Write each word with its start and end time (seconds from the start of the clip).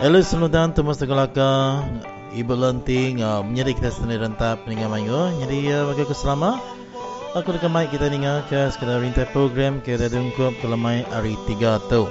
Elu 0.00 0.24
senudan 0.24 0.72
temas 0.72 0.96
tegalaka 0.96 1.84
ibu 2.32 2.56
lenting 2.56 3.20
uh, 3.20 3.44
menjadi 3.44 3.76
kita 3.76 3.92
Stanley 3.92 4.24
Rentap 4.24 4.64
dengan 4.64 4.88
mayu. 4.88 5.36
Jadi 5.44 5.68
uh, 5.68 5.92
bagi 5.92 6.08
aku 6.08 6.16
selama 6.16 6.64
aku 7.36 7.60
dekat 7.60 7.68
mic 7.68 7.92
kita 7.92 8.08
ningal 8.08 8.40
ke 8.48 8.72
sekadar 8.72 9.04
rintai 9.04 9.28
program 9.36 9.84
kita 9.84 10.08
dungkup 10.08 10.56
ke 10.56 10.64
lemai 10.64 11.04
hari 11.12 11.36
3 11.44 11.92
tu. 11.92 12.08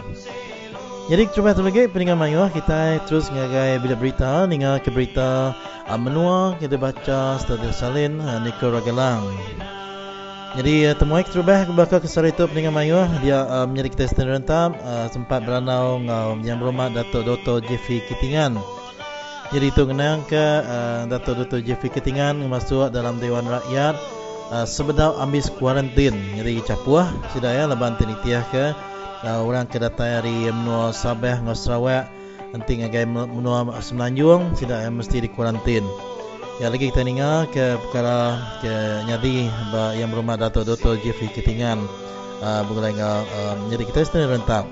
Jadi 1.04 1.28
cuba 1.36 1.52
tu 1.52 1.60
lagi 1.60 1.92
peningan 1.92 2.16
mayu 2.16 2.48
kita 2.48 3.04
terus 3.04 3.28
ngagai 3.28 3.76
bila 3.84 4.00
berita 4.00 4.48
ninga 4.48 4.80
ke 4.80 4.88
berita 4.88 5.52
uh, 5.84 6.00
menua 6.00 6.56
kita 6.64 6.80
baca 6.80 7.36
stadion 7.44 7.76
salin 7.76 8.24
uh, 8.24 8.40
Niko 8.40 8.72
Ragalang. 8.72 9.28
Jadi 10.56 10.88
uh, 10.88 10.96
temu 10.96 11.20
ek 11.20 11.28
cuba 11.28 11.68
bakal 11.76 12.00
ke 12.00 12.08
sari 12.08 12.32
tu 12.32 12.48
peningan 12.48 12.72
mayu 12.72 13.04
dia 13.20 13.44
uh, 13.44 13.68
menjadi 13.68 14.00
kita 14.00 14.06
stand 14.16 14.32
rentam 14.32 14.80
uh, 14.80 15.12
sempat 15.12 15.44
beranau 15.44 16.00
ngau 16.00 16.40
yang 16.40 16.64
berumah 16.64 16.88
Dato 16.88 17.20
Doto 17.20 17.60
Jeffy 17.60 18.00
Kitingan. 18.08 18.56
Jadi 19.52 19.76
itu 19.76 19.84
kenang 19.84 20.24
ke 20.24 20.40
uh, 20.64 21.04
Dato 21.12 21.36
Doto 21.36 21.60
Jeffy 21.60 21.92
Kitingan 21.92 22.40
masuk 22.48 22.96
dalam 22.96 23.20
Dewan 23.20 23.44
Rakyat 23.44 24.00
uh, 24.56 24.64
sebedau 24.64 25.20
ambil 25.20 25.44
kuarantin. 25.60 26.16
Jadi 26.40 26.64
capuah 26.64 27.12
sudah 27.36 27.52
ya 27.52 27.68
leban 27.68 28.00
tinitiah 28.00 28.48
ke 28.48 28.72
uh, 29.26 29.42
orang 29.42 29.66
ke 29.66 29.80
datang 29.80 30.22
dari 30.22 30.52
menua 30.52 30.92
Sabah 30.92 31.40
dengan 31.40 31.58
Sarawak. 31.58 32.06
Nanti 32.54 32.78
ngagai 32.78 33.10
menua 33.10 33.66
Semenanjung 33.82 34.54
tidak 34.54 34.86
yang 34.86 34.94
mesti 35.02 35.26
di 35.26 35.30
kuarantin 35.34 35.82
ya 36.62 36.70
lagi 36.70 36.94
kita 36.94 37.02
dengar 37.02 37.50
ke 37.50 37.82
perkara 37.82 38.38
ke 38.62 38.74
nyadi 39.10 39.50
yang 39.98 40.14
berumah 40.14 40.38
Dato 40.38 40.62
Dr. 40.62 41.02
Jeffrey 41.02 41.32
Ketingan. 41.32 41.82
Uh, 42.44 42.60
mengenai 42.68 43.00
uh, 43.00 43.56
jadi 43.72 43.84
kita 43.88 44.04
sendiri 44.04 44.36
rentang. 44.36 44.68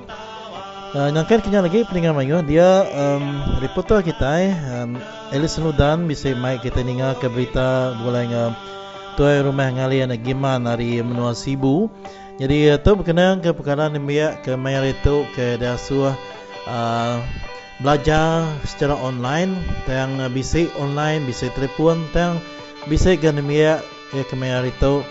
Uh, 0.92 1.08
Nangkan 1.08 1.40
kena 1.40 1.64
lagi 1.64 1.88
pendengar 1.88 2.12
mayu 2.12 2.44
dia 2.44 2.84
um, 2.92 3.40
reporter 3.64 4.04
kita 4.04 4.52
um, 4.76 5.00
Elis 5.32 5.56
Nudan 5.56 6.04
bisa 6.04 6.36
mai 6.36 6.60
kita 6.60 6.84
dengar 6.84 7.16
ke 7.16 7.32
berita 7.32 7.96
mulai 8.04 8.28
uh, 8.28 8.52
tuai 9.16 9.40
rumah 9.40 9.72
ngali 9.72 10.04
anak 10.04 10.20
giman 10.20 10.68
hari 10.68 11.00
menua 11.00 11.32
Sibu 11.32 11.88
jadi 12.42 12.82
itu 12.82 12.92
berkenaan 12.98 13.38
ke 13.38 13.54
perkara 13.54 13.86
ni 13.94 14.02
biak 14.02 14.42
ke 14.42 14.58
mayar 14.58 14.82
itu 14.82 15.30
ke 15.38 15.62
dasuh 15.62 16.10
uh, 16.66 17.22
belajar 17.86 18.50
secara 18.66 18.98
online 18.98 19.54
yang 19.86 20.18
bisa 20.34 20.66
online 20.82 21.22
bisa 21.30 21.54
telefon 21.54 22.02
yang 22.18 22.42
bisa 22.90 23.14
kan 23.22 23.38
biak 23.46 23.86
ke 24.10 24.26
ke 24.26 24.34
mayar 24.34 24.66
itu. 24.66 25.06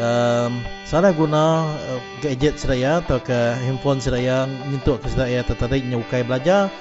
Um, 0.00 0.64
sana 0.88 1.12
guna 1.12 1.68
uh, 1.68 2.00
gadget 2.24 2.56
saya 2.56 3.04
atau 3.04 3.20
ke 3.20 3.52
handphone 3.68 4.00
saya 4.00 4.48
untuk 4.72 5.04
ke 5.04 5.12
saya 5.12 5.44
tertarik 5.44 5.84
nyukai 5.84 6.24
belajar 6.24 6.72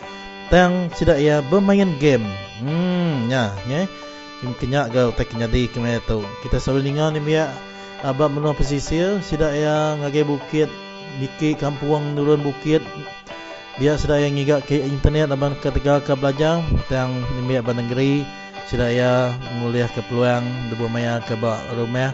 yang 0.48 0.88
tidak 0.96 1.20
ya 1.20 1.44
bermain 1.44 2.00
game. 2.00 2.24
Hmm 2.64 3.28
ya 3.28 3.52
ya. 3.68 3.92
Kenyak 4.56 4.96
gau 4.96 5.12
tak 5.12 5.30
kenyadi 5.36 5.68
kemana 5.68 6.00
tu 6.08 6.24
kita 6.48 6.64
selalu 6.64 6.96
dengar 6.96 7.12
ni 7.12 7.20
biak 7.20 7.52
abang 8.02 8.34
menua 8.34 8.58
pesisir 8.58 9.22
sidak 9.22 9.54
yang 9.54 10.02
ngagai 10.02 10.26
bukit 10.26 10.70
dikit 11.22 11.62
kampung 11.62 12.18
turun 12.18 12.42
bukit. 12.42 12.82
Dia 13.80 13.96
sudah 13.96 14.20
yang 14.20 14.36
ngigak 14.36 14.68
ke 14.68 14.84
internet 14.84 15.32
abang 15.32 15.56
ke 15.58 15.72
tegal 15.72 16.04
ke 16.04 16.14
belajar 16.18 16.60
yang 16.92 17.12
nimbi 17.40 17.56
abang 17.58 17.80
negeri 17.80 18.26
sidak 18.68 18.92
ya 18.94 19.32
mulia 19.62 19.88
ke 19.92 20.02
peluang 20.06 20.44
debu 20.72 20.88
maya 20.90 21.22
ke 21.24 21.38
bak 21.38 21.60
rumah 21.78 22.12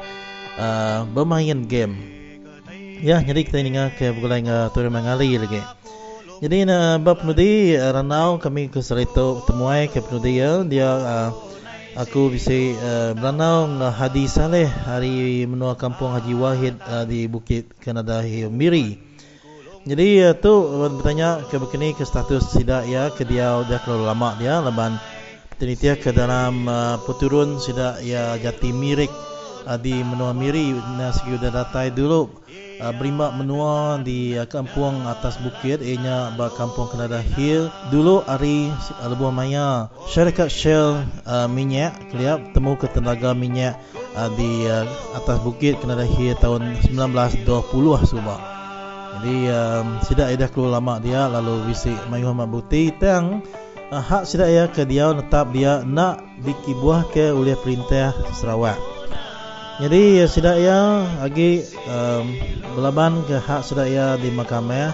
uh, 0.59 1.08
bermain 1.14 1.66
game. 1.66 1.96
Ya 2.97 3.22
jadi 3.22 3.46
kita 3.46 3.62
ingat 3.62 3.96
ke 3.96 4.12
bulan 4.12 4.46
uh, 4.50 4.68
turun 4.74 4.92
mengali 4.92 5.38
lagi. 5.38 5.62
Jadi 6.38 6.70
na 6.70 7.02
bab 7.02 7.22
penudi 7.22 7.74
uh, 7.74 7.94
ranau 7.94 8.38
kami 8.38 8.70
ke 8.70 8.81
serito 8.81 9.42
temuai 9.46 9.90
ke 9.90 10.03
penudi 10.03 10.42
ya. 10.42 10.62
Dia 10.66 10.90
uh, 10.94 11.30
aku 11.97 12.30
bisa 12.30 12.53
uh, 12.78 13.12
beranau 13.18 13.66
dengan 13.66 13.90
Hadi 13.90 14.30
Saleh 14.30 14.69
hari 14.69 15.50
menua 15.50 15.74
kampung 15.74 16.13
Haji 16.13 16.34
Wahid 16.38 16.75
uh, 16.85 17.09
di 17.09 17.25
Bukit 17.25 17.74
Kanada 17.81 18.22
Miri. 18.53 19.02
Jadi 19.81 20.22
uh, 20.22 20.38
tu 20.38 20.53
uh, 20.53 20.94
bertanya 20.94 21.41
ke 21.50 21.58
begini 21.58 21.97
ke 21.97 22.06
status 22.06 22.53
tidak 22.53 22.85
ya 22.85 23.09
ke 23.09 23.25
dia 23.25 23.58
sudah 23.66 23.81
keluar 23.81 24.13
lama 24.13 24.38
dia 24.38 24.62
leban 24.62 25.02
tenitia 25.58 25.97
ke 25.97 26.13
dalam 26.13 26.69
uh, 26.69 27.02
puturun 27.02 27.58
sudah 27.58 27.97
ya 28.06 28.38
jati 28.38 28.69
mirik 28.69 29.09
uh, 29.67 29.75
di 29.75 30.00
menua 30.00 30.31
Miri 30.31 30.72
nasi 30.95 31.28
sudah 31.28 31.51
datai 31.51 31.91
dulu. 31.91 32.31
Uh, 32.78 32.94
berimbak 32.94 33.33
menua 33.35 34.00
di 34.00 34.38
uh, 34.38 34.47
kampung 34.47 35.03
atas 35.09 35.41
bukit 35.41 35.83
ianya 35.83 36.31
ba 36.39 36.47
kampung 36.53 36.88
Kanada 36.88 37.19
Hill. 37.19 37.67
Dulu 37.91 38.23
hari 38.23 38.72
uh, 38.72 39.07
lebuh 39.11 39.29
maya 39.35 39.91
syarikat 40.07 40.47
Shell 40.47 41.03
uh, 41.28 41.47
minyak 41.51 42.00
keliap 42.13 42.55
temu 42.55 42.79
ke 42.79 42.88
tenaga 42.88 43.35
minyak 43.35 43.75
uh, 44.16 44.31
di 44.39 44.63
uh, 44.66 44.88
atas 45.19 45.44
bukit 45.44 45.78
Kanada 45.84 46.07
Hill 46.07 46.39
tahun 46.39 46.79
1920 46.95 47.44
suba. 48.07 48.38
Jadi 49.17 49.49
um, 49.49 49.97
sidak 50.05 50.29
ida 50.29 50.45
keluar 50.45 50.78
lama 50.78 51.01
dia 51.01 51.25
lalu 51.25 51.73
visi 51.73 51.89
mayu 52.13 52.29
Muhammad 52.29 52.53
Bukti 52.53 52.94
tang 53.01 53.41
uh, 53.89 54.03
hak 54.03 54.29
sidak 54.29 54.49
ya 54.53 54.63
ke 54.69 54.85
dia 54.85 55.09
tetap 55.09 55.49
dia 55.49 55.81
nak 55.81 56.22
dikibuah 56.45 57.09
ke 57.09 57.34
oleh 57.34 57.57
perintah 57.57 58.13
Sarawak 58.38 58.97
jadi 59.78 60.26
ya 60.58 60.79
lagi 61.22 61.62
um, 61.85 62.34
belaban 62.74 63.22
ke 63.29 63.38
hak 63.38 63.62
ya 63.85 64.18
di 64.18 64.34
mahkamah 64.34 64.90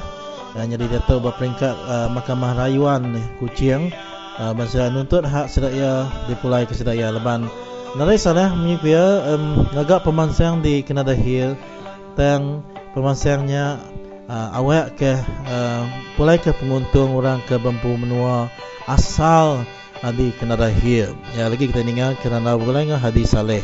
dan 0.52 0.76
jadi 0.76 1.00
datuk 1.00 1.24
berperingkat 1.24 1.72
uh, 1.88 2.12
mahkamah 2.12 2.52
rayuan 2.52 3.16
ni 3.16 3.24
kucing 3.40 3.96
uh, 4.44 4.52
masa 4.52 4.92
nuntut 4.92 5.24
hak 5.24 5.48
ya 5.72 6.04
dipulai 6.28 6.68
ke 6.68 6.76
sidak 6.76 7.00
ya 7.00 7.16
leban. 7.16 7.48
Nari 7.96 8.20
salah 8.20 8.52
menyukai 8.52 8.92
um, 9.32 9.64
agak 9.72 10.04
pemansang 10.04 10.60
di 10.60 10.84
Canada 10.84 11.16
Hill 11.16 11.56
tang 12.20 12.68
pemansangnya 12.92 13.80
uh, 14.28 14.50
awak 14.52 15.00
ke 15.00 15.16
uh, 15.48 15.88
pulai 16.20 16.44
ke 16.44 16.52
penguntung 16.60 17.16
orang 17.16 17.40
ke 17.48 17.56
bambu 17.56 17.96
menua 17.96 18.52
asal 18.84 19.64
uh, 20.04 20.12
di 20.12 20.36
Canada 20.36 20.68
Hill. 20.68 21.16
Ya 21.40 21.48
lagi 21.48 21.72
kita 21.72 21.80
ingat 21.88 22.20
kerana 22.20 22.60
bukan 22.60 23.00
hadis 23.00 23.32
saleh 23.32 23.64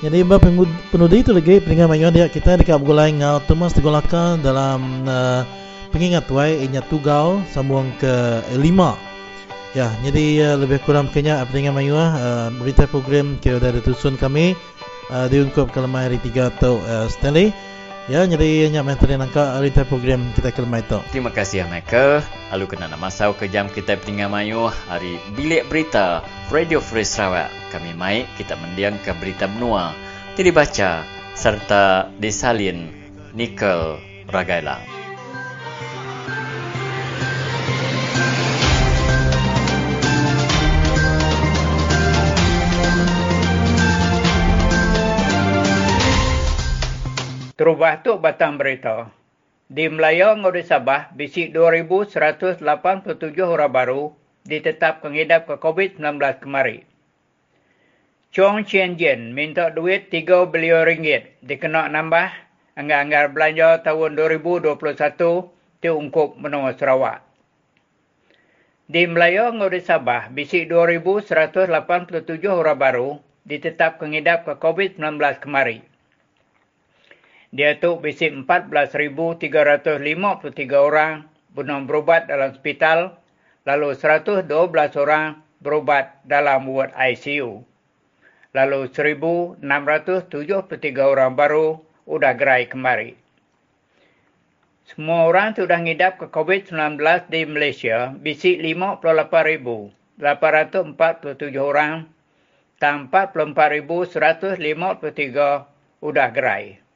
jadi 0.00 0.24
bab 0.24 0.40
penudi 0.88 1.20
itu 1.20 1.36
lagi 1.36 1.60
peningkat 1.60 1.84
mayuan 1.84 2.16
dia 2.16 2.24
kita 2.24 2.56
dekat 2.56 2.80
bergulai 2.80 3.12
ngau 3.12 3.36
temas 3.44 3.76
tegolakan 3.76 4.40
dalam 4.40 5.04
uh, 5.04 5.44
pengingat 5.92 6.24
wai 6.32 6.56
inya 6.64 6.80
tugau 6.88 7.44
sambung 7.52 7.92
ke 8.00 8.40
lima. 8.56 8.96
Ya, 9.76 9.92
jadi 10.00 10.56
uh, 10.56 10.56
lebih 10.56 10.80
kurang 10.88 11.12
kenya 11.12 11.44
peningkat 11.44 11.76
mayuan 11.76 12.16
uh, 12.16 12.48
berita 12.56 12.88
program 12.88 13.36
ke 13.44 13.60
sudah 13.60 13.76
ditusun 13.76 14.16
kami 14.16 14.56
uh, 15.12 15.28
diungkap 15.28 15.68
ke 15.68 15.78
lemah 15.78 16.08
hari 16.08 16.16
tiga 16.24 16.48
atau 16.48 16.80
uh, 16.80 17.04
Stanley. 17.12 17.52
Ya, 18.08 18.24
jadi 18.24 18.72
nyak 18.72 18.84
menteri 18.86 19.20
nangka 19.20 19.60
arita 19.60 19.84
program 19.84 20.24
kita 20.32 20.54
kelma 20.56 20.80
itu. 20.80 20.96
Terima 21.12 21.28
kasih 21.28 21.68
Michael. 21.68 22.24
Lalu 22.48 22.64
kena 22.72 22.88
nak 22.88 23.02
masuk 23.02 23.36
ke 23.36 23.52
jam 23.52 23.68
kita 23.68 24.00
peningan 24.00 24.32
mayu 24.32 24.72
hari 24.88 25.20
bilik 25.36 25.68
berita 25.68 26.24
Radio 26.48 26.80
Free 26.80 27.04
Sarawak. 27.04 27.52
Kami 27.68 27.92
mai 27.92 28.24
kita 28.40 28.56
mendiang 28.56 28.96
ke 29.04 29.12
berita 29.20 29.44
menua. 29.44 29.92
Tidak 30.32 30.54
baca 30.56 31.04
serta 31.36 32.08
disalin 32.16 32.88
Nickel 33.36 34.00
Ragailang. 34.32 34.99
Terubah 47.60 48.00
tu 48.00 48.16
batang 48.16 48.56
berita. 48.56 49.12
Di 49.68 49.84
Melayu 49.92 50.32
Ngudi 50.32 50.64
Sabah, 50.64 51.12
bisik 51.12 51.52
2,187 51.52 52.56
orang 53.36 53.68
baru 53.68 54.16
ditetap 54.48 55.04
pengidap 55.04 55.44
ke 55.44 55.60
COVID-19 55.60 56.40
kemari. 56.40 56.88
Chong 58.32 58.64
Chien 58.64 58.96
Jin 58.96 59.36
minta 59.36 59.68
duit 59.68 60.08
3 60.08 60.48
bilion 60.48 60.88
ringgit 60.88 61.36
dikena 61.44 61.84
nambah 61.92 62.32
anggar-anggar 62.80 63.28
belanja 63.28 63.84
tahun 63.84 64.16
2021 64.16 64.80
diungkup 65.84 66.40
menua 66.40 66.72
Sarawak. 66.72 67.20
Di 68.88 69.04
Melayu 69.04 69.52
Ngudi 69.52 69.84
Sabah, 69.84 70.32
bisik 70.32 70.72
2,187 70.72 71.68
orang 72.48 72.80
baru 72.80 73.20
ditetap 73.44 74.00
pengidap 74.00 74.48
ke 74.48 74.56
COVID-19 74.56 75.20
kemari 75.44 75.89
dia 77.50 77.74
tu 77.82 77.98
bisik 77.98 78.30
14,353 78.46 79.42
orang 80.78 81.26
bunuh 81.50 81.82
berubat 81.82 82.30
dalam 82.30 82.54
hospital, 82.54 83.18
lalu 83.66 83.98
112 83.98 84.46
orang 84.94 85.42
berubat 85.58 86.22
dalam 86.22 86.70
ward 86.70 86.94
ICU. 86.94 87.66
Lalu 88.54 88.94
1,673 88.94 89.58
orang 91.02 91.34
baru 91.34 91.82
sudah 92.06 92.38
gerai 92.38 92.70
kembali. 92.70 93.18
Semua 94.86 95.26
orang 95.30 95.54
tu 95.54 95.66
dah 95.66 95.78
ngidap 95.78 96.18
ke 96.18 96.26
COVID-19 96.30 96.98
di 97.30 97.46
Malaysia 97.46 98.10
bisik 98.14 98.58
58,847 98.62 101.58
orang 101.58 102.06
dan 102.82 103.08
44,153 103.10 105.66
sudah 106.02 106.28
gerai. 106.34 106.89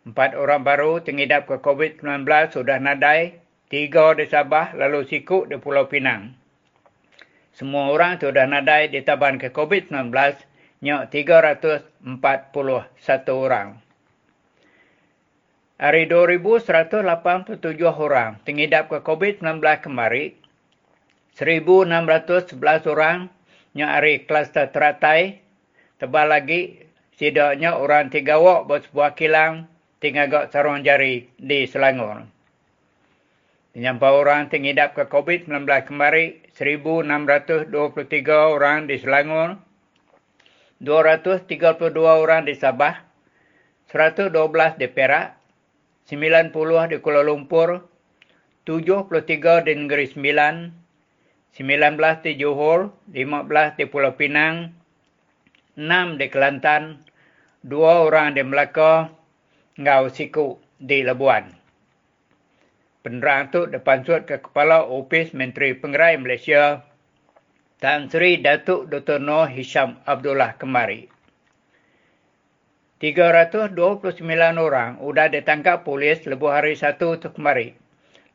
Empat 0.00 0.32
orang 0.32 0.64
baru 0.64 1.04
tengidap 1.04 1.44
ke 1.44 1.60
COVID-19 1.60 2.24
sudah 2.56 2.80
nadai, 2.80 3.36
tiga 3.68 4.16
di 4.16 4.24
Sabah 4.24 4.72
lalu 4.72 5.04
sikuk 5.04 5.52
di 5.52 5.60
Pulau 5.60 5.92
Pinang. 5.92 6.32
Semua 7.52 7.92
orang 7.92 8.16
sudah 8.16 8.48
nadai 8.48 8.88
di 8.88 9.04
taban 9.04 9.36
ke 9.36 9.52
COVID-19, 9.52 10.08
nyak 10.80 11.12
341 11.12 12.16
orang. 13.28 13.76
Hari 15.76 16.08
2187 16.08 17.60
orang 17.84 18.40
tengidap 18.48 18.88
ke 18.88 19.04
COVID-19 19.04 19.60
kemari, 19.84 20.32
1611 21.36 22.88
orang 22.88 23.28
nyak 23.76 23.90
hari 24.00 24.24
kluster 24.24 24.64
teratai, 24.72 25.44
tebal 26.00 26.32
lagi 26.32 26.88
sidaknya 27.20 27.76
orang 27.76 28.08
tiga 28.08 28.40
wak 28.40 28.64
buat 28.64 28.88
sebuah 28.88 29.12
kilang 29.12 29.68
tinggal 30.00 30.48
sarung 30.48 30.80
jari 30.80 31.28
di 31.36 31.68
Selangor. 31.68 32.24
Penyampai 33.70 34.10
orang 34.10 34.50
tengidap 34.50 34.98
ke 34.98 35.06
COVID-19 35.06 35.62
kembali 35.86 36.50
1,623 36.50 37.70
orang 38.50 38.90
di 38.90 38.98
Selangor, 38.98 39.60
232 40.82 41.94
orang 42.02 42.48
di 42.48 42.56
Sabah, 42.56 42.98
112 43.92 44.80
di 44.80 44.88
Perak, 44.90 45.38
90 46.08 46.90
di 46.90 46.96
Kuala 46.98 47.22
Lumpur, 47.22 47.86
73 48.66 49.68
di 49.68 49.72
Negeri 49.76 50.06
Sembilan, 50.10 50.54
19 51.54 52.26
di 52.26 52.32
Johor, 52.40 52.90
15 53.12 53.78
di 53.78 53.84
Pulau 53.86 54.18
Pinang, 54.18 54.72
6 55.78 56.18
di 56.18 56.26
Kelantan, 56.26 57.06
2 57.62 58.06
orang 58.08 58.34
di 58.34 58.42
Melaka, 58.42 59.19
ngau 59.78 60.10
siku 60.10 60.58
di 60.80 61.06
Labuan. 61.06 61.52
Penerang 63.06 63.48
itu 63.48 63.70
depan 63.70 64.02
suat 64.02 64.26
ke 64.26 64.42
Kepala 64.42 64.84
Opis 64.84 65.32
Menteri 65.32 65.72
Pengerai 65.72 66.20
Malaysia 66.20 66.84
Tan 67.80 68.12
Sri 68.12 68.42
Datuk 68.44 68.92
Dr. 68.92 69.22
Noh 69.22 69.48
Hisham 69.48 69.96
Abdullah 70.04 70.58
kemari. 70.60 71.08
329 73.00 73.72
orang 74.60 75.00
sudah 75.00 75.32
ditangkap 75.32 75.88
polis 75.88 76.20
lebuh 76.28 76.52
hari 76.52 76.76
satu 76.76 77.16
itu 77.16 77.32
kemari. 77.32 77.72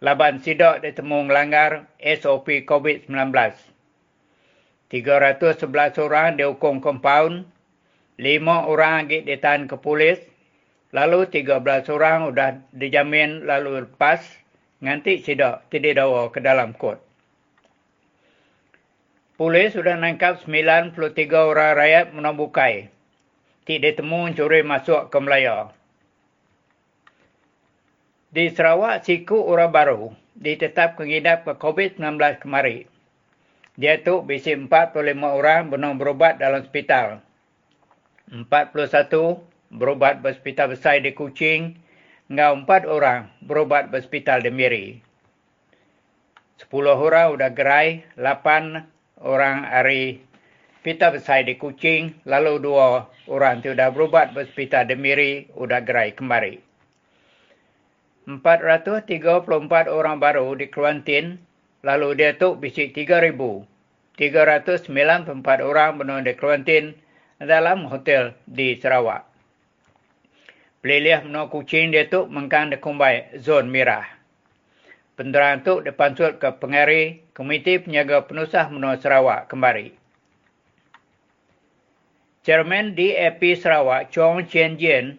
Laban 0.01 0.41
sidak 0.41 0.81
ditemu 0.81 1.29
melanggar 1.29 1.85
SOP 2.01 2.65
COVID-19. 2.65 3.29
311 4.89 6.01
orang 6.01 6.41
dihukum 6.41 6.81
kompaun, 6.81 7.45
5 8.17 8.25
orang 8.65 9.05
lagi 9.05 9.21
ditahan 9.21 9.69
ke 9.69 9.77
polis, 9.77 10.17
Lalu 10.93 11.31
13 11.31 11.63
orang 11.89 12.29
sudah 12.29 12.49
dijamin 12.75 13.47
lalu 13.47 13.87
lepas. 13.87 14.21
Nanti 14.83 15.23
tidak 15.23 15.65
tidak 15.71 15.97
dawa 15.97 16.29
ke 16.29 16.43
dalam 16.43 16.75
kot. 16.75 17.01
Polis 19.35 19.75
sudah 19.75 19.99
nangkap 19.99 20.39
93 20.43 20.95
orang 21.33 21.75
rakyat 21.75 22.05
menambukai. 22.15 22.87
Tidak 23.65 23.97
temu 23.97 24.29
curi 24.31 24.61
masuk 24.61 25.09
ke 25.09 25.17
Melaya. 25.17 25.73
Di 28.35 28.51
Sarawak, 28.51 29.07
siku 29.07 29.41
orang 29.47 29.71
baru 29.71 30.01
ditetap 30.35 30.99
kengidap 30.99 31.47
ke 31.47 31.55
COVID-19 31.55 32.43
kemari. 32.43 32.83
Dia 33.79 33.99
tu 33.99 34.23
bisi 34.23 34.55
45 34.55 34.71
orang 35.23 35.71
benar 35.71 35.95
berubat 35.99 36.39
dalam 36.39 36.63
hospital. 36.63 37.23
41 38.31 38.47
berubat 39.75 40.23
berhospital 40.23 40.71
besar 40.71 41.03
di 41.03 41.11
Kuching, 41.11 41.75
dengan 42.25 42.63
empat 42.65 42.89
orang 42.89 43.29
berubat 43.45 43.93
berhospital 43.93 44.41
di 44.41 44.49
Miri. 44.49 44.85
Sepuluh 46.57 46.95
orang 46.97 47.35
sudah 47.35 47.51
gerai, 47.51 48.07
lapan 48.15 48.87
orang 49.21 49.67
hari 49.67 50.23
pita 50.81 51.11
besar 51.11 51.43
di 51.45 51.59
Kuching, 51.59 52.25
lalu 52.25 52.63
dua 52.63 53.05
orang 53.27 53.61
itu 53.61 53.75
sudah 53.75 53.89
berubat 53.91 54.31
berhospital 54.31 54.87
di 54.87 54.95
Miri, 54.97 55.31
sudah 55.53 55.83
gerai 55.83 56.15
kembali. 56.15 56.63
434 58.25 59.85
orang 59.85 60.17
baru 60.17 60.57
di 60.57 60.65
kuarantin, 60.73 61.37
lalu 61.85 62.17
dia 62.17 62.33
tu 62.33 62.57
bisik 62.57 62.97
3,000. 62.97 63.69
394 64.17 65.61
orang 65.61 65.99
benar 65.99 66.23
di 66.23 66.33
kuarantin 66.33 66.95
dalam 67.37 67.85
hotel 67.85 68.33
di 68.47 68.79
Sarawak. 68.79 69.34
Pelilih 70.85 71.25
menua 71.25 71.49
kucing 71.49 71.89
dia 71.89 72.05
tu 72.05 72.29
mengkang 72.29 72.69
de 72.69 72.77
kumbai 72.77 73.33
zon 73.41 73.73
merah. 73.73 74.05
Penderang 75.17 75.65
tu 75.65 75.81
depan 75.81 76.13
suat 76.13 76.37
ke 76.37 76.61
pengari 76.61 77.25
Komiti 77.33 77.81
Penyaga 77.81 78.21
Penusah 78.29 78.69
Menua 78.69 78.93
Sarawak 79.01 79.49
kembali. 79.49 79.97
Chairman 82.45 82.93
DAP 82.93 83.41
Sarawak 83.57 84.13
Chong 84.13 84.45
Chien 84.45 84.77
Jin 84.77 85.17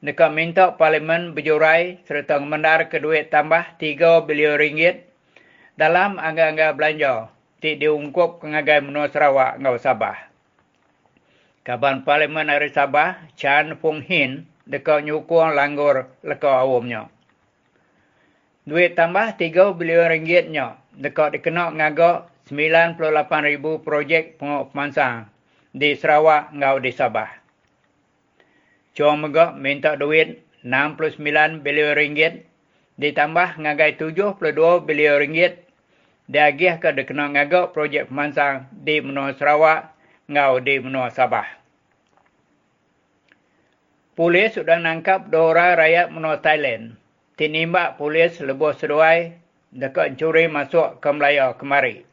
nak 0.00 0.32
minta 0.32 0.80
Parlimen 0.80 1.36
berjurai 1.36 2.00
serta 2.08 2.40
mengendar 2.40 2.88
ke 2.88 2.96
duit 2.96 3.28
tambah 3.28 3.76
3 3.76 4.24
bilion 4.24 4.56
ringgit 4.56 5.12
dalam 5.76 6.16
angga-angga 6.16 6.72
belanja 6.72 7.28
ti 7.60 7.76
diungkup 7.76 8.40
kengagai 8.40 8.80
menua 8.80 9.12
Sarawak 9.12 9.60
ngau 9.60 9.76
Sabah. 9.76 10.16
Kaban 11.68 12.00
Parlimen 12.08 12.48
hari 12.48 12.72
Sabah, 12.72 13.28
Chan 13.36 13.76
Fung 13.76 14.00
Hin, 14.00 14.48
dekat 14.72 15.04
nyukung 15.04 15.52
langgur 15.52 16.08
leka 16.24 16.64
awamnya. 16.64 17.12
Duit 18.64 18.96
tambah 18.96 19.36
3 19.36 19.76
bilion 19.76 20.08
ringgitnya 20.08 20.80
dekat 20.96 21.36
dikenak 21.36 21.76
ngagak 21.76 22.32
98,000 22.48 23.60
projek 23.84 24.40
pengok 24.40 24.72
pemansang 24.72 25.28
di 25.76 25.92
Sarawak 25.92 26.52
ngau 26.56 26.80
di 26.80 26.92
Sabah. 26.92 27.28
Cuma 28.92 29.28
megak 29.28 29.56
minta 29.56 29.96
duit 29.96 30.44
69 30.64 31.64
bilion 31.64 31.96
ringgit 31.96 32.44
ditambah 33.00 33.56
ngagai 33.56 33.96
72 33.96 34.84
bilion 34.84 35.16
ringgit 35.18 35.64
diagih 36.28 36.76
ke 36.78 36.92
dikenak 36.92 37.34
ngagak 37.34 37.72
projek 37.72 38.12
pemansang 38.12 38.68
di 38.70 39.00
menua 39.00 39.34
Sarawak 39.34 39.90
ngau 40.28 40.60
di 40.60 40.78
menua 40.78 41.10
Sabah. 41.10 41.61
Polis 44.12 44.60
sudah 44.60 44.76
nangkap 44.76 45.32
dua 45.32 45.56
orang 45.56 45.72
rakyat 45.80 46.06
menua 46.12 46.36
Thailand. 46.44 47.00
Tinimbak 47.40 47.96
polis 47.96 48.36
lebuh 48.44 48.76
seruai 48.76 49.32
dekat 49.72 50.20
curi 50.20 50.52
masuk 50.52 51.00
ke 51.00 51.08
Melaya 51.16 51.56
kemari. 51.56 52.04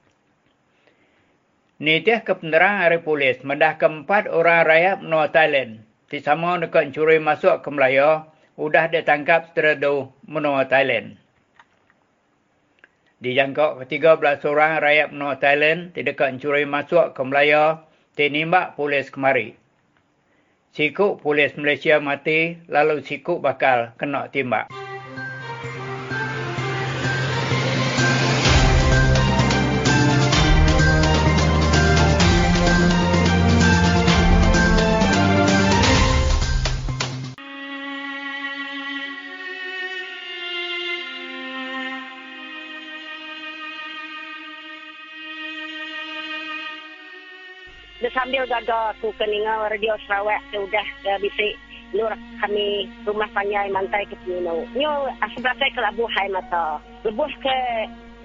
Nitiah 1.83 2.23
kepenerang 2.23 2.87
hari 2.87 3.03
polis 3.03 3.43
mendah 3.43 3.75
keempat 3.75 4.31
orang 4.31 4.63
rakyat 4.63 5.03
menua 5.03 5.27
Thailand. 5.27 5.83
Disama 6.07 6.55
dekat 6.55 6.95
curi 6.95 7.19
masuk 7.19 7.67
ke 7.67 7.67
Melaya, 7.67 8.31
sudah 8.55 8.87
ditangkap 8.87 9.51
setelah 9.51 10.07
menua 10.23 10.71
Thailand. 10.71 11.19
Dijangkau 13.19 13.83
ke-13 13.83 14.39
orang 14.47 14.79
rakyat 14.79 15.07
menua 15.11 15.35
Thailand 15.35 15.91
tidak 15.91 16.23
curi 16.39 16.63
masuk 16.63 17.11
ke 17.11 17.21
Melaya, 17.27 17.83
tinimbak 18.15 18.79
polis 18.79 19.11
kemari. 19.11 19.59
Sikuk 20.69 21.25
polis 21.25 21.57
Malaysia 21.57 21.97
mati, 21.97 22.61
lalu 22.69 23.01
sikuk 23.01 23.41
bakal 23.41 23.97
kena 23.97 24.29
timbak. 24.29 24.69
Sambil 48.29 48.45
gagal 48.45 48.93
aku 48.93 49.09
keninga 49.17 49.73
radio 49.73 49.97
Sarawak 50.05 50.37
tu 50.53 50.61
dah 50.69 50.85
uh, 51.09 51.17
bisik 51.17 51.57
nur 51.97 52.13
kami 52.37 52.85
rumah 53.01 53.25
panjai 53.33 53.73
mantai 53.73 54.05
ke 54.05 54.13
Pino. 54.21 54.69
Nyo 54.77 55.09
asal 55.25 55.41
saya 55.41 55.73
ke 55.73 55.81
labuh 55.81 56.05
hai 56.13 56.29
mata. 56.29 56.77
Lebuh 57.01 57.25
ke 57.41 57.57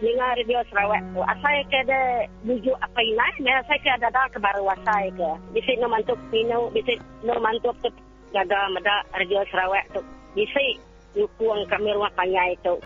ninga 0.05 0.37
radio 0.37 0.61
Sarawak 0.69 1.01
tu. 1.17 1.25
Asal 1.25 1.57
ke 1.73 1.89
ada 1.89 2.29
bujuk 2.45 2.77
apa 2.85 3.01
ini. 3.01 3.49
Mereka 3.49 3.65
saya 3.65 3.81
ke 3.81 3.91
ada 3.97 4.13
dah 4.13 4.29
ke 4.29 4.37
baru 4.45 4.69
asal 4.77 5.09
ke. 5.17 5.31
Bisik 5.57 5.81
no 5.81 5.89
mantuk 5.89 6.21
Pino. 6.29 6.69
Bisik 6.77 7.01
no 7.25 7.41
mantuk 7.41 7.73
ke 7.81 7.89
gagal 8.37 8.77
meda 8.77 9.09
radio 9.17 9.41
Sarawak 9.49 9.89
tu. 9.97 10.05
Bisik 10.37 10.85
Yukuang 11.17 11.65
kami 11.73 11.97
rumah 11.97 12.13
panjai 12.13 12.61
tu. 12.61 12.77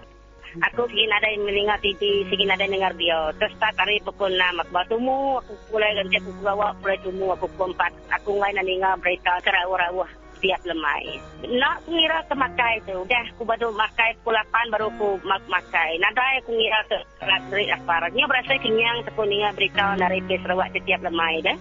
Aku 0.73 0.89
yang 0.89 1.45
mendengar 1.45 1.77
TV, 1.85 2.25
ingin 2.25 2.49
ada 2.49 2.65
yang 2.65 2.81
dengar 2.81 2.93
dia. 2.97 3.21
Terus 3.37 3.53
tak 3.61 3.77
hari 3.77 4.01
pukul 4.01 4.33
6, 4.33 4.65
aku 4.65 4.73
bertemu, 4.73 5.19
aku 5.45 5.53
mulai 5.73 5.91
ganti 5.93 6.17
aku 6.17 6.31
bawa, 6.41 6.69
mulai 6.81 6.99
temu, 7.05 7.27
aku 7.37 7.47
pukul 7.53 7.71
4. 7.77 8.17
Aku 8.21 8.29
mulai 8.37 8.53
nak 8.57 8.65
dengar 8.65 8.95
berita 8.99 9.33
kerawah-rawah 9.45 10.11
tiap 10.39 10.63
lemai. 10.65 11.19
Nak 11.45 11.83
mengira 11.91 12.23
ke 12.27 12.35
makai 12.39 12.75
tu. 12.87 13.03
Dah 13.11 13.25
aku 13.35 13.43
baru 13.43 13.75
makai 13.75 14.15
pukul 14.23 14.39
8 14.39 14.73
baru 14.73 14.87
aku 14.95 15.09
mak 15.27 15.43
makai. 15.51 15.99
Nada 15.99 16.23
aku 16.39 16.55
mengira 16.55 16.81
ke 16.87 16.99
latri 17.27 17.65
apa. 17.75 18.07
Dia 18.15 18.25
berasa 18.27 18.55
kenyang 18.63 19.03
aku 19.05 19.23
dengar 19.27 19.53
berita 19.59 19.99
dari 19.99 20.19
Sarawak 20.39 20.71
setiap 20.73 21.01
lemai 21.03 21.43
dah. 21.43 21.59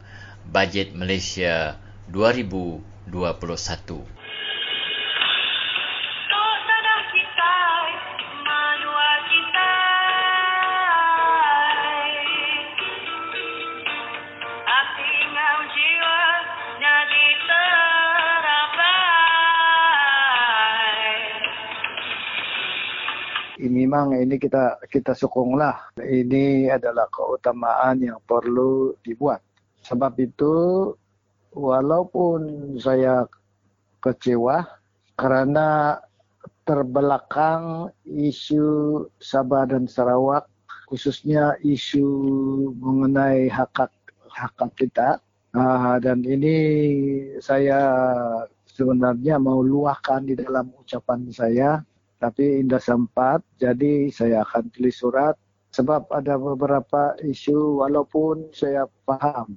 bajet 0.49 0.97
Malaysia 0.97 1.77
2021. 2.09 4.19
memang 23.89 24.13
ini 24.21 24.37
kita 24.37 24.85
kita 24.85 25.17
sokonglah. 25.17 25.97
Ini 25.97 26.69
adalah 26.69 27.09
keutamaan 27.09 28.05
yang 28.05 28.21
perlu 28.21 28.93
dibuat. 29.01 29.48
Sebab 29.89 30.21
itu 30.21 30.55
walaupun 31.57 32.77
saya 32.77 33.25
kecewa 34.05 34.69
kerana 35.17 35.99
terbelakang 36.69 37.89
isu 38.05 39.01
Sabah 39.17 39.65
dan 39.65 39.89
Sarawak 39.89 40.45
khususnya 40.93 41.57
isu 41.65 42.05
mengenai 42.77 43.49
hak 43.49 43.89
hak 44.29 44.57
kita 44.77 45.19
uh, 45.57 45.97
dan 46.01 46.21
ini 46.25 46.57
saya 47.41 47.81
sebenarnya 48.69 49.41
mau 49.41 49.65
luahkan 49.65 50.29
di 50.29 50.37
dalam 50.37 50.69
ucapan 50.77 51.29
saya 51.33 51.81
tapi 52.21 52.61
indah 52.61 52.81
sempat 52.81 53.41
jadi 53.57 54.13
saya 54.13 54.45
akan 54.45 54.69
tulis 54.71 55.01
surat 55.01 55.35
sebab 55.73 56.09
ada 56.13 56.37
beberapa 56.37 57.17
isu 57.25 57.81
walaupun 57.85 58.53
saya 58.53 58.85
paham 59.09 59.57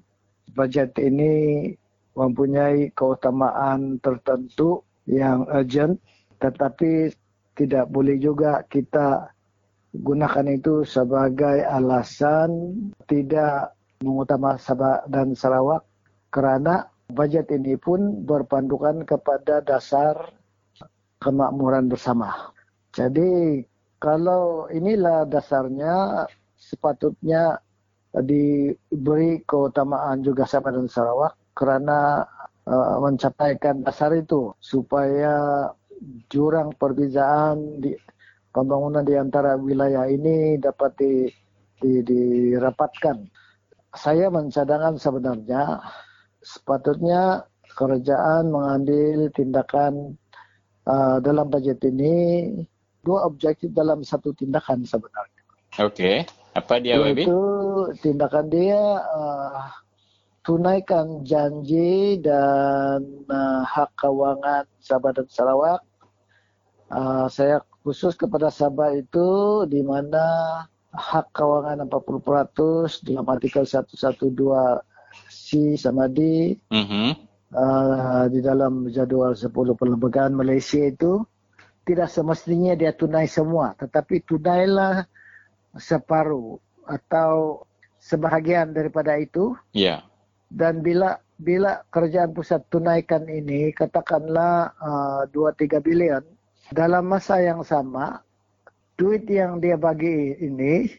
bajet 0.56 0.92
ini 1.00 1.72
mempunyai 2.16 2.92
keutamaan 2.92 4.00
tertentu 4.04 4.84
yang 5.08 5.48
urgent 5.48 5.98
tetapi 6.42 7.14
tidak 7.56 7.88
boleh 7.92 8.18
juga 8.18 8.64
kita 8.68 9.32
gunakan 9.92 10.48
itu 10.48 10.88
sebagai 10.88 11.68
alasan 11.68 12.80
tidak 13.06 13.76
mengutama 14.02 14.56
Sabah 14.58 15.04
dan 15.12 15.36
Sarawak 15.36 15.84
kerana 16.32 16.88
bajet 17.12 17.52
ini 17.52 17.76
pun 17.76 18.24
berpandukan 18.24 19.04
kepada 19.04 19.60
dasar 19.62 20.16
kemakmuran 21.22 21.92
bersama. 21.92 22.56
Jadi 22.96 23.62
kalau 24.02 24.66
inilah 24.72 25.28
dasarnya 25.28 26.26
sepatutnya 26.58 27.60
diberi 28.20 29.40
keutamaan 29.48 30.20
juga 30.20 30.44
Sabah 30.44 30.76
dan 30.76 30.92
Sarawak 30.92 31.40
kerana 31.56 32.28
uh, 32.68 33.00
mencapaikan 33.00 33.88
dasar 33.88 34.12
itu 34.12 34.52
supaya 34.60 35.68
jurang 36.28 36.76
perbezaan 36.76 37.80
di 37.80 37.96
pembangunan 38.52 39.08
di 39.08 39.16
antara 39.16 39.56
wilayah 39.56 40.12
ini 40.12 40.60
dapat 40.60 40.92
di, 41.00 41.14
di, 41.80 42.04
dirapatkan. 42.04 43.24
Saya 43.96 44.28
mencadangkan 44.28 45.00
sebenarnya 45.00 45.80
sepatutnya 46.44 47.48
kerajaan 47.76 48.52
mengambil 48.52 49.32
tindakan 49.32 50.20
uh, 50.88 51.20
dalam 51.24 51.48
bajet 51.48 51.80
ini 51.88 52.52
dua 53.04 53.28
objektif 53.28 53.72
dalam 53.72 54.04
satu 54.04 54.36
tindakan 54.36 54.84
sebenarnya. 54.84 55.42
Okey. 55.80 56.28
Apa 56.52 56.84
dia? 56.84 57.00
Itu 57.00 57.40
tindakan 58.04 58.52
dia 58.52 59.00
uh, 59.00 59.72
tunaikan 60.44 61.24
janji 61.24 62.20
dan 62.20 63.00
uh, 63.32 63.64
hak 63.64 63.96
kewangan 63.96 64.68
Sabah 64.84 65.16
dan 65.16 65.32
Sarawak. 65.32 65.80
Uh, 66.92 67.32
saya 67.32 67.64
khusus 67.88 68.20
kepada 68.20 68.52
Sabah 68.52 68.92
itu 68.92 69.64
di 69.72 69.80
mana 69.80 70.20
hak 70.92 71.32
kawangan 71.32 71.88
40% 71.88 73.08
dalam 73.08 73.24
artikel 73.32 73.64
112C 73.64 75.80
sama 75.80 76.12
D 76.12 76.52
Mhm. 76.68 77.16
uh, 77.56 78.28
di 78.28 78.44
dalam 78.44 78.92
jadual 78.92 79.40
10 79.40 79.56
perlembagaan 79.80 80.36
Malaysia 80.36 80.84
itu 80.84 81.24
tidak 81.88 82.12
semestinya 82.12 82.76
dia 82.76 82.92
tunai 82.92 83.24
semua 83.24 83.72
tetapi 83.80 84.20
tunailah 84.28 85.08
separuh 85.78 86.60
atau 86.88 87.64
sebahagian 88.02 88.74
daripada 88.74 89.16
itu 89.16 89.56
Ya. 89.72 90.04
dan 90.52 90.82
bila 90.84 91.22
bila 91.42 91.82
kerajaan 91.90 92.34
pusat 92.38 92.62
tunaikan 92.70 93.26
ini 93.26 93.74
katakanlah 93.74 94.74
uh, 94.78 95.24
2-3 95.34 95.82
bilion 95.82 96.24
dalam 96.70 97.10
masa 97.10 97.42
yang 97.42 97.66
sama 97.66 98.22
duit 98.98 99.26
yang 99.26 99.58
dia 99.58 99.74
bagi 99.74 100.38
ini 100.38 100.90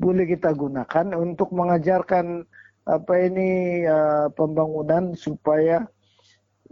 boleh 0.00 0.24
kita 0.24 0.56
gunakan 0.56 1.12
untuk 1.12 1.52
mengajarkan 1.52 2.48
apa 2.88 3.12
ini 3.20 3.84
uh, 3.84 4.32
pembangunan 4.32 5.12
supaya 5.12 5.84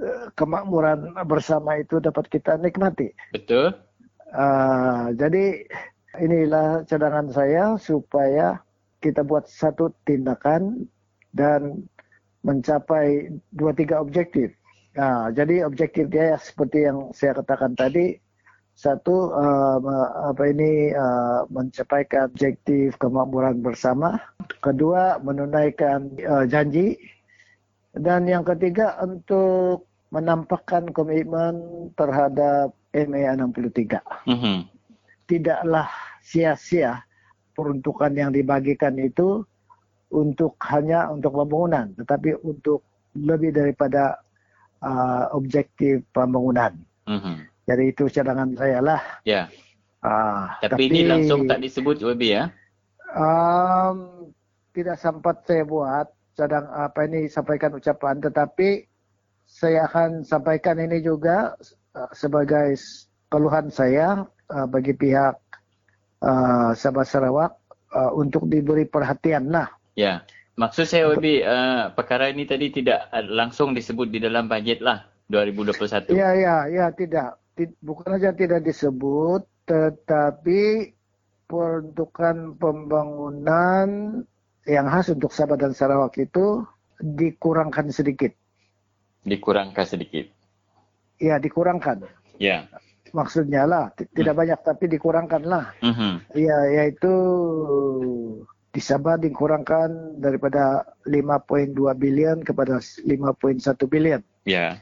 uh, 0.00 0.26
kemakmuran 0.32 1.12
bersama 1.28 1.76
itu 1.76 2.00
dapat 2.00 2.24
kita 2.32 2.56
nikmati. 2.56 3.12
Betul? 3.36 3.76
Uh, 4.32 5.12
jadi 5.20 5.68
inilah 6.18 6.84
cadangan 6.84 7.30
saya 7.30 7.74
supaya 7.80 8.58
kita 8.98 9.22
buat 9.22 9.46
satu 9.46 9.94
tindakan 10.04 10.86
dan 11.34 11.86
mencapai 12.42 13.30
dua 13.54 13.74
tiga 13.74 14.02
objektif. 14.02 14.54
Nah, 14.98 15.30
jadi 15.30 15.62
objektif 15.62 16.10
dia 16.10 16.34
seperti 16.38 16.86
yang 16.90 17.14
saya 17.14 17.38
katakan 17.38 17.78
tadi, 17.78 18.18
satu 18.74 19.30
uh, 19.34 19.78
apa 20.30 20.42
ini 20.50 20.94
uh, 20.94 21.46
mencapaikan 21.50 22.30
objektif 22.30 22.94
kemakmuran 22.98 23.62
bersama, 23.62 24.18
kedua 24.62 25.18
menunaikan 25.22 26.10
uh, 26.26 26.46
janji, 26.46 26.98
dan 27.94 28.26
yang 28.26 28.46
ketiga 28.46 28.98
untuk 29.02 29.86
menampakkan 30.14 30.88
komitmen 30.94 31.90
terhadap 31.98 32.72
MA 32.96 33.28
63 33.36 34.00
Mhm. 34.24 34.64
tidaklah 35.28 35.90
sia-sia 36.28 37.00
peruntukan 37.56 38.12
yang 38.12 38.30
dibagikan 38.30 38.94
itu 39.00 39.40
untuk 40.12 40.60
hanya 40.68 41.08
untuk 41.08 41.36
pembangunan, 41.36 41.92
tetapi 41.96 42.36
untuk 42.44 42.84
lebih 43.16 43.52
daripada 43.52 44.20
uh, 44.84 45.32
objektif 45.32 46.04
pembangunan. 46.12 46.76
Mhm. 47.08 47.48
Jadi 47.68 47.84
itu 47.92 48.04
cadangan 48.08 48.52
saya 48.56 48.78
lah. 48.80 49.02
Ya. 49.28 49.48
Uh, 49.98 50.46
Tapi, 50.62 50.88
ini 50.88 51.10
langsung 51.10 51.50
tak 51.50 51.60
disebut 51.60 52.00
WB 52.00 52.22
ya? 52.30 52.54
um, 53.16 54.28
tidak 54.76 55.00
sempat 55.00 55.42
saya 55.48 55.64
buat 55.64 56.06
cadang 56.36 56.68
apa 56.70 57.08
ini 57.08 57.26
sampaikan 57.26 57.74
ucapan, 57.74 58.20
tetapi 58.20 58.84
saya 59.48 59.88
akan 59.88 60.22
sampaikan 60.22 60.76
ini 60.76 61.00
juga 61.00 61.56
uh, 61.96 62.10
sebagai 62.12 62.76
keluhan 63.32 63.72
saya 63.72 64.28
uh, 64.52 64.66
bagi 64.68 64.92
pihak 64.92 65.34
uh, 66.22 66.70
Sabah 66.74 67.06
Sarawak 67.06 67.52
uh, 67.94 68.12
untuk 68.14 68.46
diberi 68.48 68.84
perhatian 68.84 69.50
lah. 69.50 69.68
Ya. 69.94 70.22
Maksud 70.58 70.90
saya 70.90 71.06
WB, 71.14 71.46
uh, 71.46 71.94
perkara 71.94 72.34
ini 72.34 72.42
tadi 72.42 72.74
tidak 72.74 73.06
langsung 73.30 73.78
disebut 73.78 74.10
di 74.10 74.18
dalam 74.18 74.50
bajet 74.50 74.82
lah 74.82 75.06
2021. 75.30 76.10
Ya, 76.18 76.34
ya, 76.34 76.66
ya, 76.66 76.90
tidak. 76.90 77.38
Ti- 77.54 77.78
Bukan 77.78 78.18
saja 78.18 78.34
tidak 78.34 78.66
disebut, 78.66 79.46
tetapi 79.70 80.90
peruntukan 81.46 82.58
pembangunan 82.58 83.86
yang 84.66 84.86
khas 84.90 85.14
untuk 85.14 85.30
Sabah 85.30 85.54
dan 85.54 85.72
Sarawak 85.72 86.18
itu 86.18 86.66
dikurangkan 86.98 87.94
sedikit. 87.94 88.34
Dikurangkan 89.22 89.86
sedikit. 89.86 90.26
Ya, 91.22 91.38
dikurangkan. 91.38 92.02
Ya. 92.42 92.66
Maksudnya 93.12 93.64
lah, 93.64 93.90
ti- 93.96 94.08
tidak 94.12 94.34
banyak 94.36 94.60
tapi 94.64 94.84
dikurangkan 94.90 95.42
lah. 95.44 95.72
Mhm. 95.80 96.34
Ya, 96.36 96.58
yaitu 96.82 97.14
di 98.68 98.80
Sabah 98.84 99.16
dikurangkan 99.16 100.20
daripada 100.20 100.84
5.2 101.08 101.96
bilion 101.96 102.44
kepada 102.44 102.78
5.1 103.02 103.88
bilion. 103.88 104.20
Ya. 104.44 104.78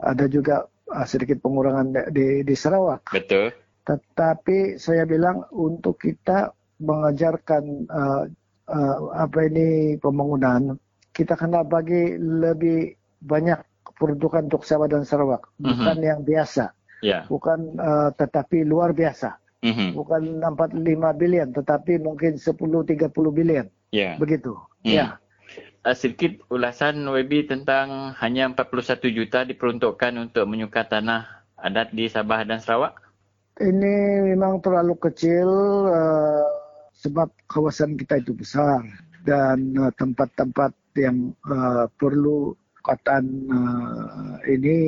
Ada 0.00 0.28
juga 0.28 0.68
uh, 0.92 1.06
sedikit 1.08 1.40
pengurangan 1.40 2.12
di- 2.12 2.44
di, 2.44 2.54
Sarawak. 2.56 3.10
Betul. 3.10 3.52
Tetapi 3.84 4.76
saya 4.76 5.08
bilang 5.08 5.48
untuk 5.50 5.98
kita 5.98 6.52
mengajarkan 6.80 7.64
uh, 7.88 8.24
uh, 8.70 8.96
apa 9.16 9.38
ini 9.48 9.96
pembangunan, 9.98 10.76
kita 11.12 11.36
kena 11.36 11.66
bagi 11.66 12.16
lebih 12.20 12.94
banyak 13.20 13.60
peruntukan 14.00 14.48
untuk 14.48 14.64
Sabah 14.64 14.88
dan 14.88 15.04
Sarawak, 15.04 15.44
bukan 15.60 15.98
yang 16.00 16.20
biasa, 16.24 16.72
Ya. 17.00 17.24
bukan 17.28 17.80
uh, 17.80 18.12
tetapi 18.12 18.60
luar 18.64 18.92
biasa, 18.92 19.40
Mhm. 19.64 19.96
bukan 19.96 20.22
45 20.44 21.16
bilion, 21.16 21.48
tetapi 21.52 21.96
mungkin 21.96 22.36
10-30 22.36 23.32
bilion, 23.32 23.66
Ya. 23.92 24.20
begitu. 24.20 24.52
Hmm. 24.84 24.92
Ya. 24.92 25.06
Uh, 25.80 25.96
sedikit 25.96 26.44
ulasan 26.52 27.00
WB 27.08 27.48
tentang 27.48 28.12
hanya 28.20 28.52
41 28.52 29.08
juta 29.08 29.48
diperuntukkan 29.48 30.12
untuk 30.20 30.44
menyuka 30.44 30.84
tanah 30.84 31.40
adat 31.56 31.92
di 31.96 32.04
Sabah 32.08 32.44
dan 32.44 32.60
Sarawak. 32.60 32.96
Ini 33.60 34.24
memang 34.32 34.60
terlalu 34.60 34.96
kecil 34.96 35.48
uh, 35.88 36.44
sebab 36.96 37.28
kawasan 37.48 37.96
kita 37.96 38.20
itu 38.20 38.32
besar 38.36 38.80
dan 39.24 39.72
uh, 39.76 39.92
tempat-tempat 39.96 40.72
yang 40.96 41.32
uh, 41.48 41.84
perlu 42.00 42.56
kekuatan 42.80 43.24
uh, 43.52 44.36
ini 44.48 44.78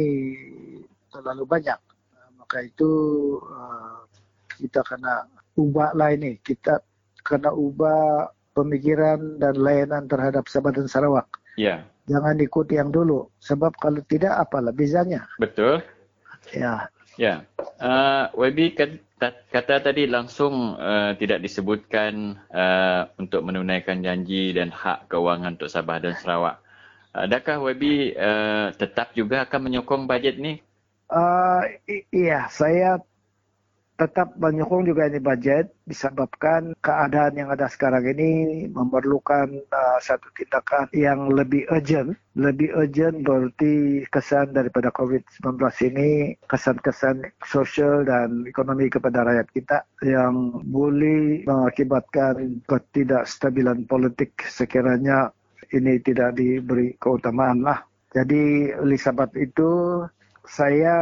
terlalu 1.13 1.45
banyak. 1.45 1.77
Maka 2.53 2.69
itu 2.69 2.93
uh, 3.49 4.05
kita 4.61 4.85
kena 4.85 5.25
ubahlah 5.57 6.13
ini. 6.13 6.37
Kita 6.37 6.85
kena 7.25 7.49
ubah 7.49 8.29
pemikiran 8.53 9.41
dan 9.41 9.57
layanan 9.57 10.05
terhadap 10.05 10.45
Sabah 10.53 10.69
dan 10.69 10.85
Sarawak. 10.85 11.33
Ya. 11.57 11.89
Jangan 12.13 12.37
ikut 12.45 12.69
yang 12.69 12.93
dulu. 12.93 13.33
Sebab 13.41 13.73
kalau 13.81 14.05
tidak 14.05 14.37
apalah 14.37 14.69
bezanya. 14.69 15.25
Betul. 15.41 15.81
Ya. 16.53 16.93
Ya. 17.17 17.49
Uh, 17.81 18.29
WB 18.37 18.77
kata, 18.77 19.33
kata 19.49 19.89
tadi 19.89 20.05
langsung 20.05 20.77
uh, 20.77 21.17
tidak 21.17 21.41
disebutkan 21.41 22.37
uh, 22.53 23.09
untuk 23.17 23.49
menunaikan 23.49 24.05
janji 24.05 24.53
dan 24.53 24.69
hak 24.69 25.09
kewangan 25.09 25.57
untuk 25.57 25.73
Sabah 25.73 26.05
dan 26.05 26.13
Sarawak. 26.21 26.61
Adakah 27.17 27.65
WB 27.65 28.13
uh, 28.13 28.77
tetap 28.77 29.17
juga 29.17 29.49
akan 29.49 29.73
menyokong 29.73 30.05
bajet 30.05 30.37
ni? 30.37 30.61
Uh, 31.13 31.69
iya, 32.09 32.49
saya 32.49 32.97
tetap 34.01 34.35
menyokong 34.41 34.89
juga 34.89 35.07
ini 35.07 35.21
budget 35.21 35.71
disebabkan 35.85 36.73
keadaan 36.81 37.37
yang 37.37 37.53
ada 37.53 37.69
sekarang 37.69 38.03
ini 38.09 38.65
memerlukan 38.73 39.61
uh, 39.71 39.99
satu 40.01 40.27
tindakan 40.35 40.89
yang 40.97 41.29
lebih 41.29 41.69
urgent. 41.69 42.17
Lebih 42.33 42.73
urgent 42.73 43.23
berarti 43.23 44.03
kesan 44.09 44.57
daripada 44.57 44.89
COVID-19 44.97 45.61
ini, 45.93 46.35
kesan-kesan 46.49 47.29
sosial 47.45 48.09
dan 48.09 48.49
ekonomi 48.49 48.89
kepada 48.89 49.23
rakyat 49.23 49.49
kita 49.53 49.79
yang 50.03 50.65
boleh 50.65 51.45
mengakibatkan 51.45 52.65
ketidakstabilan 52.65 53.85
politik 53.85 54.33
sekiranya 54.49 55.29
ini 55.77 56.01
tidak 56.01 56.41
diberi 56.41 56.97
keutamaan 56.97 57.61
lah. 57.63 57.85
Jadi 58.13 58.73
oleh 58.77 58.99
sebab 58.99 59.33
itu 59.37 60.01
saya 60.47 60.95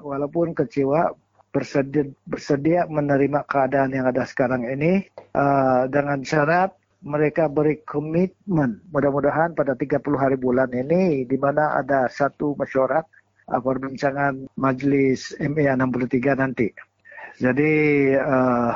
walaupun 0.00 0.56
kecewa 0.56 1.12
bersedia, 1.52 2.04
bersedia 2.28 2.84
menerima 2.88 3.44
keadaan 3.48 3.92
yang 3.96 4.08
ada 4.08 4.28
sekarang 4.28 4.68
ini 4.68 5.08
uh, 5.32 5.88
dengan 5.88 6.20
syarat 6.20 6.72
mereka 7.04 7.46
beri 7.46 7.80
komitmen 7.86 8.82
mudah-mudahan 8.90 9.54
pada 9.56 9.72
30 9.78 10.02
hari 10.16 10.36
bulan 10.36 10.68
ini 10.72 11.24
di 11.24 11.36
mana 11.40 11.80
ada 11.80 12.08
satu 12.12 12.56
mesyuarat 12.60 13.04
uh, 13.52 13.60
perbincangan 13.60 14.50
majlis 14.58 15.32
MA 15.40 15.72
63 15.76 16.42
nanti. 16.42 16.68
Jadi 17.36 17.72
uh, 18.16 18.72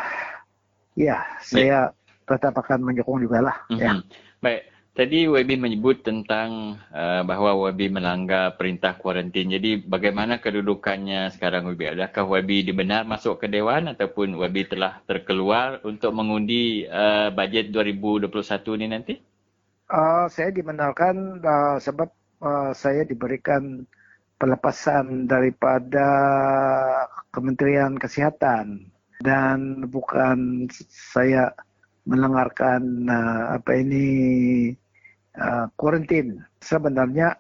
ya 0.96 1.24
saya 1.40 1.92
tetap 2.28 2.54
akan 2.54 2.87
menyokong 2.87 3.24
juga 3.24 3.38
lah. 3.40 3.56
Mhm. 3.72 3.80
Ya. 3.80 3.92
Baik. 4.40 4.69
Tadi 4.90 5.31
WB 5.31 5.55
menyebut 5.55 6.03
tentang 6.03 6.74
uh, 6.90 7.22
bahawa 7.22 7.55
WB 7.70 7.94
melanggar 7.94 8.59
perintah 8.59 8.98
kuarantin. 8.98 9.46
Jadi 9.46 9.87
bagaimana 9.87 10.42
kedudukannya 10.42 11.31
sekarang 11.31 11.70
WB? 11.70 11.94
Adakah 11.94 12.26
WB 12.26 12.66
dibenar 12.66 13.07
masuk 13.07 13.38
ke 13.38 13.46
Dewan 13.46 13.87
ataupun 13.87 14.35
WB 14.35 14.66
telah 14.66 14.98
terkeluar 15.07 15.79
untuk 15.87 16.11
mengundi 16.11 16.90
uh, 16.90 17.31
bajet 17.31 17.70
2021 17.70 18.35
ni 18.83 18.87
nanti? 18.90 19.14
Uh, 19.87 20.26
saya 20.26 20.50
dibenarkan 20.50 21.38
uh, 21.38 21.79
sebab 21.79 22.11
uh, 22.42 22.74
saya 22.74 23.07
diberikan 23.07 23.87
pelepasan 24.42 25.31
daripada 25.31 26.09
Kementerian 27.31 27.94
Kesihatan 27.94 28.90
dan 29.22 29.87
bukan 29.87 30.66
saya 30.90 31.55
melanggarkan 32.11 33.07
uh, 33.07 33.55
apa 33.55 33.70
ini 33.79 34.07
uh, 35.38 35.70
kuarantin. 35.79 36.42
Sebenarnya 36.59 37.38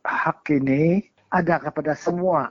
hak 0.00 0.48
ini 0.56 1.04
ada 1.28 1.60
kepada 1.60 1.92
semua 1.92 2.48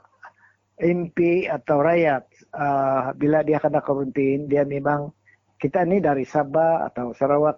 MP 0.78 1.50
atau 1.50 1.82
rakyat. 1.82 2.24
Uh, 2.54 3.12
bila 3.18 3.42
dia 3.42 3.58
kena 3.58 3.82
kuarantin, 3.82 4.46
dia 4.46 4.62
memang 4.62 5.10
kita 5.58 5.82
ini 5.82 5.98
dari 5.98 6.22
Sabah 6.22 6.86
atau 6.94 7.12
Sarawak 7.18 7.58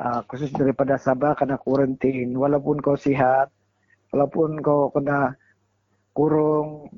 uh, 0.00 0.20
khusus 0.30 0.48
daripada 0.54 0.96
Sabah 0.96 1.36
kena 1.36 1.58
kuarantin 1.60 2.32
walaupun 2.36 2.80
kau 2.80 2.96
sihat 2.96 3.50
walaupun 4.14 4.60
kau 4.64 4.88
kena 4.94 5.36
kurung 6.16 6.88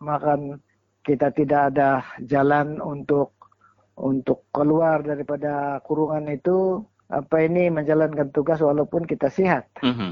makan 0.00 0.60
kita 1.04 1.32
tidak 1.32 1.72
ada 1.74 2.04
jalan 2.24 2.78
untuk 2.80 3.32
untuk 4.00 4.48
keluar 4.48 5.04
daripada 5.04 5.78
kurungan 5.84 6.24
itu 6.32 6.80
apa 7.10 7.42
ini 7.42 7.68
menjalankan 7.68 8.30
tugas 8.32 8.62
walaupun 8.62 9.04
kita 9.04 9.28
sehat. 9.28 9.68
Mm-hmm. 9.82 10.10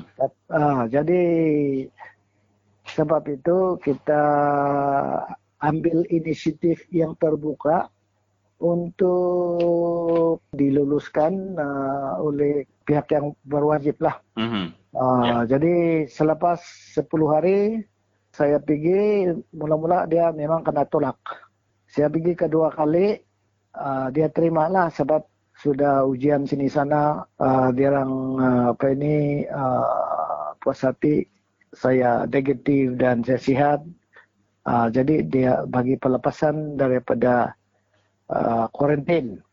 Uh, 0.51 0.85
jadi 0.90 1.22
sebab 2.85 3.22
itu 3.31 3.79
kita 3.81 4.22
ambil 5.62 6.03
inisiatif 6.11 6.85
yang 6.90 7.14
terbuka 7.16 7.88
untuk 8.59 10.42
diluluskan 10.51 11.55
uh, 11.55 12.18
oleh 12.18 12.66
pihak 12.83 13.07
yang 13.14 13.33
berwajib 13.46 13.94
lah. 14.03 14.18
Mm-hmm. 14.35 14.66
Uh, 14.98 15.22
yeah. 15.22 15.42
Jadi 15.46 15.74
selepas 16.11 16.59
10 16.98 17.07
hari 17.31 17.87
saya 18.35 18.59
pergi 18.59 19.31
mula-mula 19.55 20.05
dia 20.11 20.35
memang 20.35 20.66
kena 20.66 20.83
tolak. 20.90 21.18
Saya 21.88 22.11
pergi 22.11 22.35
kedua 22.35 22.74
kali 22.74 23.28
uh, 23.75 24.09
dia 24.15 24.31
terima 24.33 24.71
lah 24.71 24.89
sebab 24.93 25.25
sudah 25.59 26.07
ujian 26.07 26.47
sini 26.47 26.71
sana 26.71 27.27
uh, 27.43 27.69
dia 27.75 27.91
orang 27.91 28.13
uh, 28.39 28.67
apa 28.73 28.87
ini 28.95 29.43
uh, 29.51 30.55
puas 30.63 30.81
hati 30.87 31.27
saya 31.75 32.25
negatif 32.31 32.97
dan 32.97 33.21
saya 33.27 33.41
sihat. 33.41 33.81
Uh, 34.69 34.93
jadi 34.93 35.25
dia 35.25 35.53
bagi 35.65 35.97
pelepasan 35.97 36.77
daripada 36.77 37.57
kuarantin 38.77 39.41
uh, 39.41 39.49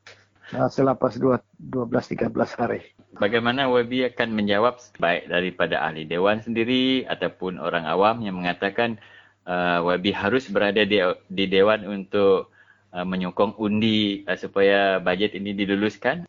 uh, 0.54 0.69
selepas 0.69 1.15
12-13 1.17 2.36
hari. 2.60 2.82
Bagaimana 3.15 3.71
YB 3.71 4.12
akan 4.12 4.36
menjawab 4.36 4.75
baik 4.99 5.32
daripada 5.32 5.88
ahli 5.88 6.04
dewan 6.04 6.43
sendiri 6.43 7.08
ataupun 7.08 7.58
orang 7.63 7.88
awam 7.88 8.19
yang 8.19 8.36
mengatakan 8.36 8.99
uh, 9.47 9.80
YB 9.80 10.12
harus 10.12 10.51
berada 10.51 10.84
di, 10.84 10.99
di 11.32 11.45
dewan 11.47 11.88
untuk 11.88 12.51
uh, 12.95 13.03
menyokong 13.03 13.60
undi 13.60 14.23
uh, 14.23 14.39
supaya 14.39 15.03
bajet 15.03 15.36
ini 15.36 15.51
diluluskan? 15.51 16.23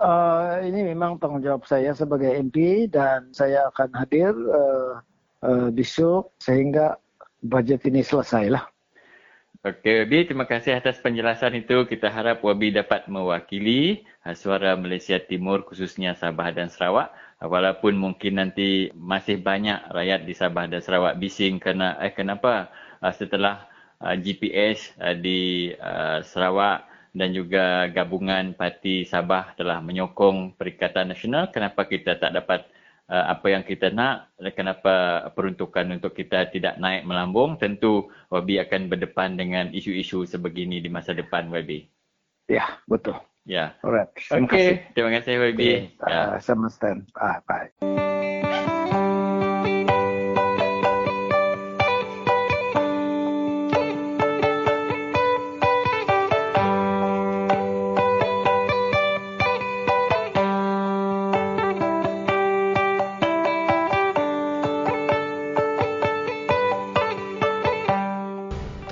Uh, 0.00 0.60
ini 0.64 0.92
memang 0.92 1.20
tanggungjawab 1.20 1.64
saya 1.68 1.92
sebagai 1.92 2.32
MP 2.32 2.88
dan 2.88 3.32
saya 3.32 3.68
akan 3.72 3.88
hadir 3.96 4.32
uh, 4.32 5.00
uh, 5.44 5.68
besok 5.72 6.36
sehingga 6.40 7.00
bajet 7.44 7.84
ini 7.88 8.04
selesailah. 8.04 8.64
Okey, 9.60 10.08
Wabi, 10.08 10.24
terima 10.24 10.48
kasih 10.48 10.72
atas 10.72 11.04
penjelasan 11.04 11.52
itu. 11.52 11.84
Kita 11.84 12.08
harap 12.08 12.40
Wabi 12.40 12.72
dapat 12.72 13.12
mewakili 13.12 14.08
uh, 14.24 14.32
suara 14.32 14.72
Malaysia 14.72 15.20
Timur 15.20 15.68
khususnya 15.68 16.16
Sabah 16.16 16.48
dan 16.48 16.72
Sarawak. 16.72 17.12
Uh, 17.36 17.48
walaupun 17.52 17.92
mungkin 17.92 18.40
nanti 18.40 18.88
masih 18.96 19.36
banyak 19.36 19.84
rakyat 19.92 20.24
di 20.24 20.32
Sabah 20.32 20.64
dan 20.64 20.80
Sarawak 20.80 21.20
bising 21.20 21.60
kerana 21.60 22.00
eh 22.00 22.08
kenapa 22.16 22.72
uh, 24.00 24.16
GPS 24.16 24.96
di 25.20 25.72
Sarawak 26.24 26.90
dan 27.10 27.34
juga 27.34 27.90
gabungan 27.90 28.54
Parti 28.54 29.02
Sabah 29.02 29.54
telah 29.58 29.82
menyokong 29.82 30.54
Perikatan 30.54 31.10
Nasional, 31.10 31.50
kenapa 31.50 31.86
kita 31.86 32.14
tak 32.18 32.30
dapat 32.34 32.70
uh, 33.10 33.34
apa 33.34 33.46
yang 33.50 33.62
kita 33.66 33.90
nak, 33.90 34.30
kenapa 34.54 35.26
peruntukan 35.34 35.98
untuk 35.98 36.14
kita 36.14 36.46
tidak 36.54 36.78
naik 36.78 37.02
melambung, 37.02 37.58
tentu 37.58 38.08
Wabi 38.30 38.62
akan 38.62 38.86
berdepan 38.86 39.34
dengan 39.34 39.74
isu-isu 39.74 40.22
sebegini 40.22 40.78
di 40.78 40.88
masa 40.88 41.10
depan 41.10 41.50
Wabi. 41.50 41.90
Ya, 42.46 42.78
betul. 42.86 43.18
Ya. 43.46 43.74
Alright. 43.82 44.14
Terima 44.14 44.46
okay. 44.46 44.54
kasih. 44.54 44.76
Terima 44.94 45.10
kasih 45.18 45.32
Wabi. 45.42 45.66
Okay. 45.66 45.78
Uh, 45.98 46.10
ya. 46.10 46.22
Sama 46.38 46.70
stand. 46.70 47.10
Ah, 47.18 47.42
bye. 47.42 47.74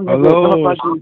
Halo, 0.00 0.16
Halo. 0.16 0.32
Selamat 0.48 0.64
pagi. 0.64 0.92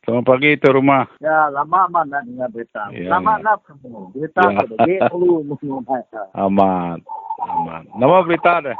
Selamat 0.00 0.24
pagi 0.24 0.50
tu 0.56 0.68
rumah. 0.72 1.04
Ya, 1.20 1.52
lama 1.52 1.78
aman 1.84 2.08
nak 2.08 2.24
dengar 2.24 2.48
berita. 2.48 2.88
Ya. 2.96 3.12
Lama 3.12 3.36
nak 3.44 3.60
semua. 3.68 4.08
Berita 4.16 4.40
ya. 4.48 4.64
ada. 4.64 6.22
Aman. 6.32 7.04
Aman. 7.44 7.82
Nama 7.92 8.24
berita 8.24 8.64
ada? 8.64 8.72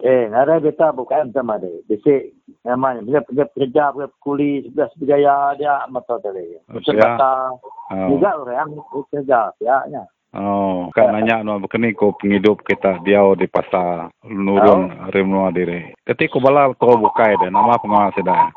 Eh, 0.00 0.32
ada 0.32 0.56
berita 0.56 0.88
bukan 0.96 1.28
sama 1.36 1.60
dia. 1.60 1.84
Bisik 1.84 2.32
namanya. 2.64 3.04
Dia 3.04 3.20
kerja 3.28 3.44
kerja, 3.52 3.84
kerja 3.92 4.08
kuli, 4.24 4.64
sebelah 4.64 4.88
sebagaya 4.96 5.34
dia 5.60 5.74
mata 5.92 6.16
tadi. 6.24 6.56
Betul 6.72 6.96
kata. 6.96 7.60
Juga 8.08 8.40
orang 8.40 8.72
kerja 9.12 9.52
pihaknya. 9.60 10.08
Oh, 10.30 10.86
kan 10.94 11.10
nanya 11.10 11.42
no 11.42 11.58
begini 11.58 11.90
ko 11.90 12.14
penghidup 12.14 12.62
kita 12.62 13.02
dia 13.02 13.18
di 13.34 13.50
pasar 13.50 14.14
nurun 14.30 14.86
oh. 14.86 15.10
rimno 15.10 15.50
diri. 15.50 15.90
Ketika 16.06 16.38
bala 16.38 16.70
to 16.78 16.86
bukai 16.86 17.34
de 17.42 17.50
nama 17.50 17.74
pengawas 17.82 18.14
seda. 18.14 18.54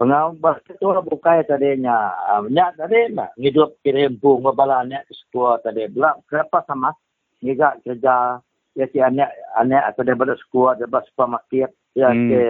Pengawas 0.00 0.64
itu 0.64 0.88
bukai 0.88 1.44
tadinya. 1.44 2.16
Nya 2.48 2.72
tadi 2.80 3.12
nak 3.12 3.36
hidup 3.36 3.76
kirim 3.84 4.16
bung 4.16 4.40
bala 4.56 4.88
nya 4.88 5.04
sekolah 5.12 5.60
tadi. 5.60 5.84
Belak 5.92 6.24
kenapa 6.24 6.64
sama? 6.64 6.96
Ngiga 7.44 7.76
kerja 7.84 8.40
ya 8.72 8.86
si 8.88 9.04
anak 9.04 9.28
anak 9.52 9.92
atau 9.92 10.00
dia 10.06 10.16
pada 10.16 10.32
sekolah 10.38 10.80
dia 10.80 10.88
pada 10.88 11.04
supermarket 11.10 11.70
ya 11.92 12.08
hmm. 12.08 12.30
ke 12.30 12.40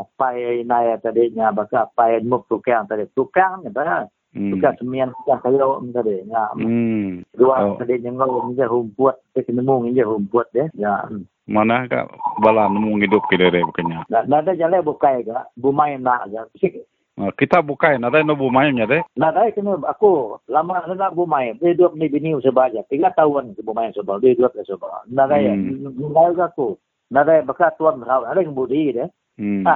apa 0.00 0.26
yang 0.40 0.64
naya 0.64 0.96
tadinya 0.96 1.52
bahasa 1.52 1.84
apa 1.84 2.16
yang 2.16 2.32
muk 2.32 2.48
tukang 2.48 2.88
tadi 2.88 3.04
tukang 3.12 3.60
ni 3.60 3.70
Hmm. 3.70 4.08
Bukan 4.30 4.72
semian 4.78 5.10
sudah 5.22 5.42
kaya 5.42 5.58
orang 5.58 5.90
tadi. 5.90 6.22
Ya. 6.22 6.44
Hmm. 6.54 7.26
Dua 7.34 7.56
oh. 7.66 7.74
tadi 7.82 7.98
jengol 7.98 8.30
menjadi 8.46 8.70
rumput. 8.70 9.18
Saya 9.34 9.42
kena 9.42 9.66
nemu 9.66 9.90
menjadi 9.90 10.06
rumput 10.06 10.46
dia. 10.54 10.70
Ya. 10.78 11.02
Mana 11.50 11.90
kak 11.90 12.06
bala 12.38 12.70
nemu 12.70 13.02
hidup 13.02 13.26
kita 13.26 13.50
dia 13.50 13.66
bukannya? 13.66 14.06
Nah, 14.06 14.22
ada 14.38 14.54
jalan 14.54 14.86
bukai 14.86 15.26
kak. 15.26 15.50
Bumai 15.58 15.98
nak 15.98 16.30
kak. 16.30 16.46
Ah, 17.20 17.34
kita 17.36 17.60
bukai, 17.60 18.00
nada 18.00 18.24
no 18.24 18.32
bumai 18.32 18.72
nya 18.72 18.88
deh. 18.88 19.02
Nada 19.12 19.50
kena 19.50 19.76
aku 19.84 20.40
lama 20.46 20.86
nak 20.94 21.12
bumai. 21.12 21.58
Dia 21.58 21.74
hidup 21.74 21.98
ni 21.98 22.06
bini 22.06 22.32
sebaja. 22.38 22.86
Tiga 22.86 23.10
tahun 23.12 23.58
ke 23.58 23.66
bumai 23.66 23.90
sebab 23.92 24.22
dia 24.22 24.32
hidup 24.32 24.54
sebab. 24.54 25.10
Nada 25.10 25.36
ya, 25.36 25.52
nada 25.58 26.48
aku. 26.48 26.78
Nada 27.10 27.42
bekas 27.42 27.74
tuan 27.76 27.98
berau. 27.98 28.24
Ada 28.24 28.46
yang 28.46 28.54
budi 28.54 28.94
deh. 28.94 29.10
Hmm. 29.36 29.66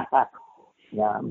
ya. 0.97 1.21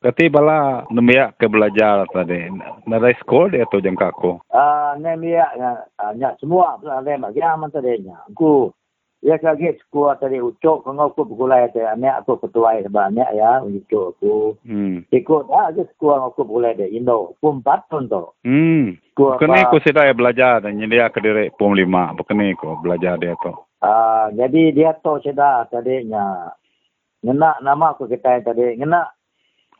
Kati 0.00 0.32
bala 0.32 0.88
nemia 0.88 1.36
ke 1.36 1.44
belajar 1.44 2.08
tadi. 2.08 2.48
Nada 2.88 3.12
sekolah 3.20 3.52
dia 3.52 3.68
atau 3.68 3.84
jangka 3.84 4.06
aku? 4.16 4.32
Ah, 4.48 4.56
uh, 4.56 4.90
nemia 4.96 5.44
nya 5.60 5.70
nya 6.16 6.28
semua 6.40 6.80
ada 6.80 7.04
bagi 7.04 7.44
aman 7.44 7.68
tadi 7.68 8.00
nya. 8.00 8.16
Aku 8.32 8.72
Ya 9.20 9.36
kaget 9.36 9.76
sekolah 9.84 10.16
tadi 10.16 10.40
ucok 10.40 10.80
kau 10.80 10.96
aku 10.96 11.28
bergulai 11.28 11.68
tadi 11.68 11.84
anak 11.84 12.24
aku 12.24 12.40
ketua 12.40 12.80
sebab 12.80 13.12
anak 13.12 13.28
ya 13.36 13.60
ucok 13.60 14.16
aku. 14.16 14.56
Hmm. 14.64 15.04
Ikut 15.12 15.44
dah 15.44 15.76
ke 15.76 15.84
sekolah 15.92 16.32
aku 16.32 16.48
bergulai 16.48 16.72
tadi 16.72 16.96
Indo. 16.96 17.36
Pun 17.36 17.60
empat 17.60 17.84
pun 17.92 18.08
tu. 18.08 18.32
Hmm. 18.48 18.96
Bukan 19.12 19.52
aku 19.52 19.76
sedaya 19.84 20.16
belajar 20.16 20.64
dan 20.64 20.80
dia 20.80 21.12
ke 21.12 21.20
diri 21.20 21.52
pom 21.52 21.76
lima. 21.76 22.16
Bukan 22.16 22.40
aku 22.40 22.80
belajar 22.80 23.20
dia 23.20 23.36
tu. 23.36 23.52
Ah, 23.84 24.32
jadi 24.32 24.72
dia 24.72 24.96
tahu 24.96 25.20
sudah 25.20 25.68
tadinya. 25.68 26.56
Ngena 27.20 27.60
nama 27.60 27.92
aku 27.92 28.08
kita 28.08 28.40
tadi. 28.40 28.80
Ngena 28.80 29.04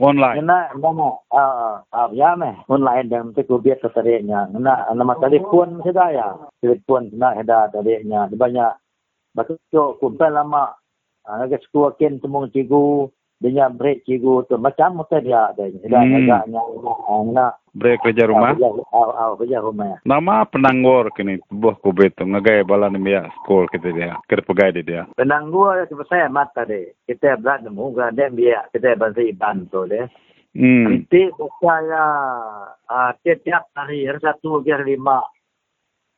Online. 0.01 0.41
ngena 0.41 0.73
nama 0.81 1.21
ah 1.29 1.85
ah 1.93 2.09
ya 2.17 2.33
meh 2.33 2.57
online 2.73 3.13
dan 3.13 3.37
tu 3.37 3.61
biar 3.61 3.77
tadinya. 3.85 4.49
Ngena 4.49 4.89
nama 4.97 5.13
telefon 5.21 5.85
sudah 5.85 6.09
ya. 6.09 6.29
Telefon 6.65 7.13
nak 7.13 7.45
ada 7.45 7.69
tadinya. 7.69 8.25
Dia 8.33 8.41
banyak 8.41 8.73
bakso 9.37 10.01
kumpul 10.01 10.33
lama. 10.33 10.73
Ah, 11.29 11.45
ke 11.45 11.61
sekolah 11.69 12.01
ken 12.01 12.17
semua 12.25 12.49
cikgu 12.49 13.13
dia 13.41 13.73
break 13.73 14.05
cikgu 14.05 14.53
tu 14.53 14.61
macam 14.61 15.01
macam 15.01 15.25
dia 15.25 15.49
tadi. 15.57 15.81
Sudah 15.81 16.01
Hmm. 16.05 16.17
agaknya 16.21 16.61
ngena 17.09 17.47
Break 17.71 18.03
kerja 18.03 18.27
rumah. 18.27 18.59
Ah, 18.91 19.11
ah, 19.15 19.31
kerja 19.39 19.63
rumah. 19.63 20.03
Nama 20.03 20.43
penanggor 20.51 21.15
kini 21.15 21.39
buah 21.55 21.79
kubet 21.79 22.19
tu 22.19 22.27
ngagai 22.27 22.67
bala 22.67 22.91
ni 22.91 22.99
biar 22.99 23.31
skor 23.41 23.71
kita 23.71 23.95
dia. 23.95 24.19
Kita 24.27 24.43
pegai 24.43 24.75
dia 24.75 24.83
dia. 24.83 25.03
Penang 25.15 25.55
gua 25.55 25.87
sebab 25.87 26.03
saya 26.11 26.27
mata 26.27 26.67
deh. 26.67 26.91
Kita 27.07 27.39
berat 27.39 27.63
nemu 27.63 27.95
kan 27.95 28.11
dia 28.19 28.67
kita 28.75 28.99
bantu 28.99 29.23
bantu 29.39 29.81
deh. 29.87 30.03
Hmm. 30.51 31.07
Nanti 31.07 31.31
saya 31.63 32.05
uh, 32.91 33.11
setiap 33.23 33.71
hari 33.79 34.03
hari 34.03 34.19
satu 34.19 34.67
hari 34.67 34.99
lima 34.99 35.23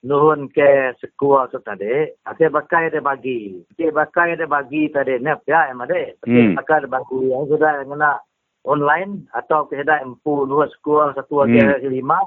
nuhun 0.02 0.50
ke 0.50 0.94
sekolah 0.98 1.48
tu 1.50 1.58
tadi. 1.62 2.10
Kita 2.26 2.50
pakai 2.50 2.90
dia 2.90 3.02
bagi. 3.02 3.62
Kita 3.74 3.94
pakai 3.94 4.36
dia 4.36 4.50
bagi 4.50 4.90
tadi. 4.90 5.18
Ni 5.22 5.32
ya 5.46 5.70
emang 5.70 5.88
deh. 5.88 6.18
Hmm. 6.26 6.54
Kita 6.54 6.58
pakai 6.62 6.82
dia 6.84 6.90
bagi. 6.90 7.18
Yang 7.30 7.44
sudah 7.54 7.72
kena 7.86 8.12
online 8.66 9.26
atau 9.34 9.66
kita 9.70 10.02
empu 10.02 10.46
nuhun 10.46 10.70
sekolah 10.78 11.14
satu 11.14 11.46
hari 11.46 11.58
Hmm. 11.58 11.90
lima. 11.90 12.18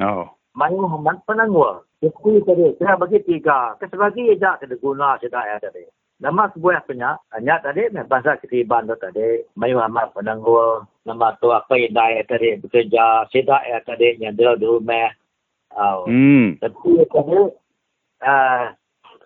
Oh. 0.00 0.28
Main 0.52 0.76
Muhammad 0.76 1.24
penangguh. 1.24 1.80
Jadi 2.04 2.44
tadi, 2.44 2.66
saya 2.76 3.00
bagi 3.00 3.24
tiga. 3.24 3.72
Saya 3.80 3.96
bagi 3.96 4.36
je 4.36 4.50
kita 4.60 4.74
guna 4.84 5.16
saya 5.22 5.56
tadi. 5.56 5.86
Nama 6.20 6.50
sebuah 6.54 6.86
punya, 6.86 7.18
hanya 7.34 7.58
tadi, 7.64 7.88
bahasa 8.06 8.36
ketiban 8.38 8.86
tu 8.86 8.94
tadi. 9.00 9.42
Main 9.56 9.74
Muhammad 9.74 10.12
penangguh. 10.12 10.84
Nama 11.08 11.34
tu 11.40 11.50
apa 11.50 11.72
yang 11.74 11.96
tadi, 12.28 12.60
bekerja. 12.60 13.26
Saya 13.32 13.58
ya 13.64 13.78
tadi, 13.82 14.20
yang 14.20 14.36
dia 14.36 14.54
di 14.60 14.66
rumah. 14.68 15.08
Oh. 15.76 16.04
Hmm. 16.04 16.60
Tapi 16.60 17.08
tadi, 17.08 17.40
uh, 18.22 18.64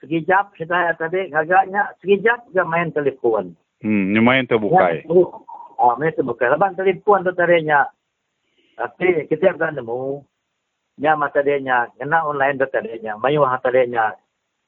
sekejap 0.02 0.54
saya 0.62 0.94
tadi, 0.94 1.30
agaknya 1.34 1.90
sekejap 2.02 2.50
dia 2.54 2.62
main 2.62 2.94
telefon. 2.94 3.58
Hmm. 3.82 4.14
Ni 4.14 4.20
main 4.22 4.46
tu 4.46 4.56
bukai. 4.56 5.02
Ah, 5.76 5.94
main 5.98 6.14
tu 6.14 6.22
bukai. 6.22 6.50
Lepas 6.54 6.78
telefon 6.78 7.26
tu 7.26 7.34
tadinya, 7.34 7.84
tapi 8.78 9.26
kita 9.26 9.58
akan 9.58 9.82
nemu, 9.82 10.22
nya 10.96 11.12
mata 11.16 11.44
dia 11.44 11.60
nya 11.60 11.92
kena 12.00 12.24
online 12.24 12.56
tu 12.56 12.66
tadinya 12.72 13.20
mayu 13.20 13.44
ha 13.44 13.60
tadinya 13.60 14.16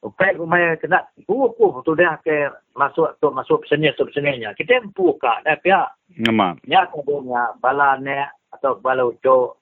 upai 0.05 0.37
umai 0.37 0.77
kena 0.77 1.01
pu 1.25 1.49
pu 1.57 1.81
tu 1.81 1.97
dia 1.97 2.21
ke 2.21 2.53
masuk 2.77 3.17
tu 3.17 3.33
masuk 3.33 3.65
seni 3.65 3.89
tu 3.97 4.05
seninya 4.13 4.53
kita 4.53 4.77
empu 4.77 5.17
ka 5.17 5.41
dah 5.41 5.57
pia 5.57 5.89
Nama. 6.21 6.53
nya 6.69 6.85
tadinya 6.93 7.57
bala 7.57 7.97
ne 7.97 8.29
atau 8.53 8.77
bala 8.77 9.09
uco 9.09 9.57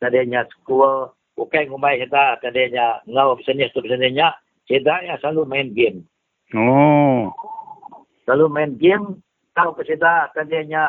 tadinya 0.00 0.40
sekolah 0.48 1.12
ukai 1.36 1.68
umai 1.68 2.00
kita 2.00 2.40
tadinya 2.40 3.00
ngau 3.06 3.36
seni 3.44 3.68
tu 3.70 3.84
seninya 3.84 4.32
kita 4.64 5.04
ya 5.04 5.14
selalu 5.20 5.44
main 5.46 5.68
game 5.76 6.02
Oh. 6.54 7.34
selalu 8.24 8.46
main 8.48 8.72
game 8.78 9.20
tahu 9.52 9.74
ke 9.76 9.94
kita 9.94 10.30
tadinya 10.32 10.88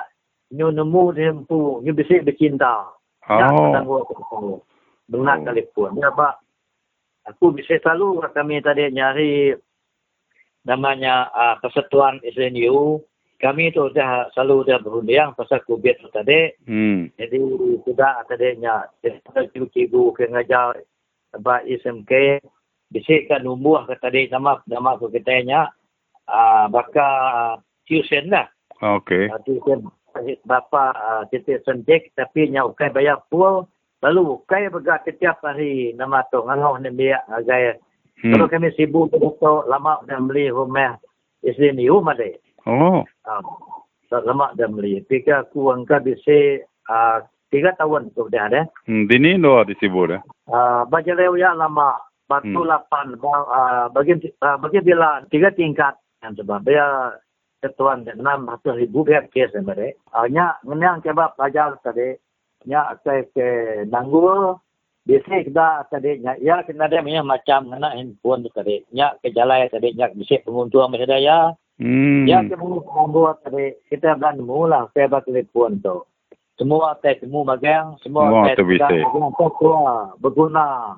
nyu 0.54 0.72
nemu 0.72 1.18
empu 1.18 1.82
nyu 1.84 1.92
bisa 1.92 2.22
bercinta 2.24 2.98
Oh. 3.28 3.44
aku. 3.44 3.64
Dengar 5.12 5.40
Oh. 5.40 5.44
telefon. 5.52 6.00
Ya, 6.00 6.12
Pak. 6.16 6.40
Aku 7.28 7.52
bisa 7.52 7.76
selalu 7.84 8.24
kami 8.32 8.64
tadi 8.64 8.88
nyari 8.88 9.52
namanya 10.64 11.28
uh, 11.36 11.56
persatuan 11.60 12.24
SNU. 12.24 13.04
Kami 13.38 13.70
tu 13.70 13.94
dah 13.94 14.34
selalu 14.34 14.66
dah 14.66 14.82
berunding 14.82 15.34
pasal 15.38 15.62
COVID 15.70 15.96
tu 16.02 16.10
tadi. 16.10 16.50
Hmm. 16.66 17.14
Jadi 17.22 17.38
sudah 17.86 18.26
tadinya 18.26 18.90
cikgu 19.54 20.04
ke 20.18 20.26
ngajar 20.26 20.82
sebab 21.38 21.62
SMK 21.70 22.42
bisikkan 22.90 23.46
umur 23.46 23.86
ke 23.86 23.94
tadi 24.02 24.26
nama 24.34 24.58
nama 24.66 24.98
aku 24.98 25.14
katanya 25.14 25.70
uh, 26.26 26.66
bakal 26.72 27.62
tuition 27.86 28.34
lah. 28.34 28.50
Okay. 28.82 29.30
Uh, 29.30 29.42
tuition 29.46 29.86
bapa 30.50 30.98
uh, 30.98 31.24
titik 31.30 31.62
sentik 31.62 32.10
tapi 32.18 32.50
nya 32.50 32.66
ukai 32.66 32.90
bayar 32.90 33.22
full 33.30 33.70
lalu 34.02 34.42
ukai 34.42 34.66
bergerak 34.74 35.06
setiap 35.06 35.38
hari 35.46 35.94
nama 35.94 36.26
tu 36.34 36.42
ngaloh 36.42 36.82
ni 36.82 36.90
biak 36.90 37.22
agai 37.30 37.78
Hmm. 38.18 38.34
kalau 38.34 38.50
kami 38.50 38.74
sibuk 38.74 39.14
tu 39.14 39.54
lama 39.70 40.02
dah 40.10 40.18
beli 40.18 40.50
rumah 40.50 40.98
isteri 41.46 41.70
ni 41.70 41.86
rumah 41.86 42.18
deh 42.18 42.34
Oh. 42.68 43.02
uh, 43.26 43.42
lama 44.12 44.52
dah 44.60 44.68
beli 44.68 45.00
tapi 45.08 45.24
aku 45.32 45.72
angka 45.72 46.04
bisa 46.04 46.64
uh, 46.92 47.24
tiga 47.48 47.72
tahun 47.80 48.12
tu 48.12 48.28
dah 48.28 48.52
ada 48.52 48.68
Hmm. 48.88 49.08
Dini 49.08 49.40
do 49.40 49.64
di 49.64 49.76
Sibu 49.80 50.08
dah. 50.12 50.22
uh, 50.52 50.84
baca 50.88 51.12
ya 51.16 51.56
lama 51.56 51.96
batu 52.28 52.60
Hmm. 52.60 52.68
lapan 52.68 53.16
uh, 53.24 53.88
bagi 53.96 54.20
uh, 54.44 54.58
bagi 54.60 54.84
bila 54.84 55.24
tiga 55.32 55.48
tingkat 55.56 55.96
yang 56.24 56.36
sebab 56.36 56.60
dia 56.68 57.16
ketuan 57.64 58.06
enam 58.06 58.46
ratus 58.48 58.78
ribu 58.78 59.02
biar 59.08 59.30
kes 59.34 59.54
sebenarnya. 59.54 59.98
Hanya 60.14 60.62
menang 60.62 61.02
kebab 61.02 61.34
pelajar 61.38 61.78
tadi. 61.82 62.14
Nya 62.66 62.98
saya 63.02 63.26
ke 63.34 63.82
nanggul. 63.90 64.58
Biasa 65.08 65.48
kita 65.48 65.88
tadi 65.88 66.20
nya 66.20 66.36
ya 66.44 66.62
kena 66.68 66.92
ada 66.92 67.00
macam 67.24 67.72
kena 67.72 67.96
handphone 67.96 68.44
tu 68.44 68.50
tadi. 68.52 68.84
Nya 68.92 69.16
ke 69.24 69.32
jalan 69.32 69.72
tadi 69.72 69.96
nya 69.96 70.12
bisa 70.14 70.44
penguntung. 70.44 70.84
Hmm. 70.84 71.18
Ya 71.18 71.56
ke 72.50 72.56
nanggul 72.58 73.38
tadi 73.46 73.78
kita 73.94 74.18
belan 74.18 74.42
mula 74.42 74.90
saya 74.94 75.06
bak 75.10 75.30
telefon 75.30 75.78
tu. 75.82 76.02
Semua 76.58 76.98
teh 77.06 77.14
semua 77.22 77.54
bagian 77.54 77.94
semua 78.02 78.34
Semua 78.34 78.50
teh 78.50 78.66
bisa. 78.66 78.90
bagian 78.90 79.30
tu 79.38 79.46
tua 79.62 80.10
berguna. 80.18 80.98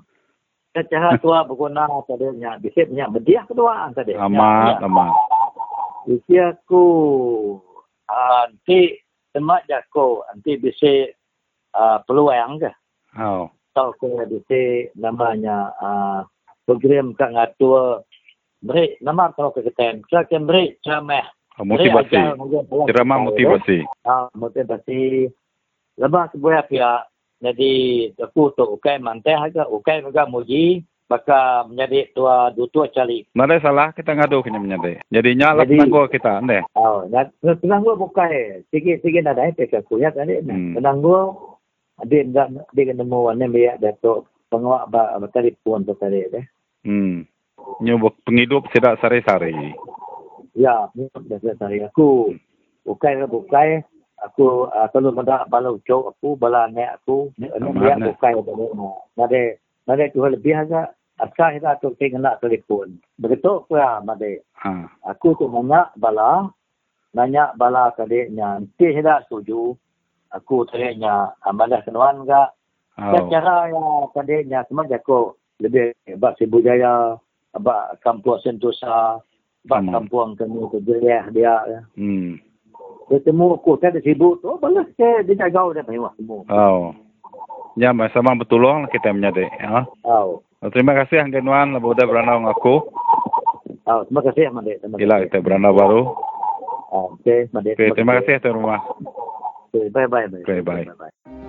Secara 0.72 1.18
tua 1.24 1.44
berguna 1.44 1.84
tadi 2.08 2.32
nya 2.40 2.56
bisa 2.64 2.88
punya 2.88 3.12
berdiah 3.12 3.44
kedua 3.44 3.92
tadi. 3.92 4.16
Amat, 4.16 4.80
amat. 4.88 5.12
Isi 6.08 6.40
aku 6.40 6.84
uh, 8.08 8.44
nanti 8.48 8.96
temat 9.36 9.68
jako 9.68 10.24
nanti 10.32 10.56
bisa 10.58 11.12
uh, 11.76 12.00
peluang 12.08 12.64
ke 12.64 12.72
Oh. 13.18 13.50
atau 13.74 13.90
ke 13.98 14.06
bisa 14.30 14.94
namanya 14.94 15.74
uh, 15.82 16.22
program 16.70 17.18
kat 17.18 17.34
ngatur 17.34 18.06
break 18.60 19.00
nama 19.00 19.32
kalau 19.36 19.52
ke 19.56 19.64
keten 19.66 20.04
saya 20.08 20.28
kan 20.28 20.44
break 20.46 20.80
ceramah 20.84 21.26
Motivasi. 21.60 22.16
Ceramah 22.88 23.20
motivasi. 23.20 23.84
ah 24.08 24.32
motivasi 24.32 25.28
lepas 26.00 26.32
sebuah 26.32 26.72
pihak 26.72 27.04
jadi 27.44 27.72
aku 28.20 28.56
tu 28.56 28.64
ukai 28.64 29.00
mantai 29.00 29.36
harga 29.36 29.68
ukai 29.68 30.00
juga 30.00 30.24
muji 30.24 30.84
maka 31.10 31.66
menjadi 31.66 32.14
tua 32.14 32.54
dua 32.54 32.68
tua 32.70 32.86
cali 32.94 33.26
Nada 33.34 33.58
salah 33.60 33.90
kita 33.92 34.14
ngadu 34.14 34.46
kena 34.46 34.62
menyadai. 34.62 35.02
Jadi 35.10 35.30
nyala 35.34 35.66
penanggur 35.66 36.06
kita, 36.06 36.38
ande. 36.38 36.62
Oh, 36.78 37.02
dan 37.10 37.34
tenang 37.42 37.82
gua 37.82 37.98
bukai. 37.98 38.62
Sikit-sikit 38.70 39.26
ada 39.26 39.50
itu 39.50 39.66
ke 39.66 39.82
aku 39.82 39.98
ya 39.98 40.14
tadi. 40.14 40.38
Hmm. 40.38 40.78
Tenang 40.78 41.02
gua 41.02 41.34
ada 41.98 42.14
enggak 42.14 42.48
dia 42.78 42.94
kena 42.94 43.04
ane 43.10 43.46
biar 43.50 43.82
datuk 43.82 44.30
pengawak 44.54 44.86
ba 44.94 45.18
ba- 45.18 45.34
telefon 45.34 45.82
tu 45.82 45.98
tadi 45.98 46.30
deh. 46.30 46.46
Hmm. 46.86 47.26
Nyoba 47.80 48.12
penghidup 48.28 48.68
sedak 48.76 49.00
sari-sari. 49.00 49.56
Ya, 50.58 50.92
ni 50.98 51.08
dah 51.08 51.40
selesai 51.40 51.88
aku. 51.88 52.36
Bukai 52.84 53.16
ke 53.16 53.28
bukai. 53.30 53.70
Aku 54.20 54.68
uh, 54.68 54.88
tolong 54.92 55.16
mendak 55.16 55.48
balau 55.48 55.80
cok 55.88 56.12
aku, 56.12 56.36
bala 56.36 56.68
nek 56.68 57.00
aku. 57.00 57.32
Ni 57.40 57.48
ane 57.48 57.72
Amat, 57.72 57.80
biar 57.80 57.98
nah. 58.04 58.08
bukai. 58.12 58.34
Nade 59.16 59.64
nade 59.88 60.12
tu 60.12 60.20
lebih 60.20 60.60
agak 60.60 60.92
asal 61.20 61.56
kita 61.56 61.80
tu 61.80 61.96
kena 61.96 62.36
telefon. 62.44 63.00
Begitu 63.16 63.64
pula 63.68 64.04
made. 64.04 64.44
Ha. 64.60 64.92
Aku 65.08 65.40
tu 65.40 65.48
nanya 65.48 65.88
bala, 65.96 66.52
nanya 67.16 67.56
bala 67.56 67.96
tadi 67.96 68.28
nya 68.36 68.60
nanti 68.60 68.92
saya 68.92 69.24
setuju. 69.24 69.72
Aku 70.36 70.68
tadi 70.68 71.00
nya 71.00 71.32
amalah 71.48 71.80
kenuan 71.88 72.28
ga. 72.28 72.52
Oh. 73.00 73.32
Cara 73.32 73.72
yang 73.72 74.12
tadi 74.12 74.44
nya 74.52 74.68
semua 74.68 74.84
aku 74.84 75.32
lebih 75.64 75.96
bab 76.20 76.36
Sibu 76.36 76.60
Jaya, 76.60 77.16
bab 77.58 77.98
kampung 78.06 78.38
Sentosa, 78.46 79.24
bab 79.66 79.82
Hmm. 79.82 79.94
kampung 79.96 80.38
kami 80.38 80.62
tu 80.70 80.80
dia 80.86 81.26
dia. 81.34 81.56
ya. 81.66 81.80
Hmm. 81.98 82.38
Dia 83.10 83.18
temu 83.26 83.58
aku 83.58 83.82
tadi 83.82 84.06
sibuk 84.06 84.38
tu, 84.46 84.54
balas 84.62 84.86
ke 84.94 85.26
dia 85.26 85.34
jaga 85.34 85.74
dia 85.74 85.84
mewah 85.90 86.14
semua. 86.14 86.46
Oh. 86.54 86.94
Ya, 87.74 87.90
sama 88.14 88.38
betulong 88.38 88.86
kita 88.94 89.10
menyadai. 89.14 89.50
Ha. 89.66 89.86
Oh. 90.06 90.44
Terima 90.70 90.92
kasih 90.92 91.24
Anggenuan, 91.24 91.72
lebih 91.72 91.96
dah 91.96 92.04
beranau 92.04 92.44
dengan 92.44 92.52
aku. 92.52 92.92
Oh, 93.88 94.04
terima 94.06 94.22
kasih 94.28 94.44
Ahmad. 94.52 94.68
Terima 94.68 94.96
kasih. 95.00 95.06
Ila 95.08 95.16
kita 95.26 95.38
beranda 95.40 95.72
baru. 95.72 96.02
Ah, 96.92 97.08
Okey, 97.16 97.48
Ahmad. 97.50 97.64
Okey, 97.74 97.90
terima 97.96 98.14
kasih 98.22 98.34
tuan 98.44 98.54
rumah. 98.60 98.80
Okay, 99.72 99.88
bye 99.90 100.06
bye. 100.06 100.28
bye. 100.28 100.44
Okey, 100.44 100.60
bye. 100.62 100.84
bye. 100.94 101.10
Ah, 101.26 101.49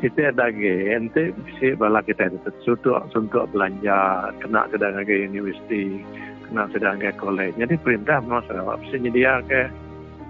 kita 0.00 0.32
ada 0.34 0.48
lagi, 0.48 0.90
ente 0.90 1.30
si 1.60 1.76
bala 1.76 2.02
kita 2.02 2.32
itu 2.32 2.50
suntuk 2.64 3.06
suntuk 3.12 3.46
belanja, 3.52 4.32
kena 4.40 4.66
sedang 4.72 4.98
lagi 4.98 5.28
universiti, 5.28 6.02
kena 6.48 6.66
sedang 6.72 6.98
lagi 6.98 7.14
kolej. 7.20 7.52
Jadi 7.60 7.74
perintah 7.84 8.18
mau 8.24 8.42
Sarawak 8.48 8.82
mesti 8.82 8.96
nyedia 8.98 9.44
ke 9.44 9.70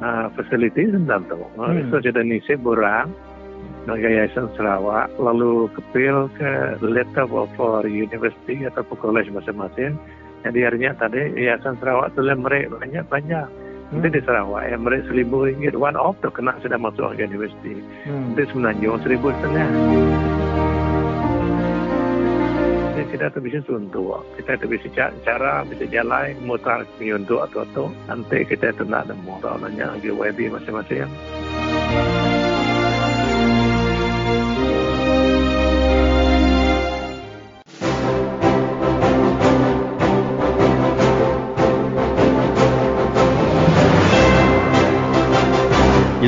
uh, 0.03 0.27
facility 0.35 0.91
tentang 0.91 1.25
tu. 1.31 1.39
Hmm. 1.57 1.89
So 1.89 2.03
jadi 2.03 2.27
ni 2.27 2.43
si 2.45 2.59
borang 2.59 3.15
dengan 3.87 4.03
Yayasan 4.03 4.51
Sarawak 4.59 5.15
lalu 5.17 5.71
kepil 5.79 6.27
ke 6.35 6.83
letter 6.83 7.31
for 7.55 7.87
university 7.87 8.67
atau 8.67 8.83
kolej 8.99 9.31
masing-masing. 9.31 9.95
Jadi 10.43 10.59
harinya 10.63 10.93
tadi 10.99 11.33
Yayasan 11.39 11.79
Sarawak 11.79 12.13
tu 12.19 12.27
lemrek 12.27 12.69
banyak-banyak. 12.69 13.66
Hmm. 13.87 14.03
Nanti 14.03 14.19
di 14.19 14.21
Sarawak 14.27 14.67
yang 14.67 14.83
seribu 15.07 15.47
ringgit 15.47 15.79
one 15.79 15.95
off 15.95 16.19
tu 16.19 16.27
kena 16.35 16.59
sudah 16.59 16.75
masuk 16.75 17.15
ke 17.15 17.23
universiti. 17.23 17.79
Hmm. 18.03 18.35
Nanti 18.35 18.43
semenanjung 18.51 18.99
seribu 19.07 19.31
setengah. 19.31 19.69
Jadi 22.97 23.03
kita 23.15 23.27
tu 23.31 23.39
bisa 23.45 23.59
suntuk. 23.63 24.27
Kita 24.35 24.59
tu 24.59 24.67
bisa 24.67 24.87
ca- 24.91 25.15
cara, 25.23 25.63
bisa 25.69 25.87
jalan, 25.87 26.35
mutar 26.43 26.83
menyuntuk 26.99 27.47
atau-atau. 27.47 27.93
Nanti 28.11 28.43
kita 28.43 28.75
tu 28.75 28.83
nak 28.89 29.07
nemu. 29.07 29.39
Tahu 29.39 29.57
nanya 29.63 29.95
lagi 29.95 30.11
WB 30.11 30.51
masing-masing. 30.51 31.07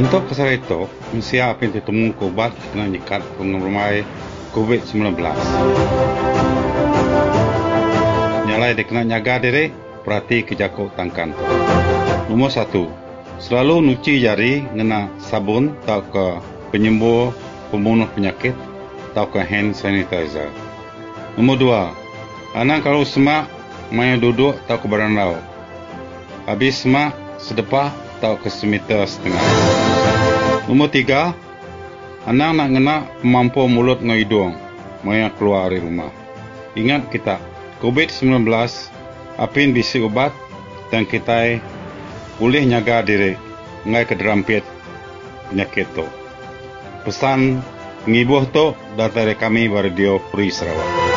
Untuk 0.09 0.33
kesal 0.33 0.57
itu, 0.57 0.89
apa 1.37 1.61
yang 1.69 1.73
ditemu 1.77 2.17
kubat 2.17 2.57
dengan 2.73 2.97
nyikat 2.97 3.21
pengemai 3.37 4.09
COVID-19. 4.57 5.21
Nyalai 8.49 8.73
dia 8.73 8.89
kena 8.89 9.05
nyaga 9.05 9.37
diri, 9.37 9.69
perhati 10.09 10.49
kejakuk 10.49 10.97
tangkan. 10.97 11.37
Nomor 12.33 12.49
satu, 12.49 12.89
selalu 13.37 13.85
nuci 13.85 14.25
jari 14.25 14.65
ngena 14.73 15.13
sabun 15.21 15.77
atau 15.85 16.01
ke 16.01 16.27
penyembuh 16.73 17.29
pembunuh 17.69 18.09
penyakit 18.09 18.57
atau 19.13 19.29
ke 19.29 19.45
hand 19.45 19.77
sanitizer. 19.77 20.49
Nomor 21.37 21.61
dua, 21.61 21.83
anak 22.57 22.81
kalau 22.81 23.05
semak 23.05 23.45
main 23.93 24.17
duduk 24.17 24.57
atau 24.65 24.81
ke 24.81 24.89
berandau. 24.89 25.37
Habis 26.49 26.89
semak 26.89 27.13
sedepah 27.37 27.93
atau 28.19 28.41
ke 28.41 28.49
semeter 28.49 29.05
setengah. 29.05 29.88
Nombor 30.69 30.93
tiga, 30.93 31.33
anak 32.29 32.51
nak 32.53 32.69
ngena 32.77 32.97
mampu 33.25 33.65
mulut 33.65 34.05
dengan 34.05 34.21
hidung 34.21 34.53
maya 35.01 35.33
keluar 35.33 35.73
dari 35.73 35.81
rumah. 35.81 36.13
Ingat 36.77 37.09
kita, 37.09 37.41
COVID-19 37.81 38.45
apin 39.41 39.73
bisi 39.73 40.05
ubat 40.05 40.29
dan 40.93 41.09
kita 41.09 41.57
boleh 42.37 42.69
nyaga 42.69 43.01
diri 43.01 43.33
ngai 43.89 44.05
kederampit 44.05 44.61
penyakit 45.49 45.89
tu. 45.97 46.05
Pesan 47.09 47.65
ngibuh 48.05 48.45
tu 48.53 48.77
dari 48.93 49.33
kami 49.41 49.73
Radio 49.73 50.21
Free 50.29 50.53
Sarawak. 50.53 51.08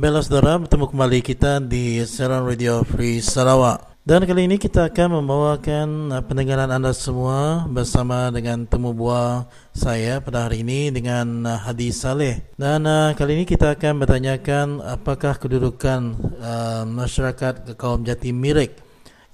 Bella 0.00 0.24
saudara, 0.24 0.56
bertemu 0.56 0.88
kembali 0.88 1.20
kita 1.20 1.60
di 1.60 2.00
siaran 2.08 2.48
Radio 2.48 2.80
Free 2.88 3.20
Sarawak. 3.20 4.00
Dan 4.00 4.24
kali 4.24 4.48
ini 4.48 4.56
kita 4.56 4.88
akan 4.88 5.20
membawakan 5.20 5.88
uh, 6.08 6.24
pendengaran 6.24 6.72
anda 6.72 6.96
semua 6.96 7.68
bersama 7.68 8.32
dengan 8.32 8.64
temu 8.64 8.96
buah 8.96 9.44
saya 9.76 10.24
pada 10.24 10.48
hari 10.48 10.64
ini 10.64 10.88
dengan 10.88 11.44
uh, 11.44 11.60
Hadi 11.60 11.92
Saleh. 11.92 12.40
Dan 12.56 12.88
uh, 12.88 13.12
kali 13.12 13.36
ini 13.36 13.44
kita 13.44 13.76
akan 13.76 14.00
bertanyakan 14.00 14.80
apakah 14.80 15.36
kedudukan 15.36 16.16
uh, 16.40 16.88
masyarakat 16.88 17.76
kaum 17.76 18.00
Jati 18.00 18.32
Mirik 18.32 18.80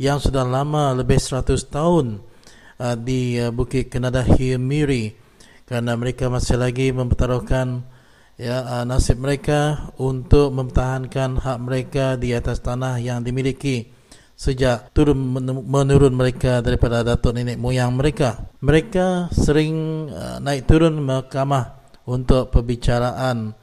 yang 0.03 0.19
sudah 0.19 0.43
lama 0.43 0.91
lebih 0.99 1.23
100 1.23 1.47
tahun 1.71 2.19
uh, 2.83 2.99
di 2.99 3.39
uh, 3.39 3.55
Bukit 3.55 3.87
Kenadahi 3.87 4.59
Miri 4.59 5.15
kerana 5.63 5.95
mereka 5.95 6.27
masih 6.27 6.59
lagi 6.59 6.91
mempertaruhkan 6.91 7.87
ya 8.37 8.63
uh, 8.63 8.85
nasib 8.85 9.17
mereka 9.17 9.93
untuk 9.97 10.53
mempertahankan 10.53 11.41
hak 11.41 11.59
mereka 11.61 12.07
di 12.21 12.37
atas 12.37 12.61
tanah 12.61 13.01
yang 13.01 13.25
dimiliki 13.25 13.89
sejak 14.37 14.93
turun 14.93 15.17
menurun 15.65 16.13
mereka 16.13 16.61
daripada 16.61 17.01
datuk 17.01 17.33
nenek 17.33 17.57
moyang 17.57 17.97
mereka. 17.97 18.53
Mereka 18.61 19.33
sering 19.33 20.07
uh, 20.13 20.37
naik 20.45 20.69
turun 20.69 21.01
mahkamah 21.01 21.81
untuk 22.05 22.53
perbicaraan 22.53 23.57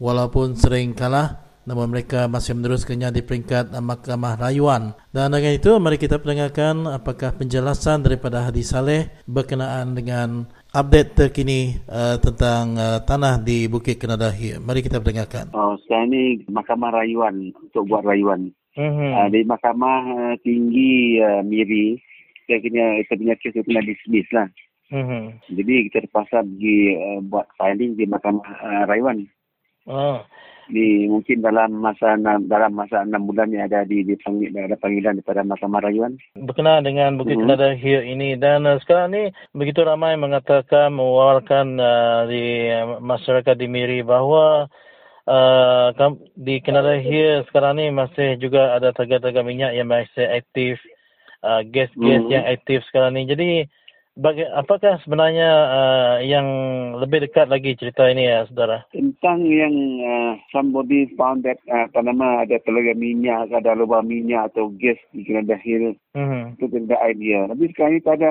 walaupun 0.00 0.56
sering 0.56 0.96
kalah 0.96 1.48
namun 1.68 1.92
mereka 1.92 2.24
masih 2.32 2.56
meneruskannya 2.56 3.12
di 3.12 3.20
peringkat 3.20 3.76
mahkamah 3.76 4.40
rayuan. 4.40 4.96
Dan 5.12 5.36
dengan 5.36 5.52
itu 5.52 5.76
mari 5.76 6.00
kita 6.00 6.16
pendengarkan 6.16 6.88
apakah 6.88 7.36
penjelasan 7.36 8.00
daripada 8.00 8.48
Hadi 8.48 8.64
Saleh 8.64 9.12
berkenaan 9.28 9.92
dengan 9.92 10.48
update 10.78 11.18
terkini 11.18 11.74
uh, 11.90 12.14
tentang 12.22 12.78
uh, 12.78 12.98
tanah 13.02 13.42
di 13.42 13.66
Bukit 13.66 13.98
Kenadahi. 13.98 14.62
Mari 14.62 14.86
kita 14.86 15.02
dengarkan. 15.02 15.50
Oh, 15.50 15.74
sekarang 15.82 16.14
ni 16.14 16.22
mahkamah 16.46 16.94
rayuan 16.94 17.50
untuk 17.58 17.90
buat 17.90 18.06
rayuan. 18.06 18.54
Mm-hmm. 18.78 19.10
Uh, 19.10 19.28
di 19.34 19.40
mahkamah 19.42 20.00
uh, 20.06 20.34
tinggi 20.46 21.18
uh, 21.18 21.42
Miri, 21.42 21.98
kita 22.46 22.62
kena 22.62 23.02
kita 23.02 23.14
punya 23.18 23.34
kes 23.42 23.50
itu 23.58 23.62
kena 23.66 23.82
dismiss 23.82 24.28
lah. 24.30 24.46
Mm-hmm. 24.94 25.22
Jadi 25.58 25.74
kita 25.90 25.98
terpaksa 26.06 26.46
pergi 26.46 26.78
uh, 26.94 27.18
buat 27.26 27.50
filing 27.58 27.98
di 27.98 28.04
mahkamah 28.06 28.46
uh, 28.46 28.84
rayuan. 28.86 29.26
Oh. 29.90 30.22
Di 30.68 31.08
mungkin 31.08 31.40
dalam 31.40 31.80
masa 31.80 32.20
dalam 32.20 32.72
masa 32.76 33.00
enam 33.00 33.24
bulan 33.24 33.48
yang 33.48 33.64
ada 33.72 33.88
di 33.88 34.04
dipanggil 34.04 34.52
ada 34.52 34.76
panggilan 34.76 35.16
daripada 35.16 35.40
mahkamah 35.40 35.80
rayuan. 35.80 36.20
berkenaan 36.36 36.84
dengan 36.84 37.16
Bukit 37.16 37.40
Mhm. 37.40 37.48
Kenadahi 37.48 37.92
ini 38.12 38.36
dan 38.36 38.68
uh, 38.68 38.76
sekarang 38.84 39.16
ni 39.16 39.22
begitu 39.56 39.80
ramai 39.80 40.20
mengatakan 40.20 40.92
mewawarkan 40.92 41.80
uh, 41.80 42.28
di 42.28 42.68
masyarakat 43.00 43.56
di 43.56 43.64
Miri 43.64 44.04
bahawa 44.04 44.68
uh, 45.24 45.88
di 46.36 46.60
Kenadahi 46.60 47.48
sekarang 47.48 47.80
ni 47.80 47.88
masih 47.88 48.36
juga 48.36 48.76
ada 48.76 48.92
taga-taga 48.92 49.40
minyak 49.40 49.72
yang 49.72 49.88
masih 49.88 50.28
aktif 50.28 50.76
uh, 51.44 51.64
gas-gas 51.64 52.22
Mhm. 52.24 52.32
yang 52.32 52.44
aktif 52.44 52.84
sekarang 52.92 53.16
ni 53.16 53.24
jadi 53.24 53.64
bagi, 54.18 54.42
apakah 54.42 54.98
sebenarnya 55.06 55.50
uh, 55.70 56.16
yang 56.26 56.46
lebih 56.98 57.22
dekat 57.22 57.46
lagi 57.46 57.78
cerita 57.78 58.10
ini 58.10 58.26
ya 58.26 58.44
saudara 58.50 58.82
Tentang 58.90 59.46
yang 59.46 59.74
uh, 60.02 60.32
somebody 60.50 61.06
found 61.14 61.46
that 61.46 61.62
uh, 61.70 61.86
apa 61.86 62.02
nama 62.02 62.42
ada 62.42 62.58
telaga 62.66 62.98
minyak, 62.98 63.54
ada 63.54 63.78
lubang 63.78 64.10
minyak 64.10 64.50
atau 64.50 64.74
gas 64.76 64.98
di 65.14 65.22
Kenada 65.22 65.54
Hill 65.62 65.94
hmm. 66.18 66.58
itu 66.58 66.66
tidak 66.66 67.00
idea. 67.06 67.46
Tapi 67.46 67.64
sekarang 67.70 67.92
ini 67.94 68.02
tak 68.02 68.16
ada 68.18 68.30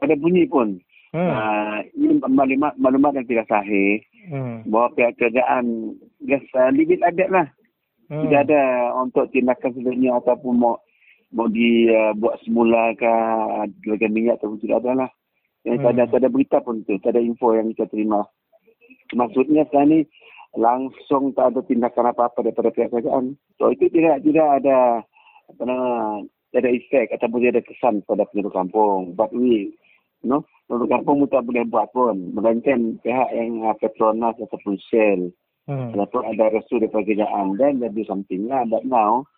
ada 0.00 0.14
bunyi 0.16 0.48
pun. 0.48 0.80
Hmm. 1.12 1.28
Uh, 1.28 1.76
ini 1.92 2.16
maklumat 2.24 2.72
maklumat 2.80 3.12
yang 3.20 3.28
tidak 3.28 3.44
sahih 3.52 4.00
Hmm. 4.22 4.62
bahawa 4.70 4.94
pihak 4.94 5.18
kerajaan 5.18 5.98
gas 6.30 6.44
uh, 6.54 6.70
limit 6.70 7.02
ada 7.02 7.26
lah. 7.26 7.46
Hmm. 8.06 8.22
Tidak 8.28 8.40
ada 8.46 8.62
untuk 9.02 9.26
tindakan 9.34 9.74
sebenarnya 9.74 10.22
ataupun 10.22 10.62
mau 10.62 10.78
mau 11.32 11.48
dibuat 11.48 12.36
uh, 12.36 12.40
semula 12.44 12.92
ke 12.96 13.12
telaga 13.82 14.06
minyak 14.12 14.36
ataupun 14.40 14.60
tidak 14.60 14.84
ada 14.84 14.92
lah. 15.04 15.10
Yang 15.64 15.76
tak 15.80 15.92
ada, 15.94 16.02
Hmm. 16.02 16.10
tak 16.10 16.18
ada 16.20 16.28
berita 16.28 16.56
pun 16.60 16.76
tu, 16.84 16.94
tak 16.98 17.14
ada 17.14 17.20
info 17.22 17.54
yang 17.54 17.70
kita 17.72 17.86
terima. 17.88 18.26
Maksudnya 19.14 19.64
sekarang 19.68 19.88
ni 19.88 20.00
langsung 20.56 21.32
tak 21.32 21.54
ada 21.54 21.60
tindakan 21.64 22.12
apa-apa 22.12 22.44
daripada 22.44 22.74
pihak 22.74 22.92
kerajaan. 22.92 23.38
So 23.56 23.72
itu 23.72 23.88
tidak 23.88 24.26
tidak 24.26 24.48
ada 24.60 25.06
apa 25.48 25.62
nama 25.64 25.90
tidak 26.50 26.60
ada 26.68 26.70
efek 26.76 27.06
ataupun 27.16 27.38
tidak 27.40 27.52
ada 27.56 27.62
kesan 27.64 27.94
pada 28.04 28.28
penduduk 28.28 28.52
kampung. 28.52 29.16
But 29.16 29.32
we, 29.32 29.72
you 30.20 30.28
know, 30.28 30.44
penduduk 30.68 30.92
kampung 30.92 31.24
pun 31.24 31.30
tak 31.32 31.44
boleh 31.48 31.64
buat 31.68 31.88
pun. 31.96 32.36
Melainkan 32.36 33.00
pihak 33.00 33.30
yang 33.32 33.64
uh, 33.64 33.76
Petronas 33.80 34.36
ataupun 34.36 34.76
Shell 34.90 35.32
Hmm. 35.62 35.94
ataupun 35.94 36.26
ada 36.26 36.50
restu 36.58 36.82
daripada 36.82 37.06
kerajaan 37.06 37.54
dan 37.54 37.78
they 37.78 37.86
do 37.86 38.02
something 38.02 38.50
lah. 38.50 38.66
But 38.66 38.82
now, 38.82 39.30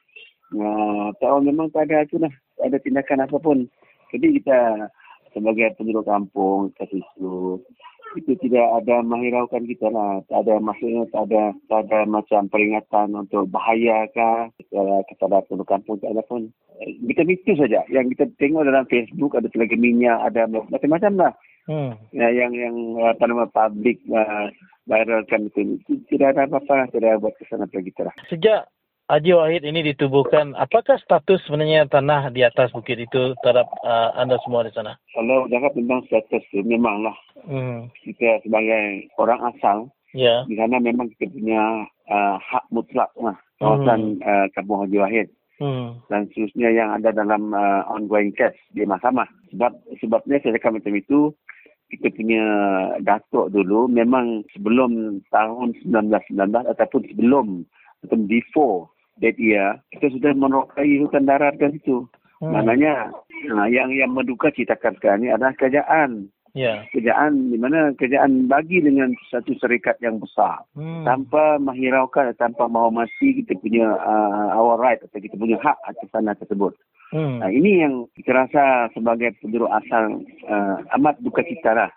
uh, 0.59 1.11
tahu 1.19 1.37
memang 1.43 1.71
tak 1.75 1.91
ada 1.91 2.07
tu 2.09 2.19
lah. 2.19 2.31
Tak 2.59 2.71
ada 2.71 2.79
tindakan 2.81 3.25
apa 3.27 3.37
pun. 3.39 3.59
Jadi 4.15 4.39
kita 4.41 4.89
sebagai 5.35 5.75
penduduk 5.75 6.07
kampung 6.07 6.71
kat 6.79 6.87
situ 6.95 7.59
itu 8.15 8.39
tidak 8.47 8.67
ada 8.79 9.03
menghiraukan 9.03 9.67
kita 9.67 9.91
lah. 9.91 10.23
Tak 10.31 10.47
ada 10.47 10.63
maksudnya 10.63 11.03
tak 11.11 11.27
ada 11.31 11.51
tak 11.67 11.91
ada 11.91 12.07
macam 12.07 12.47
peringatan 12.47 13.19
untuk 13.19 13.51
bahaya 13.51 14.07
ke 14.15 14.55
kepada 15.11 15.43
penduduk 15.51 15.69
kampung 15.69 15.99
tak 15.99 16.15
ada 16.15 16.23
pun. 16.23 16.49
Kita 16.79 17.23
itu 17.27 17.53
saja 17.59 17.83
yang 17.91 18.07
kita 18.15 18.31
tengok 18.39 18.67
dalam 18.67 18.87
Facebook 18.87 19.35
ada 19.35 19.51
lagi 19.55 19.75
minyak 19.79 20.19
ada 20.23 20.47
macam-macam 20.47 21.13
lah. 21.19 21.33
Hmm. 21.65 21.97
Ya, 22.13 22.29
yang 22.29 22.53
yang 22.53 22.77
apa 23.03 23.25
nama 23.25 23.49
public 23.49 23.97
uh, 24.13 24.53
viralkan 24.85 25.49
itu 25.49 25.81
tidak 26.13 26.37
ada 26.37 26.45
apa-apa 26.45 26.93
tidak 26.93 27.09
ada 27.17 27.23
buat 27.25 27.35
kesan 27.41 27.65
apa 27.65 27.79
kita 27.81 28.05
lah. 28.05 28.15
Sejak 28.29 28.69
Haji 29.05 29.37
Wahid 29.37 29.69
ini 29.69 29.85
ditubuhkan, 29.93 30.57
apakah 30.57 30.97
status 30.97 31.37
sebenarnya 31.45 31.85
tanah 31.93 32.33
di 32.33 32.41
atas 32.41 32.73
bukit 32.73 32.97
itu 32.97 33.37
terhadap 33.45 33.69
uh, 33.85 34.17
anda 34.17 34.41
semua 34.41 34.65
di 34.65 34.73
sana? 34.73 34.97
Kalau 35.13 35.45
cakap 35.53 35.77
tentang 35.77 36.01
status 36.09 36.41
itu, 36.49 36.65
memanglah 36.65 37.13
hmm. 37.45 37.93
kita 38.01 38.41
sebagai 38.41 39.13
orang 39.21 39.45
asal, 39.53 39.93
yeah. 40.17 40.49
di 40.49 40.57
sana 40.57 40.81
memang 40.81 41.13
kita 41.13 41.29
punya 41.37 41.85
uh, 42.09 42.41
hak 42.41 42.65
mutlak 42.73 43.13
lah, 43.21 43.37
kawasan 43.61 44.17
hmm. 44.17 44.25
uh, 44.25 44.47
Kampung 44.57 44.89
Haji 44.89 44.97
Wahid. 44.97 45.29
Hmm. 45.61 46.01
Dan 46.09 46.25
seterusnya 46.33 46.73
yang 46.73 46.97
ada 46.97 47.13
dalam 47.13 47.53
uh, 47.53 47.85
ongoing 47.93 48.33
case 48.33 48.57
di 48.73 48.89
mahkamah. 48.89 49.29
Sebab 49.53 49.85
sebabnya 50.01 50.41
saya 50.41 50.57
cakap 50.57 50.81
macam 50.81 50.97
itu, 50.97 51.29
kita 51.93 52.09
punya 52.09 52.45
datuk 53.05 53.53
dulu 53.53 53.85
memang 53.85 54.49
sebelum 54.57 55.21
tahun 55.29 55.77
1919 55.85 56.73
ataupun 56.73 57.01
sebelum 57.13 57.47
atau 58.05 58.21
before 58.29 58.94
that 59.23 59.37
year, 59.39 59.79
kita 59.95 60.11
sudah 60.15 60.33
merokai 60.35 60.99
hutan 60.99 61.29
darat 61.29 61.55
kan 61.61 61.75
itu. 61.75 62.07
Hmm. 62.43 62.51
Maknanya 62.55 63.15
nah, 63.55 63.67
yang 63.71 63.95
yang 63.95 64.11
menduga 64.11 64.51
ceritakan 64.51 64.99
sekarang 64.99 65.27
ini 65.27 65.31
adalah 65.35 65.55
kerajaan. 65.55 66.29
Yeah. 66.55 66.87
Kerajaan 66.95 67.51
di 67.51 67.59
mana 67.59 67.91
kerajaan 67.99 68.47
bagi 68.47 68.79
dengan 68.79 69.11
satu 69.27 69.59
serikat 69.59 69.99
yang 69.99 70.23
besar 70.23 70.63
hmm. 70.79 71.03
tanpa 71.03 71.59
menghiraukan 71.59 72.31
tanpa 72.39 72.71
menghormati 72.71 73.43
kita 73.43 73.59
punya 73.59 73.91
uh, 73.99 74.55
our 74.55 74.79
right 74.79 75.03
atau 75.03 75.19
kita 75.19 75.35
punya 75.35 75.59
hak 75.59 75.75
atas 75.91 76.07
tanah 76.15 76.39
tersebut. 76.39 76.79
Hmm. 77.11 77.43
Nah, 77.43 77.51
ini 77.51 77.83
yang 77.83 78.07
kita 78.15 78.35
rasa 78.35 78.91
sebagai 78.95 79.35
penduduk 79.43 79.71
asal 79.71 80.23
uh, 80.47 80.79
amat 80.99 81.19
duka 81.27 81.43
cita 81.43 81.75
lah. 81.75 81.91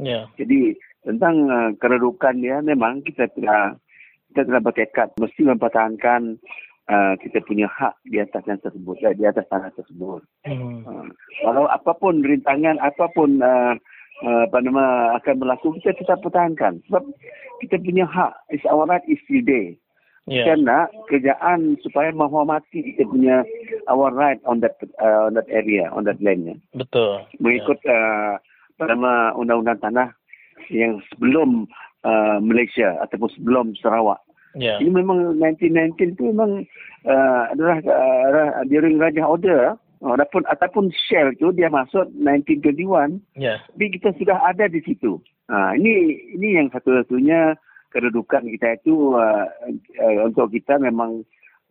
Yeah. 0.00 0.24
Jadi 0.40 0.80
tentang 1.04 1.48
uh, 1.48 1.70
kedudukan 1.76 2.40
dia 2.40 2.64
memang 2.64 3.04
kita 3.04 3.28
telah 3.36 3.76
kita 4.32 4.44
telah 4.48 4.62
bertekad 4.62 5.08
mesti 5.16 5.42
mempertahankan 5.44 6.36
uh, 6.88 7.14
kita 7.20 7.44
punya 7.44 7.68
hak 7.68 7.94
di 8.08 8.18
atas 8.18 8.42
yang 8.48 8.60
tersebut, 8.60 8.96
di 9.16 9.24
atas 9.24 9.44
tanah 9.52 9.70
tersebut. 9.76 10.24
Hmm. 10.48 10.84
Uh, 10.84 11.06
walau 11.44 11.68
apapun 11.68 12.24
rintangan, 12.24 12.80
apapun 12.80 13.40
uh, 13.44 13.76
uh, 14.24 14.42
apa 14.48 14.58
nama 14.64 15.14
akan 15.20 15.34
berlaku, 15.38 15.76
kita 15.80 15.94
tetap 15.96 16.24
pertahankan. 16.24 16.80
Sebab 16.88 17.04
kita 17.64 17.76
punya 17.80 18.08
hak, 18.08 18.34
is 18.52 18.64
our 18.66 18.88
right 18.88 19.04
is 19.06 19.20
there. 19.28 19.76
Yeah. 20.28 20.44
Kita 20.44 20.52
nak 20.60 20.92
kerjaan 21.08 21.80
supaya 21.80 22.12
menghormati 22.12 22.84
kita 22.92 23.08
punya 23.08 23.48
our 23.88 24.12
right 24.12 24.36
on 24.44 24.60
that 24.60 24.76
uh, 25.00 25.32
on 25.32 25.40
that 25.40 25.48
area, 25.48 25.88
on 25.88 26.04
that 26.04 26.20
land. 26.20 26.60
Betul. 26.76 27.24
Mengikut 27.40 27.80
yeah. 27.88 28.36
uh, 28.36 28.76
apa 28.78 28.94
nama 28.94 29.32
undang-undang 29.34 29.80
tanah 29.80 30.08
yang 30.68 31.00
sebelum 31.10 31.64
uh, 32.04 32.38
Malaysia 32.42 32.98
ataupun 33.02 33.30
sebelum 33.34 33.66
Sarawak. 33.78 34.20
Yeah. 34.56 34.80
Ini 34.80 34.90
memang 34.90 35.38
1919 35.38 36.18
itu 36.18 36.22
memang 36.32 36.66
uh, 37.06 37.42
adalah 37.52 37.78
uh, 37.84 38.64
during 38.66 38.98
Raja 38.98 39.22
Order 39.22 39.76
uh, 40.02 40.12
ataupun 40.18 40.42
ataupun 40.48 40.84
Shell 40.90 41.36
itu 41.36 41.52
dia 41.54 41.68
masuk 41.68 42.08
1921. 42.16 43.22
Yeah. 43.38 43.62
Tapi 43.74 43.86
kita 43.98 44.16
sudah 44.16 44.38
ada 44.42 44.66
di 44.66 44.80
situ. 44.82 45.20
Uh, 45.48 45.72
ini 45.76 46.18
ini 46.36 46.60
yang 46.60 46.68
satu-satunya 46.72 47.56
kedudukan 47.92 48.44
kita 48.58 48.80
itu 48.82 49.16
uh, 49.16 49.48
uh, 50.00 50.20
untuk 50.28 50.52
kita 50.52 50.76
memang 50.80 51.24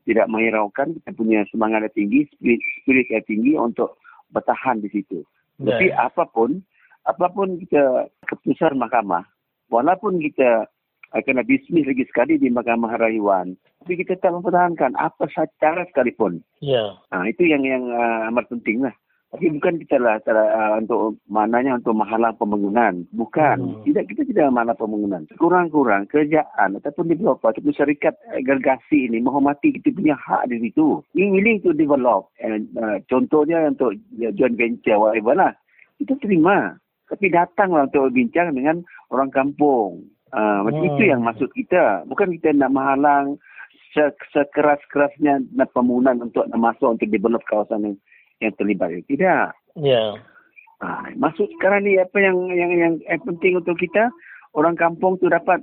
tidak 0.07 0.31
menghiraukan 0.31 0.95
kita 1.01 1.11
punya 1.13 1.43
semangat 1.51 1.91
yang 1.91 1.95
tinggi, 2.07 2.19
spirit, 2.31 2.61
spirit 2.81 3.07
yang 3.11 3.25
tinggi 3.27 3.53
untuk 3.59 3.99
bertahan 4.31 4.79
di 4.79 4.89
situ. 4.93 5.25
Yeah. 5.59 5.75
Tapi 5.75 5.85
apapun 5.91 6.49
apapun 7.03 7.59
kita 7.59 8.07
keputusan 8.27 8.77
mahkamah 8.77 9.25
walaupun 9.67 10.19
kita 10.19 10.67
akan 11.15 11.39
dismiss 11.47 11.87
lagi 11.87 12.03
sekali 12.07 12.35
di 12.35 12.51
Mahkamah 12.51 12.99
Rayuan, 12.99 13.55
tapi 13.79 14.03
kita 14.03 14.19
tak 14.19 14.35
mempertahankan 14.35 14.99
apa 14.99 15.31
cara 15.63 15.87
sekalipun. 15.87 16.43
Ya. 16.59 16.75
Yeah. 16.75 16.89
Ha, 17.15 17.31
itu 17.31 17.47
yang 17.47 17.63
yang 17.63 17.87
uh, 17.87 18.27
amat 18.27 18.51
penting 18.51 18.83
lah. 18.83 18.91
Tapi 19.27 19.51
bukan 19.59 19.75
kita 19.83 19.99
lah 19.99 20.23
uh, 20.23 20.79
untuk 20.79 21.19
mananya 21.27 21.75
untuk 21.75 21.99
menghalang 21.99 22.35
pembangunan. 22.39 23.03
Bukan. 23.11 23.57
Hmm. 23.59 23.83
Tidak 23.83 24.07
kita 24.07 24.23
tidak 24.23 24.55
menghalang 24.55 24.79
pembangunan. 24.79 25.21
Kurang-kurang 25.35 26.07
kerjaan 26.07 26.79
ataupun 26.79 27.11
developer 27.11 27.51
ataupun 27.51 27.75
syarikat 27.75 28.15
gergasi 28.47 29.11
ini 29.11 29.19
menghormati 29.19 29.75
kita 29.75 29.91
punya 29.91 30.15
hak 30.15 30.47
di 30.47 30.63
situ. 30.63 31.03
Ini 31.11 31.27
willing 31.27 31.59
to 31.59 31.75
develop. 31.75 32.31
And, 32.39 32.71
uh, 32.79 33.03
contohnya 33.11 33.67
untuk 33.67 33.99
uh, 33.99 34.31
joint 34.31 34.55
venture 34.55 34.95
whatever 34.95 35.35
lah. 35.35 35.53
Kita 35.99 36.15
terima. 36.23 36.79
Tapi 37.07 37.31
datanglah 37.31 37.87
untuk 37.87 38.11
bincang 38.11 38.51
dengan 38.51 38.83
orang 39.09 39.31
kampung. 39.31 40.07
Uh, 40.35 40.59
macam 40.67 40.83
hmm. 40.83 40.91
itu 40.95 41.03
yang 41.07 41.23
maksud 41.23 41.49
kita. 41.55 42.03
Bukan 42.11 42.35
kita 42.35 42.51
nak 42.51 42.75
menghalang 42.75 43.39
sekeras-kerasnya 44.35 45.47
nak 45.55 45.71
pembangunan 45.71 46.27
untuk 46.27 46.45
nak 46.51 46.59
masuk 46.59 46.99
untuk 46.99 47.07
develop 47.07 47.41
kawasan 47.47 47.87
yang, 47.87 47.95
yang 48.43 48.53
terlibat. 48.59 48.91
Tidak. 49.07 49.47
Ya. 49.79 49.81
Yeah. 49.81 50.11
Uh, 50.77 51.09
maksud 51.17 51.49
sekarang 51.57 51.89
ni 51.89 51.97
apa 51.97 52.13
yang, 52.21 52.37
yang 52.53 52.69
yang 52.69 52.93
yang 53.01 53.21
penting 53.25 53.57
untuk 53.57 53.81
kita 53.81 54.13
orang 54.53 54.77
kampung 54.77 55.17
tu 55.17 55.25
dapat 55.25 55.57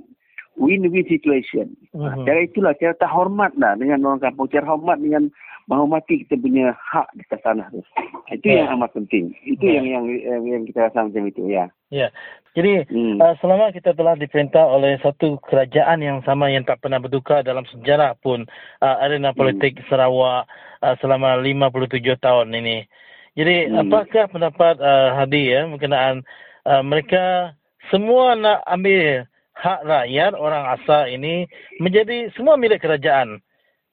win-win 0.55 1.05
situation. 1.07 1.75
Uh-huh. 1.91 2.23
Cara 2.23 2.39
itulah 2.47 2.73
cara 2.79 2.95
tak 2.95 3.11
hormat 3.11 3.51
lah 3.59 3.75
dengan 3.75 4.03
orang 4.07 4.23
kampung. 4.23 4.47
Cara 4.47 4.65
hormat 4.65 4.99
dengan 4.99 5.31
menghormati 5.65 6.25
kita 6.25 6.37
punya 6.37 6.77
hak 6.77 7.09
di 7.17 7.25
atas 7.25 7.41
tanah 7.41 7.67
tu. 7.73 7.81
Itu 8.29 8.45
yeah. 8.45 8.65
yang 8.65 8.79
amat 8.79 8.93
penting. 8.93 9.33
Itu 9.43 9.65
yeah. 9.65 9.81
yang, 9.81 10.05
yang 10.07 10.41
yang 10.45 10.61
kita 10.69 10.89
rasa 10.89 11.09
macam 11.09 11.25
itu. 11.25 11.41
Ya. 11.49 11.73
Ya. 11.89 12.13
Jadi 12.55 12.87
hmm. 12.87 13.19
uh, 13.19 13.35
selama 13.43 13.73
kita 13.75 13.91
telah 13.97 14.15
diperintah 14.15 14.63
oleh 14.63 14.95
satu 15.03 15.41
kerajaan 15.43 15.99
yang 15.99 16.23
sama 16.23 16.47
yang 16.47 16.63
tak 16.63 16.79
pernah 16.79 17.01
berduka 17.01 17.43
dalam 17.43 17.67
sejarah 17.67 18.15
pun 18.21 18.47
uh, 18.79 18.95
arena 19.03 19.33
hmm. 19.33 19.37
politik 19.37 19.75
hmm. 19.75 19.85
Sarawak 19.91 20.47
uh, 20.85 20.95
selama 21.01 21.41
57 21.41 21.99
tahun 22.21 22.47
ini. 22.55 22.87
Jadi 23.35 23.67
hmm. 23.67 23.89
apakah 23.89 24.31
pendapat 24.31 24.79
uh, 24.79 25.19
Hadi 25.19 25.51
ya 25.51 25.67
berkenaan 25.67 26.23
uh, 26.63 26.83
mereka 26.85 27.51
semua 27.91 28.37
nak 28.39 28.63
ambil 28.69 29.27
hak 29.55 29.79
rakyat 29.87 30.35
orang 30.35 30.63
asal 30.75 31.07
ini 31.07 31.47
menjadi 31.79 32.29
semua 32.35 32.59
milik 32.59 32.83
kerajaan. 32.83 33.39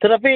Tetapi 0.02 0.32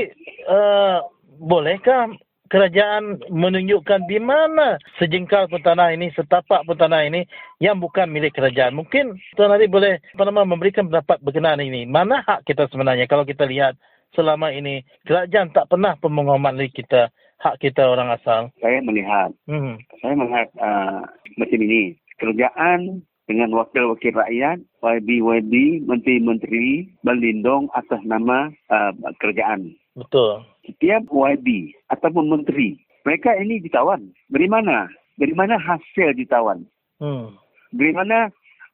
uh, 0.47 1.03
bolehkah 1.43 2.15
kerajaan 2.47 3.19
menunjukkan 3.27 4.07
di 4.07 4.23
mana 4.23 4.79
sejengkal 5.03 5.51
pun 5.51 5.63
tanah 5.63 5.91
ini, 5.91 6.15
setapak 6.15 6.63
pun 6.63 6.79
tanah 6.79 7.03
ini 7.03 7.27
yang 7.59 7.83
bukan 7.83 8.07
milik 8.07 8.39
kerajaan. 8.39 8.79
Mungkin 8.79 9.19
Tuan 9.35 9.51
Hari 9.51 9.67
boleh 9.67 9.99
apa 9.99 10.23
nama, 10.23 10.47
memberikan 10.47 10.87
pendapat 10.87 11.19
berkenaan 11.27 11.59
ini. 11.59 11.85
Mana 11.85 12.23
hak 12.23 12.47
kita 12.47 12.71
sebenarnya 12.71 13.11
kalau 13.11 13.27
kita 13.27 13.45
lihat 13.45 13.75
selama 14.15 14.55
ini 14.55 14.87
kerajaan 15.05 15.51
tak 15.51 15.67
pernah 15.67 15.99
pemengumuman 15.99 16.55
kita, 16.71 17.11
hak 17.43 17.59
kita 17.59 17.83
orang 17.83 18.15
asal. 18.15 18.55
Saya 18.63 18.79
melihat, 18.81 19.35
hmm. 19.51 19.83
saya 19.99 20.15
melihat 20.15 20.49
uh, 20.63 21.03
macam 21.37 21.59
ini. 21.61 21.99
Kerajaan 22.17 23.05
dengan 23.27 23.51
wakil-wakil 23.55 24.15
rakyat, 24.15 24.63
YB-YB, 24.81 25.83
menteri-menteri 25.83 26.87
berlindung 27.03 27.67
atas 27.75 27.99
nama 28.07 28.55
uh, 28.71 28.95
kerajaan. 29.19 29.75
Betul. 29.99 30.47
Setiap 30.63 31.11
YB 31.11 31.75
ataupun 31.91 32.31
menteri, 32.31 32.79
mereka 33.03 33.35
ini 33.35 33.59
ditawan. 33.59 34.07
Dari 34.31 34.47
mana? 34.47 34.87
Dari 35.19 35.35
mana 35.35 35.59
hasil 35.59 36.15
ditawan? 36.15 36.63
Hmm. 37.03 37.35
Dari 37.75 37.93
mana 37.93 38.31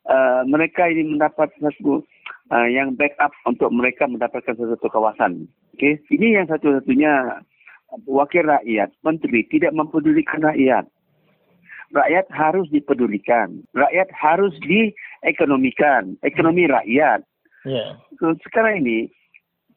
uh, 0.09 0.45
mereka 0.45 0.85
ini 0.85 1.17
mendapat 1.17 1.49
satu 1.57 2.05
uh, 2.53 2.69
yang 2.69 2.93
backup 2.93 3.33
untuk 3.49 3.73
mereka 3.73 4.05
mendapatkan 4.05 4.53
sesuatu 4.53 4.89
kawasan? 4.93 5.49
Okay? 5.81 5.97
Ini 6.13 6.45
yang 6.45 6.47
satu-satunya 6.53 7.41
wakil 8.05 8.45
rakyat, 8.49 8.93
menteri 9.01 9.49
tidak 9.49 9.73
mempedulikan 9.73 10.45
rakyat 10.45 10.85
rakyat 11.93 12.27
harus 12.33 12.67
dipedulikan. 12.73 13.63
Rakyat 13.77 14.09
harus 14.17 14.53
diekonomikan. 14.65 16.17
Ekonomi 16.25 16.67
rakyat. 16.67 17.23
Yeah. 17.69 18.01
So, 18.19 18.35
sekarang 18.43 18.83
ini, 18.83 19.13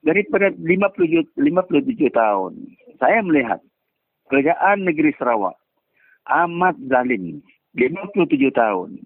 daripada 0.02 0.50
57, 0.58 1.36
57 1.38 2.10
tahun, 2.10 2.52
saya 2.98 3.20
melihat 3.22 3.60
kerajaan 4.32 4.88
negeri 4.88 5.14
Sarawak 5.20 5.60
amat 6.26 6.76
zalim. 6.90 7.44
57 7.78 8.50
tahun. 8.56 8.98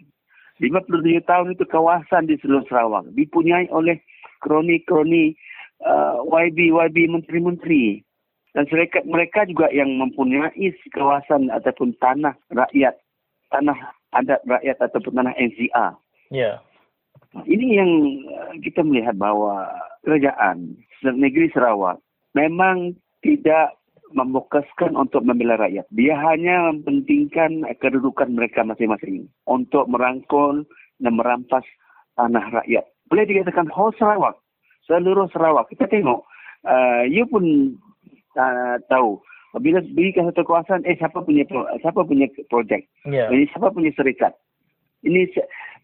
57 0.61 1.23
tahun 1.23 1.47
itu 1.55 1.65
kawasan 1.67 2.27
di 2.27 2.35
seluruh 2.43 2.67
Sarawak 2.67 3.07
dipunyai 3.15 3.71
oleh 3.71 3.99
kroni-kroni 4.43 5.35
uh, 5.83 6.19
YB-YB 6.27 7.07
menteri-menteri 7.07 8.03
dan 8.57 8.65
mereka, 8.69 8.99
mereka 9.05 9.39
juga 9.45 9.69
yang 9.69 9.93
mempunyai 10.01 10.73
kawasan 10.89 11.53
ataupun 11.53 11.93
tanah 12.01 12.33
rakyat, 12.49 12.97
tanah 13.53 13.77
adat 14.17 14.41
rakyat 14.49 14.77
ataupun 14.81 15.21
tanah 15.21 15.33
NCR. 15.37 15.93
Ya. 16.33 16.57
Ini 17.45 17.65
yang 17.77 17.91
uh, 18.25 18.53
kita 18.65 18.81
melihat 18.81 19.13
bahawa 19.21 19.69
kerajaan 20.01 20.73
negeri 21.05 21.53
Sarawak 21.53 22.01
memang 22.33 22.97
tidak 23.21 23.77
memfokuskan 24.09 24.97
untuk 24.97 25.21
membela 25.21 25.53
rakyat. 25.61 25.85
Dia 25.93 26.17
hanya 26.17 26.73
mempentingkan 26.73 27.61
kedudukan 27.77 28.33
mereka 28.33 28.65
masing-masing 28.65 29.29
untuk 29.45 29.85
merangkul 29.85 30.65
dan 30.97 31.13
merampas 31.13 31.61
tanah 32.17 32.49
rakyat. 32.49 32.89
Boleh 33.09 33.25
dikatakan 33.29 33.69
whole 33.69 33.93
Sarawak, 34.01 34.41
seluruh 34.89 35.29
Sarawak. 35.29 35.69
Kita 35.69 35.85
tengok, 35.85 36.25
uh, 36.65 37.05
you 37.05 37.29
pun 37.29 37.77
uh, 38.37 38.77
tahu 38.91 39.21
bila 39.57 39.81
berikan 39.97 40.29
satu 40.29 40.45
kawasan, 40.45 40.85
eh 40.85 40.93
siapa 40.93 41.25
punya 41.25 41.41
siapa 41.81 42.05
punya 42.05 42.29
projek, 42.53 42.85
Ya. 43.09 43.33
ini 43.33 43.49
siapa 43.49 43.73
punya 43.73 43.89
serikat. 43.97 44.37
Ini 45.01 45.25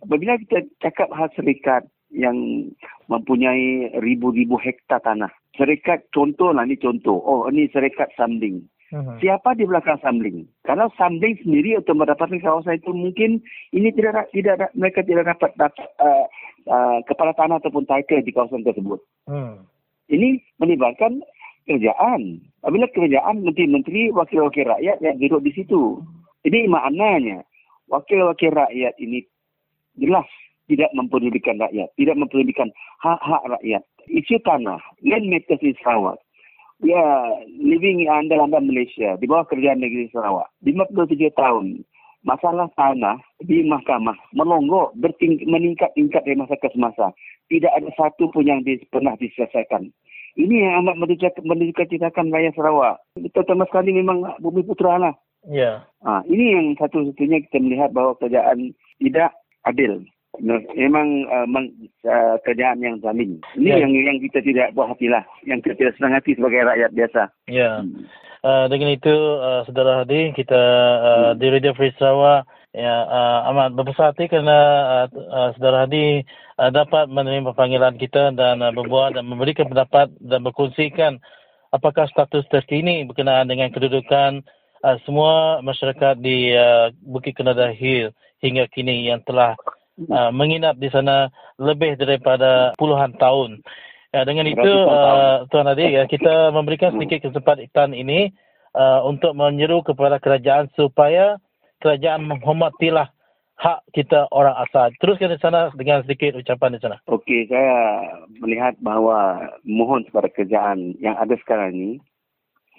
apabila 0.05 0.37
kita 0.37 0.69
cakap 0.85 1.09
hal 1.09 1.33
serikat 1.33 1.81
yang 2.13 2.69
mempunyai 3.09 3.89
ribu-ribu 3.97 4.61
hektar 4.61 5.01
tanah. 5.01 5.33
Serikat 5.57 6.05
contoh 6.13 6.53
lah 6.53 6.67
ni 6.67 6.77
contoh. 6.77 7.17
Oh 7.17 7.49
ini 7.49 7.65
serikat 7.73 8.13
Samling. 8.13 8.61
Mhm. 8.93 9.17
Siapa 9.17 9.57
di 9.57 9.65
belakang 9.65 9.97
Samling? 10.05 10.45
Kalau 10.61 10.93
Samling 10.93 11.41
sendiri 11.41 11.81
untuk 11.81 11.97
mendapatkan 11.97 12.37
kawasan 12.37 12.77
itu 12.77 12.93
mungkin 12.93 13.41
ini 13.73 13.89
tidak 13.97 14.29
tidak 14.29 14.69
mereka 14.77 15.01
tidak 15.01 15.25
dapat 15.33 15.51
dapat 15.57 15.87
uh, 15.97 16.25
uh, 16.69 16.97
kepala 17.09 17.33
tanah 17.33 17.57
ataupun 17.57 17.89
title 17.89 18.21
di 18.21 18.29
kawasan 18.29 18.61
tersebut. 18.61 19.01
Hmm. 19.25 19.65
Ini 20.05 20.37
melibatkan 20.61 21.25
kerajaan. 21.65 22.41
Apabila 22.61 22.89
kerajaan, 22.93 23.45
menteri-menteri, 23.45 24.13
wakil-wakil 24.13 24.65
rakyat 24.65 24.97
yang 25.01 25.17
duduk 25.21 25.45
di 25.45 25.51
situ. 25.53 26.01
Ini 26.45 26.69
maknanya 26.69 27.41
wakil-wakil 27.89 28.53
rakyat 28.53 28.93
ini 29.01 29.25
jelas 29.97 30.25
tidak 30.65 30.89
mempedulikan 30.97 31.61
rakyat, 31.61 31.89
tidak 31.97 32.17
mempedulikan 32.17 32.69
hak-hak 33.01 33.43
rakyat. 33.45 33.81
Isu 34.09 34.37
tanah, 34.45 34.81
land 35.01 35.25
matters 35.29 35.61
in 35.61 35.77
Sarawak. 35.81 36.21
Are 36.85 37.39
living 37.55 38.05
under 38.11 38.35
under 38.35 38.59
Malaysia, 38.59 39.15
di 39.17 39.25
bawah 39.25 39.47
kerajaan 39.47 39.79
negeri 39.79 40.11
Sarawak. 40.11 40.51
57 40.61 41.31
tahun, 41.33 41.81
masalah 42.27 42.67
tanah 42.75 43.21
di 43.41 43.63
mahkamah 43.63 44.17
melonggok, 44.35 44.91
meningkat-tingkat 45.45 46.21
dari 46.25 46.37
masa 46.37 46.59
ke 46.59 46.67
semasa. 46.73 47.15
Tidak 47.47 47.71
ada 47.71 47.89
satu 47.95 48.27
pun 48.33 48.49
yang 48.49 48.65
pernah 48.89 49.13
diselesaikan. 49.21 49.93
Ini 50.35 50.55
yang 50.67 50.73
amat 50.83 50.95
menduka- 50.99 51.43
menduka 51.47 51.87
citakan 51.87 52.27
rakyat 52.27 52.53
Sarawak. 52.59 52.99
Terutama 53.15 53.63
sekali 53.71 53.95
memang 53.95 54.23
bumi 54.43 54.67
putra 54.67 54.99
lah. 54.99 55.15
Ya. 55.47 55.87
Ha, 56.03 56.25
ini 56.27 56.57
yang 56.57 56.65
satu-satunya 56.75 57.47
kita 57.47 57.63
melihat 57.63 57.95
bahawa 57.95 58.19
kerajaan 58.19 58.75
tidak 58.99 59.31
adil. 59.63 60.03
Memang 60.75 61.23
uh, 61.31 61.47
meng, 61.47 61.71
uh, 62.03 62.35
kerajaan 62.43 62.83
yang 62.83 62.99
zalim. 62.99 63.39
Ini 63.55 63.71
Ya. 63.71 63.87
yang 63.87 63.95
yang 63.95 64.17
kita 64.19 64.43
tidak 64.43 64.75
buat 64.75 64.91
hati 64.91 65.07
lah. 65.07 65.23
Yang 65.47 65.63
kita 65.63 65.73
tidak 65.79 65.93
senang 65.95 66.13
hati 66.19 66.35
sebagai 66.35 66.67
rakyat 66.67 66.91
biasa. 66.91 67.21
Ya. 67.47 67.79
Uh, 68.43 68.67
dengan 68.67 68.93
itu, 68.93 69.15
uh, 69.39 69.63
saudara 69.63 70.03
Hadi, 70.03 70.35
kita 70.35 70.61
uh, 71.01 71.31
di 71.39 71.47
Radio 71.49 71.71
Free 71.73 71.95
Sarawak 71.95 72.43
ya, 72.75 72.95
uh, 73.07 73.39
amat 73.55 73.71
berbesar 73.79 74.11
hati 74.11 74.27
kerana 74.27 74.59
uh, 74.59 75.07
uh, 75.07 75.49
saudara 75.55 75.87
Hadi 75.87 76.27
uh, 76.59 76.71
dapat 76.75 77.07
menerima 77.07 77.55
panggilan 77.55 77.95
kita 77.95 78.35
dan 78.35 78.59
uh, 78.59 78.75
berbuat 78.75 79.15
dan 79.15 79.23
memberikan 79.25 79.71
pendapat 79.71 80.11
dan 80.19 80.43
berkongsikan 80.43 81.23
apakah 81.71 82.05
status 82.11 82.43
terkini 82.51 83.07
berkenaan 83.07 83.47
dengan 83.47 83.71
kedudukan 83.71 84.43
uh, 84.83 84.97
semua 85.07 85.63
masyarakat 85.63 86.19
di 86.19 86.51
uh, 86.51 86.91
Bukit 86.99 87.39
Kenada 87.39 87.71
Hill 87.71 88.11
hingga 88.43 88.67
kini 88.67 89.07
yang 89.07 89.23
telah 89.23 89.55
uh, 90.11 90.31
menginap 90.35 90.75
di 90.75 90.91
sana 90.91 91.31
lebih 91.55 91.95
daripada 91.95 92.75
puluhan 92.75 93.15
tahun. 93.15 93.63
Ya, 94.15 94.23
dengan 94.23 94.47
itu, 94.47 94.71
uh, 94.87 95.43
Tuan 95.51 95.67
Adi, 95.67 95.91
ya, 95.91 96.07
kita 96.07 96.47
memberikan 96.55 96.95
sedikit 96.95 97.27
kesempatan 97.27 97.91
ini 97.91 98.31
uh, 98.71 99.03
untuk 99.03 99.35
menyeru 99.35 99.83
kepada 99.83 100.23
kerajaan 100.23 100.71
supaya 100.79 101.35
kerajaan 101.81 102.27
menghormatilah 102.27 103.09
hak 103.55 103.79
kita 103.95 104.27
orang 104.35 104.55
asal. 104.67 104.91
Teruskan 104.99 105.31
di 105.31 105.39
sana 105.39 105.71
dengan 105.75 106.03
sedikit 106.03 106.35
ucapan 106.35 106.75
di 106.75 106.79
sana. 106.83 106.97
Okey, 107.07 107.47
saya 107.47 108.03
melihat 108.43 108.75
bahawa 108.83 109.49
mohon 109.63 110.03
kepada 110.07 110.27
kerajaan 110.31 110.99
yang 110.99 111.15
ada 111.15 111.35
sekarang 111.39 111.71
ini 111.75 111.91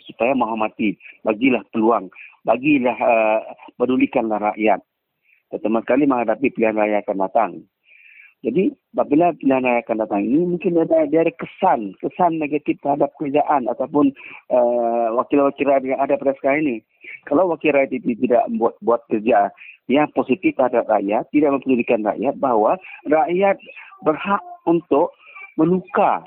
supaya 0.06 0.36
menghormati, 0.38 0.94
bagilah 1.26 1.66
peluang, 1.74 2.12
bagilah 2.46 2.94
uh, 2.94 3.40
pedulikanlah 3.74 4.38
rakyat. 4.52 4.78
Terutama 5.50 5.82
sekali 5.82 6.04
menghadapi 6.06 6.46
pilihan 6.54 6.78
raya 6.78 7.02
akan 7.02 7.18
datang. 7.26 7.52
Jadi, 8.44 8.70
apabila 8.94 9.34
pilihan 9.34 9.66
raya 9.66 9.80
akan 9.82 9.98
datang 10.06 10.22
ini, 10.22 10.54
mungkin 10.54 10.78
ada, 10.78 11.08
dia 11.10 11.26
ada 11.26 11.34
kesan, 11.34 11.98
kesan 11.98 12.38
negatif 12.38 12.78
terhadap 12.78 13.10
kerajaan 13.18 13.66
ataupun 13.66 14.14
uh, 14.54 15.10
wakil-wakil 15.18 15.66
rakyat 15.66 15.96
yang 15.96 16.02
ada 16.02 16.14
pada 16.14 16.36
sekarang 16.38 16.62
ini. 16.62 16.76
Kalau 17.26 17.50
wakil 17.50 17.74
rakyat 17.74 17.92
itu 17.96 18.16
tidak 18.26 18.44
buat, 18.56 18.74
buat 18.82 19.00
kerja 19.10 19.50
yang 19.86 20.10
positif 20.14 20.54
terhadap 20.58 20.86
rakyat, 20.90 21.26
tidak 21.30 21.58
mempedulikan 21.58 22.02
rakyat, 22.02 22.34
bahawa 22.38 22.78
rakyat 23.06 23.56
berhak 24.02 24.42
untuk 24.66 25.14
menukar, 25.56 26.26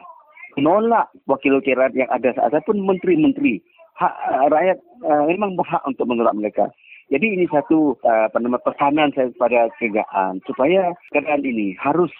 menolak 0.56 1.12
wakil-wakil 1.28 1.76
rakyat 1.76 2.08
yang 2.08 2.12
ada 2.12 2.32
ataupun 2.50 2.82
menteri-menteri. 2.84 3.60
Hak 4.00 4.14
uh, 4.16 4.48
rakyat 4.48 4.78
uh, 5.04 5.24
memang 5.28 5.60
berhak 5.60 5.84
untuk 5.84 6.08
menolak 6.08 6.32
mereka. 6.36 6.72
Jadi 7.10 7.36
ini 7.36 7.46
satu 7.52 8.00
uh, 8.06 8.32
apa 8.32 8.38
nama 8.40 8.62
pesanan 8.62 9.12
saya 9.12 9.34
kepada 9.34 9.68
kerajaan 9.82 10.40
supaya 10.46 10.94
kerajaan 11.12 11.44
ini 11.44 11.76
harus 11.76 12.14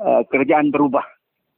uh, 0.00 0.24
kerajaan 0.30 0.72
berubah 0.72 1.04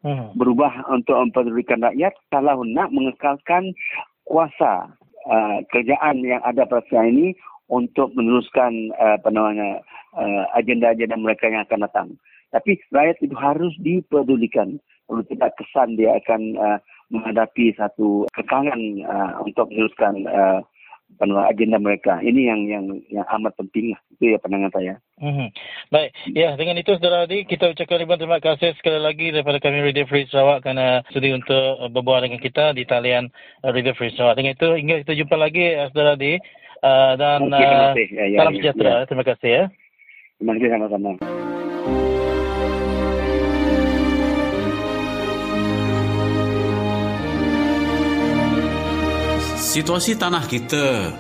Hmm. 0.01 0.33
berubah 0.33 0.89
untuk 0.89 1.13
mempedulikan 1.13 1.85
rakyat 1.85 2.17
kalau 2.33 2.65
nak 2.65 2.89
mengekalkan 2.89 3.77
kuasa 4.25 4.89
uh, 5.27 5.61
kerajaan 5.69 6.25
yang 6.25 6.41
ada 6.47 6.65
pada 6.65 6.85
sekarang 6.89 7.13
ini 7.17 7.29
untuk 7.71 8.15
meneruskan 8.17 8.95
uh, 8.99 9.17
namanya 9.31 9.83
uh, 10.17 10.45
agenda-agenda 10.57 11.17
mereka 11.19 11.47
yang 11.51 11.63
akan 11.67 11.81
datang. 11.87 12.09
Tapi 12.51 12.83
rakyat 12.91 13.23
itu 13.23 13.37
harus 13.39 13.73
dipedulikan. 13.79 14.83
Kalau 15.07 15.23
tidak 15.27 15.55
kesan 15.59 15.99
dia 15.99 16.19
akan 16.19 16.59
uh, 16.59 16.79
menghadapi 17.11 17.75
satu 17.75 18.27
kekangan 18.35 18.79
uh, 19.07 19.33
untuk 19.43 19.71
meneruskan 19.71 20.27
uh, 20.31 20.63
namanya, 21.19 21.51
agenda 21.51 21.79
mereka. 21.81 22.23
Ini 22.23 22.41
yang 22.47 22.61
yang 22.69 22.85
yang 23.11 23.27
amat 23.41 23.57
penting. 23.59 23.97
lah. 23.97 24.01
Itu 24.15 24.37
ya 24.37 24.39
pandangan 24.39 24.73
saya. 24.73 24.95
Mhm. 25.21 25.49
Baik, 25.93 26.11
ya 26.33 26.57
dengan 26.57 26.77
itu 26.81 26.97
saudara 26.97 27.25
Adi, 27.25 27.45
kita 27.45 27.73
ucapkan 27.73 28.01
ribuan 28.01 28.21
terima 28.21 28.41
kasih 28.41 28.77
sekali 28.77 29.01
lagi 29.01 29.33
daripada 29.35 29.61
kami 29.61 29.85
Radio 29.85 30.05
Free 30.09 30.29
Sarawak 30.29 30.65
kerana 30.65 31.05
sudi 31.13 31.33
untuk 31.33 31.57
uh, 31.81 31.91
berbual 31.93 32.25
dengan 32.25 32.41
kita 32.41 32.73
di 32.73 32.89
talian 32.89 33.29
uh, 33.65 33.71
Radio 33.73 33.93
Free 33.97 34.13
Sarawak. 34.15 34.41
Dengan 34.41 34.57
itu, 34.57 34.69
hingga 34.77 34.97
kita 35.05 35.13
jumpa 35.17 35.37
lagi 35.37 35.65
uh, 35.77 35.89
saudara 35.93 36.17
Adi 36.17 36.41
uh, 36.85 37.13
dan 37.17 37.39
terima 37.49 37.93
uh. 37.93 37.95
Ya, 37.97 38.25
ya, 38.29 38.39
salam 38.41 38.53
ya, 38.53 38.59
sejahtera. 38.61 38.91
ya. 38.91 39.07
Terima 39.09 39.25
kasih 39.25 39.51
ya. 39.51 39.65
Terima 40.41 40.53
kasih 40.57 40.69
sama-sama. 40.73 41.11
Situasi 49.71 50.19
tanah 50.19 50.51
kita 50.51 51.15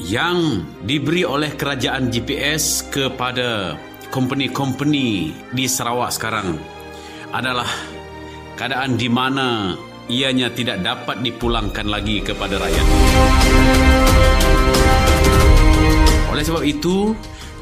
yang 0.00 0.64
diberi 0.80 1.28
oleh 1.28 1.52
kerajaan 1.52 2.08
GPS 2.08 2.88
kepada 2.88 3.76
company-company 4.08 5.36
di 5.52 5.64
Sarawak 5.68 6.08
sekarang 6.16 6.56
adalah 7.36 7.68
keadaan 8.56 8.96
di 8.96 9.12
mana 9.12 9.76
ianya 10.08 10.48
tidak 10.56 10.80
dapat 10.80 11.20
dipulangkan 11.20 11.84
lagi 11.84 12.24
kepada 12.24 12.64
rakyat. 12.64 12.86
Oleh 16.32 16.44
sebab 16.48 16.64
itu, 16.64 17.12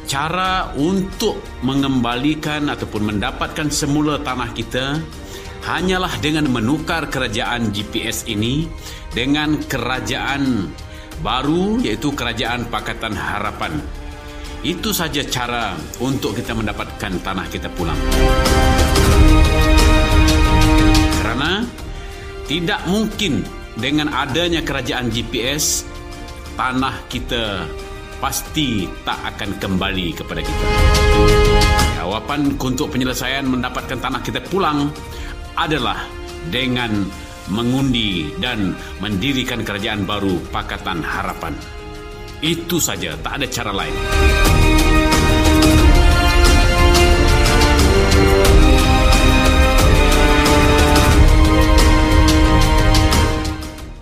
cara 0.07 0.71
untuk 0.79 1.43
mengembalikan 1.67 2.71
ataupun 2.71 3.19
mendapatkan 3.19 3.67
semula 3.67 4.23
tanah 4.23 4.55
kita 4.55 4.95
hanyalah 5.65 6.13
dengan 6.25 6.49
menukar 6.49 7.09
kerajaan 7.13 7.73
GPS 7.73 8.25
ini 8.29 8.65
dengan 9.13 9.61
kerajaan 9.61 10.73
baru 11.21 11.81
iaitu 11.85 12.13
kerajaan 12.17 12.69
Pakatan 12.73 13.13
Harapan. 13.13 13.77
Itu 14.61 14.93
saja 14.93 15.25
cara 15.25 15.73
untuk 16.05 16.37
kita 16.37 16.53
mendapatkan 16.53 17.13
tanah 17.25 17.47
kita 17.49 17.73
pulang. 17.73 17.97
Kerana 21.21 21.65
tidak 22.45 22.81
mungkin 22.85 23.41
dengan 23.81 24.13
adanya 24.13 24.61
kerajaan 24.61 25.09
GPS 25.09 25.89
tanah 26.61 27.09
kita 27.09 27.65
pasti 28.21 28.85
tak 29.01 29.17
akan 29.33 29.57
kembali 29.57 30.13
kepada 30.13 30.45
kita. 30.45 30.67
Jawapan 31.97 32.53
untuk 32.61 32.93
penyelesaian 32.93 33.49
mendapatkan 33.49 33.97
tanah 33.97 34.21
kita 34.21 34.45
pulang 34.45 34.93
adalah 35.61 36.09
dengan 36.49 37.05
mengundi 37.53 38.33
dan 38.41 38.73
mendirikan 39.05 39.61
kerajaan 39.61 40.09
baru 40.09 40.41
Pakatan 40.49 41.05
Harapan. 41.05 41.53
Itu 42.41 42.81
saja, 42.81 43.13
tak 43.21 43.37
ada 43.37 43.47
cara 43.53 43.73
lain. 43.77 43.97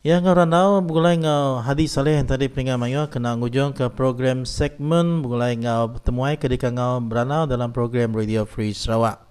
Ya 0.07 0.23
ngau 0.25 0.33
randau 0.33 0.81
bergulai 0.81 1.21
ngau 1.21 1.61
hadis 1.61 1.93
Saleh 1.93 2.17
yang 2.17 2.25
tadi 2.25 2.49
peringat 2.49 2.81
mayu 2.81 3.05
kena 3.13 3.37
ngujung 3.37 3.77
ke 3.77 3.93
program 3.93 4.49
segmen 4.49 5.21
bergulai 5.21 5.59
ngau 5.59 6.01
temuai 6.01 6.39
ketika 6.41 6.73
ngau 6.73 7.03
beranau 7.05 7.45
dalam 7.45 7.75
program 7.75 8.17
Radio 8.17 8.49
Free 8.49 8.73
Sarawak. 8.73 9.28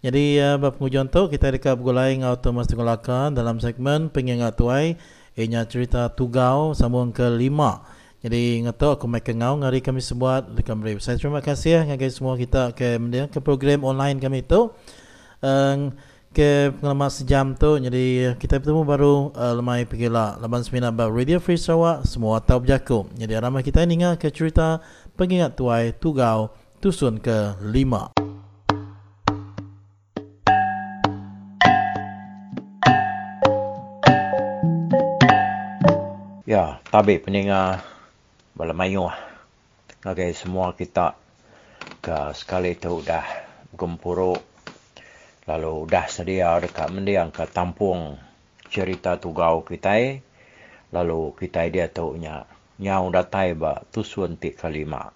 Jadi 0.00 0.40
uh, 0.40 0.56
Bapak 0.56 0.88
tu 1.12 1.22
kita 1.28 1.52
dekat 1.52 1.76
Pegulaing 1.76 2.24
Automas 2.24 2.64
Tengah 2.64 2.96
Laka 2.96 3.28
dalam 3.28 3.60
segmen 3.60 4.08
Pengingat 4.08 4.56
Tuai 4.56 4.96
Ianya 5.36 5.68
cerita 5.68 6.08
Tugau 6.08 6.72
sambung 6.72 7.12
ke 7.12 7.28
lima 7.28 7.84
Jadi 8.24 8.64
ngata 8.64 8.96
aku 8.96 9.04
mai 9.04 9.20
kengau 9.20 9.60
hari 9.60 9.84
kami 9.84 10.00
sebuat 10.00 10.56
dekat 10.56 10.72
Merib 10.72 11.04
Saya 11.04 11.20
terima 11.20 11.44
kasih 11.44 11.80
ya 11.80 11.80
dengan 11.84 12.08
semua 12.08 12.40
kita 12.40 12.72
ke, 12.72 12.96
ke 13.28 13.38
program 13.44 13.84
online 13.84 14.16
kami 14.16 14.40
tu 14.40 14.72
um, 15.44 15.48
ehm, 15.48 15.80
ke 16.30 16.70
pengalaman 16.78 17.10
sejam 17.10 17.58
tu 17.58 17.74
jadi 17.82 18.04
ya, 18.22 18.30
kita 18.38 18.62
bertemu 18.62 18.86
baru 18.86 19.14
eh, 19.34 19.42
uh, 19.50 19.54
lemai 19.58 19.82
pergi 19.82 20.06
lah 20.06 20.38
laban 20.38 20.62
seminar 20.62 20.94
bab 20.94 21.10
Radio 21.10 21.42
Free 21.42 21.58
Sarawak 21.58 22.06
semua 22.06 22.38
tahu 22.38 22.62
berjaku. 22.62 23.10
Jadi 23.18 23.34
ramai 23.34 23.66
kita 23.66 23.82
ingat 23.82 24.22
ke 24.22 24.30
cerita 24.30 24.78
pengingat 25.18 25.58
tuai 25.58 25.90
tugau 25.90 26.54
tusun 26.78 27.18
ke 27.18 27.58
lima 27.66 28.19
tabik 36.90 37.26
peninga 37.26 37.82
Bala 38.54 38.76
Mayu. 38.76 39.08
Okay, 40.00 40.30
semua 40.36 40.76
kita 40.76 41.18
ke 41.98 42.30
sekali 42.36 42.78
tu 42.78 43.02
dah 43.02 43.24
gempuru. 43.74 44.36
Lalu 45.48 45.88
dah 45.90 46.06
sedia 46.06 46.54
dekat 46.62 46.92
mendiang 46.92 47.32
ke 47.34 47.48
tampung 47.50 48.14
cerita 48.70 49.18
tugau 49.18 49.66
kita. 49.66 50.20
Lalu 50.94 51.34
kita 51.34 51.66
dia 51.66 51.90
tu 51.90 52.14
nya 52.14 52.46
nyau 52.78 53.10
datai 53.10 53.54
ba 53.58 53.82
tu 53.90 54.06
suanti 54.06 54.54
kalima. 54.54 55.10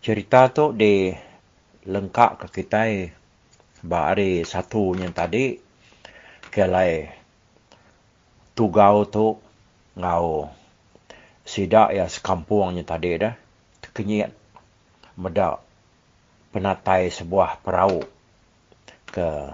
Cerita 0.00 0.48
tu 0.54 0.70
di 0.70 1.10
lengkap 1.86 2.30
ke 2.42 2.46
kita 2.62 2.82
ba 3.86 4.10
ari 4.10 4.42
satu 4.42 4.98
yang 4.98 5.14
tadi 5.14 5.58
kelai 6.50 7.06
tugau 8.56 9.04
tu 9.06 9.45
ngau. 9.96 10.52
Sidak 11.46 11.96
ya 11.96 12.06
sekampungnya 12.06 12.84
tadi 12.84 13.16
dah. 13.16 13.34
Kenyit 13.96 14.30
medak. 15.16 15.64
Penatai 16.52 17.08
sebuah 17.08 17.64
perahu. 17.64 18.04
Ke 19.10 19.50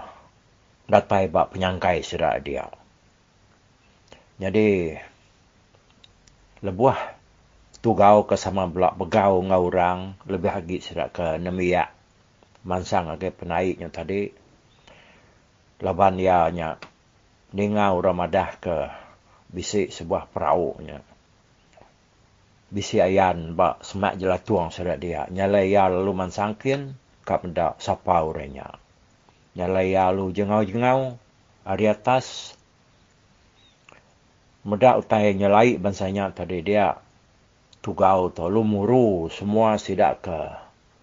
datai 0.87 1.31
bak 1.31 1.55
penyangkai 1.55 2.03
sirat 2.03 2.43
dia. 2.43 2.67
Jadi 4.37 4.91
lebuah 6.63 6.99
tugau 7.83 8.23
ke 8.23 8.39
sama 8.39 8.67
belak 8.67 8.95
begau 8.95 9.43
ngau 9.43 9.63
orang 9.67 10.15
lebih 10.27 10.51
lagi 10.51 10.77
sirat 10.79 11.11
ke 11.11 11.35
nemiak 11.39 11.91
mansang 12.63 13.11
age 13.11 13.31
penaiknya 13.31 13.91
tadi. 13.91 14.31
Laban 15.83 16.15
dia 16.15 16.47
nya 16.47 16.79
ningau 17.51 17.99
ramadah 17.99 18.55
ke 18.63 19.02
bisi 19.53 19.93
sebuah 19.93 20.33
perahu 20.33 20.81
nya. 20.81 20.99
Bisi 22.73 22.97
ayan 22.97 23.53
ba 23.53 23.77
semak 23.85 24.17
jelatuang 24.17 24.73
sirat 24.73 24.97
dia. 24.97 25.29
Nyalai 25.29 25.69
ya 25.69 25.87
lalu 25.87 26.11
mansangkin 26.11 26.97
kap 27.21 27.45
ndak 27.45 27.77
sapa 27.77 28.25
urenya 28.25 28.83
nyalai 29.53 29.93
alu 29.93 30.33
jengau-jengau 30.33 31.17
hari 31.65 31.85
atas. 31.89 32.57
Medak 34.63 35.05
utai 35.05 35.35
nyalai 35.35 35.77
bansanya 35.77 36.33
tadi 36.33 36.63
dia. 36.65 36.97
Tugau 37.83 38.31
to 38.31 38.47
lumuru 38.47 39.27
semua 39.27 39.75
sidak 39.75 40.23
ke 40.23 40.39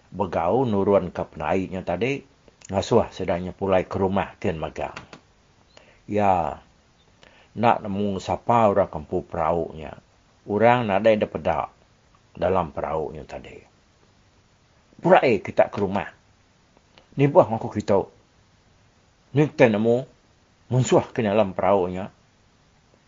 begau 0.09 0.65
nurun 0.65 1.13
ke 1.13 1.23
penaiknya 1.23 1.85
tadi. 1.85 2.25
Ngasuh 2.71 3.11
sedangnya 3.13 3.53
pulai 3.53 3.85
ke 3.85 3.95
rumah 3.99 4.33
kian 4.41 4.57
magang. 4.57 4.95
Ya 6.09 6.59
nak 7.57 7.83
nemu 7.83 8.19
siapa 8.21 8.71
orang 8.71 8.87
kampung 8.87 9.27
perahunya 9.27 9.91
orang 10.47 10.87
nak 10.87 11.03
ada 11.03 11.27
pedak 11.27 11.67
dalam 12.37 12.71
perahunya 12.71 13.23
tadi 13.27 13.57
pulai 15.01 15.43
kita 15.43 15.67
ke 15.67 15.77
rumah 15.79 16.07
ni 17.19 17.27
buah 17.27 17.47
aku 17.51 17.67
kita 17.71 18.21
Nukta 19.31 19.71
namo 19.71 20.03
munsuah 20.67 21.07
ke 21.15 21.23
dalam 21.23 21.55
perahunya. 21.55 22.11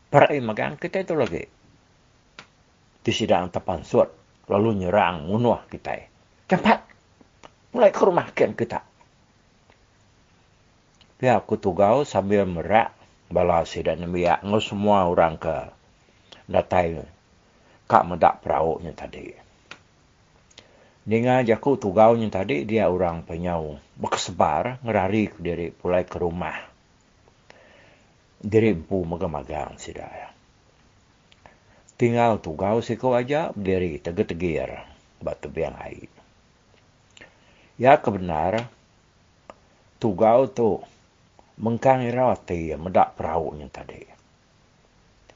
Perai 0.07 0.39
makan 0.39 0.79
kita 0.79 1.03
itu 1.03 1.19
lagi. 1.19 1.43
Di 3.03 3.11
sidang 3.11 3.51
tepan 3.51 3.83
suat. 3.83 4.07
Lalu 4.47 4.87
nyerang 4.87 5.27
munuah 5.27 5.67
kita. 5.67 5.99
Cepat. 6.47 6.79
Mulai 7.75 7.91
ke 7.91 8.01
rumah 8.07 8.31
kian 8.31 8.55
kita. 8.55 8.87
Pihak 11.19 11.43
aku 11.43 11.59
tugau 11.59 12.07
sambil 12.07 12.47
merak. 12.47 12.95
Bala 13.33 13.65
sidang 13.65 14.05
nemiak. 14.05 14.45
Nggak 14.45 14.61
semua 14.61 15.09
orang 15.09 15.41
ke 15.41 15.73
datai. 16.45 17.01
Kak 17.89 18.05
medak 18.05 18.45
perahunya 18.45 18.93
tadi. 18.93 19.33
Dengan 21.03 21.43
jaku 21.43 21.75
tugau 21.75 22.15
yang 22.15 22.31
tadi 22.31 22.63
dia 22.63 22.87
orang 22.87 23.27
penyau 23.27 23.75
berkesebar 23.99 24.79
ngerari 24.85 25.35
dari 25.35 25.67
pulai 25.73 26.07
ke 26.07 26.15
rumah. 26.15 26.55
Diri 28.39 28.71
empu 28.71 29.03
magang-magang 29.03 29.75
ya. 29.83 30.31
Tinggal 31.99 32.39
tugau 32.39 32.79
siko 32.79 33.11
aja 33.17 33.51
diri 33.51 33.99
tegir-tegir 33.99 34.79
batu 35.19 35.51
biang 35.51 35.75
air. 35.83 36.07
Ya 37.75 37.99
kebenar 37.99 38.71
tugau 39.99 40.47
tu 40.47 40.79
mengkang 41.59 42.05
irawati 42.05 42.73
medak 42.77 43.13
perahu 43.13 43.53
yang 43.57 43.69
tadi. 43.69 44.01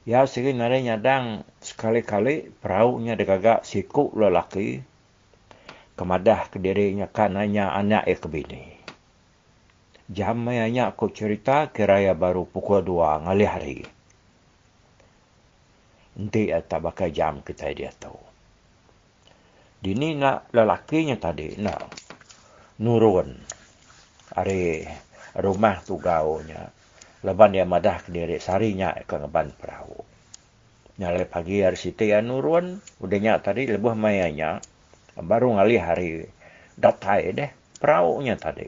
Ya 0.08 0.24
segi 0.24 0.56
nare 0.56 0.80
nyadang 0.80 1.44
sekali-kali 1.60 2.48
perahunya 2.64 3.12
degagak 3.12 3.68
siku 3.68 4.08
lelaki 4.16 4.80
kemadah 6.00 6.48
ke 6.48 6.56
dirinya 6.56 7.04
kananya 7.10 7.76
anak 7.76 8.08
e 8.08 8.14
kebini. 8.16 8.64
Jam 10.08 10.40
mayanya 10.40 10.88
aku 10.88 11.12
cerita 11.12 11.68
kiraya 11.68 12.16
baru 12.16 12.48
pukul 12.48 12.80
dua 12.80 13.20
ngali 13.20 13.44
hari. 13.44 13.78
Nanti 16.16 16.48
tak 16.64 16.80
bakal 16.80 17.12
jam 17.12 17.44
kita 17.44 17.68
dia 17.76 17.92
tahu. 17.92 18.16
Dini 19.84 20.16
nak 20.16 20.48
lelakinya 20.56 21.20
tadi 21.20 21.54
nak 21.60 21.92
nurun. 22.80 23.36
Hari 24.32 24.88
rumah 25.38 25.78
tu 25.86 25.96
gaunya. 26.02 26.74
Leban 27.22 27.54
dia 27.54 27.66
madah 27.66 28.02
ke 28.02 28.10
diri 28.10 28.38
sarinya 28.42 28.94
ke 28.94 29.14
ngeban 29.14 29.54
perahu. 29.54 30.02
Nyalai 30.98 31.26
pagi 31.30 31.62
hari 31.62 31.78
situ 31.78 32.10
ya 32.10 32.18
nurun. 32.18 32.82
Udahnya 32.98 33.38
tadi 33.38 33.70
lebih 33.70 33.94
mayanya 33.94 34.58
baru 35.18 35.58
ngali 35.58 35.76
hari 35.78 36.10
datai 36.74 37.34
deh 37.34 37.50
perahunya 37.78 38.34
tadi. 38.38 38.66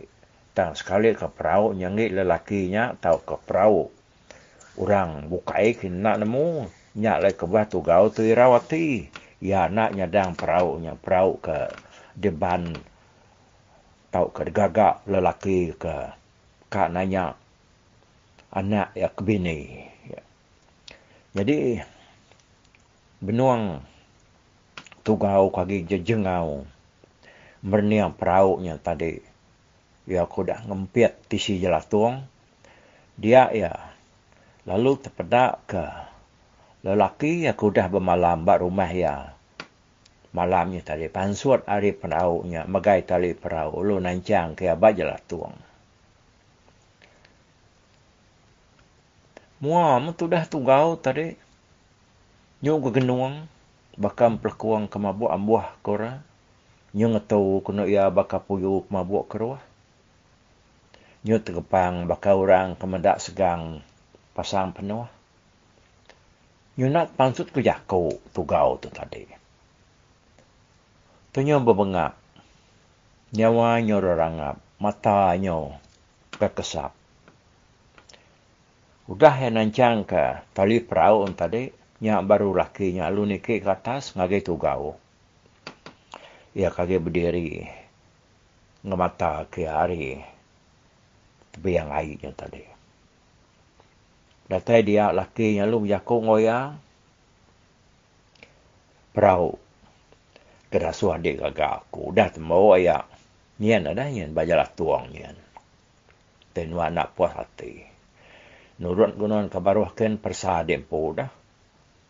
Dan 0.50 0.74
sekali 0.74 1.14
ke 1.14 1.30
perahu 1.30 1.74
nyangi 1.74 2.10
lelakinya 2.10 2.94
tahu 2.98 3.18
ke 3.22 3.36
perahu. 3.46 3.90
Orang 4.78 5.30
bukai 5.30 5.74
kena 5.74 6.18
nemu 6.18 6.66
nyak 6.98 7.18
lagi 7.22 7.38
ke 7.38 7.46
batu 7.46 7.82
gau 7.82 8.10
tu 8.10 8.22
irawati. 8.22 9.10
Ya 9.42 9.70
nak 9.70 9.94
nyadang 9.94 10.34
perahunya 10.34 10.98
perahu 10.98 11.38
ke 11.38 11.70
depan 12.18 12.74
tahu 14.10 14.26
ke 14.34 14.50
gagak 14.50 15.06
lelaki 15.06 15.70
ke 15.78 16.19
kak 16.70 16.94
nanya 16.94 17.34
anak 18.54 18.94
ya 18.94 19.10
ke 19.10 19.22
bini. 19.26 19.84
Ya. 20.06 20.22
Jadi 21.34 21.82
benuang 23.20 23.84
tugau 25.04 25.52
kagi 25.52 25.84
jejengau 25.84 26.64
merniang 27.60 28.16
perahunya 28.16 28.80
tadi 28.80 29.20
ya 30.08 30.24
aku 30.24 30.48
dah 30.48 30.64
ngempiat 30.64 31.28
tisi 31.28 31.60
jelatuang 31.60 32.24
dia 33.20 33.52
ya 33.52 33.76
lalu 34.64 34.96
terpedak 34.96 35.60
ke 35.68 35.84
lelaki 36.80 37.44
aku 37.44 37.68
dah 37.68 37.92
bermalam 37.92 38.48
bak 38.48 38.64
rumah 38.64 38.88
ya 38.88 39.36
malamnya 40.32 40.80
tadi 40.80 41.12
pansuat 41.12 41.68
hari 41.68 41.92
perahunya 41.92 42.64
magai 42.64 43.04
tali 43.04 43.36
perahu 43.36 43.84
lu 43.84 44.00
nancang 44.00 44.56
ke 44.56 44.72
abad 44.72 44.96
jelatuang 44.96 45.69
Muam 49.60 50.16
tu 50.16 50.24
dah 50.26 50.44
tugau 50.48 50.96
tadi. 50.96 51.36
Nyuk 52.64 52.90
ke 52.90 53.00
genuang 53.00 53.44
bakam 54.00 54.40
pelkuang 54.40 54.88
kemabuk 54.88 55.28
ambuah 55.28 55.76
kora 55.84 56.24
nyung 56.96 57.14
atau 57.14 57.62
kuno 57.62 57.86
ia 57.86 58.10
baka 58.10 58.42
puyu 58.42 58.82
kemabuk 58.88 59.30
kerua 59.30 59.62
nyu 61.22 61.38
tergepang 61.38 62.08
baka 62.08 62.34
orang 62.34 62.74
kemedak 62.74 63.22
segang 63.22 63.84
pasang 64.34 64.74
penuh 64.74 65.06
Nyunat 66.80 67.12
pansut 67.12 67.52
ke 67.52 67.60
jako 67.60 68.08
tugau 68.32 68.80
tu 68.80 68.88
tadi. 68.88 69.28
Tunyo 71.28 71.60
berbengak. 71.60 72.16
Nyawa 73.36 73.84
nyo 73.84 74.00
rangap. 74.00 74.56
Mata 74.80 75.36
nyo 75.36 75.76
kekesap. 76.32 76.96
Udah 79.10 79.34
yang 79.42 79.58
nancang 79.58 80.06
ke 80.06 80.46
tali 80.54 80.78
perahu 80.78 81.26
tadi. 81.34 81.66
Nyak 82.00 82.22
baru 82.30 82.54
laki 82.54 82.94
nyak 82.94 83.10
lu 83.10 83.26
ke 83.42 83.58
atas 83.58 84.14
ngagai 84.14 84.46
tugau. 84.46 84.94
Ia 86.54 86.70
kage 86.70 87.02
berdiri. 87.02 87.66
Ngemata 88.86 89.50
ke 89.50 89.66
hari. 89.66 90.22
Tapi 91.50 91.70
yang 91.74 91.90
airnya 91.90 92.30
tadi. 92.32 92.62
Datai 94.46 94.86
dia 94.86 95.10
laki 95.10 95.58
yang 95.58 95.74
lu 95.74 95.82
jaku 95.90 96.22
ngoya. 96.22 96.78
Perau. 99.10 99.58
Kena 100.70 100.94
suah 100.94 101.18
dia 101.18 101.50
aku. 101.50 102.14
Dah 102.14 102.30
temu 102.30 102.78
ayah. 102.78 103.02
Nian 103.58 103.90
ada 103.90 104.06
nian 104.06 104.30
bajalah 104.30 104.70
tuang 104.70 105.10
nian. 105.10 105.34
Tenua 106.54 106.88
nak 106.88 107.12
puas 107.18 107.34
hati. 107.34 107.89
Nurut 108.80 109.12
gunon 109.14 109.52
kabaruhkan 109.52 110.16
persahadim 110.16 110.82
po 110.88 111.12
dah. 111.12 111.28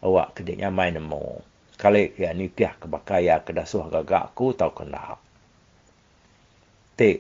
Awak 0.01 0.41
kediknya 0.41 0.71
main 0.71 0.97
nemu. 0.97 1.43
Kali 1.77 2.15
kia 2.15 2.33
nikah 2.33 2.79
kebakaya 2.79 3.43
kedasuh 3.43 3.91
gagak 3.91 4.33
aku 4.33 4.55
tau 4.55 4.71
kena. 4.71 5.19
Tik. 6.95 7.19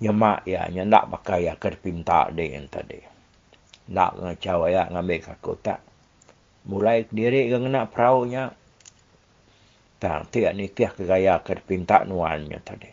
Nyemak 0.00 0.48
ya 0.48 0.64
nyendak 0.72 1.12
bakaya 1.12 1.54
kedipinta 1.60 2.32
dia 2.32 2.56
yang 2.56 2.72
tadi 2.72 3.10
nak 3.90 4.14
ngacau 4.22 4.70
ya 4.70 4.86
ngambil 4.86 5.18
kaku 5.18 5.58
tak 5.58 5.82
mulai 6.70 7.02
diri 7.10 7.50
ke 7.50 7.58
nak 7.58 7.90
nya 8.30 8.54
tak 9.98 10.30
tiak 10.30 10.54
nikah 10.54 10.94
ke 10.94 11.02
gaya 11.02 11.42
ke 11.42 11.58
pinta 11.58 12.06
nuannya 12.06 12.58
tadi 12.62 12.90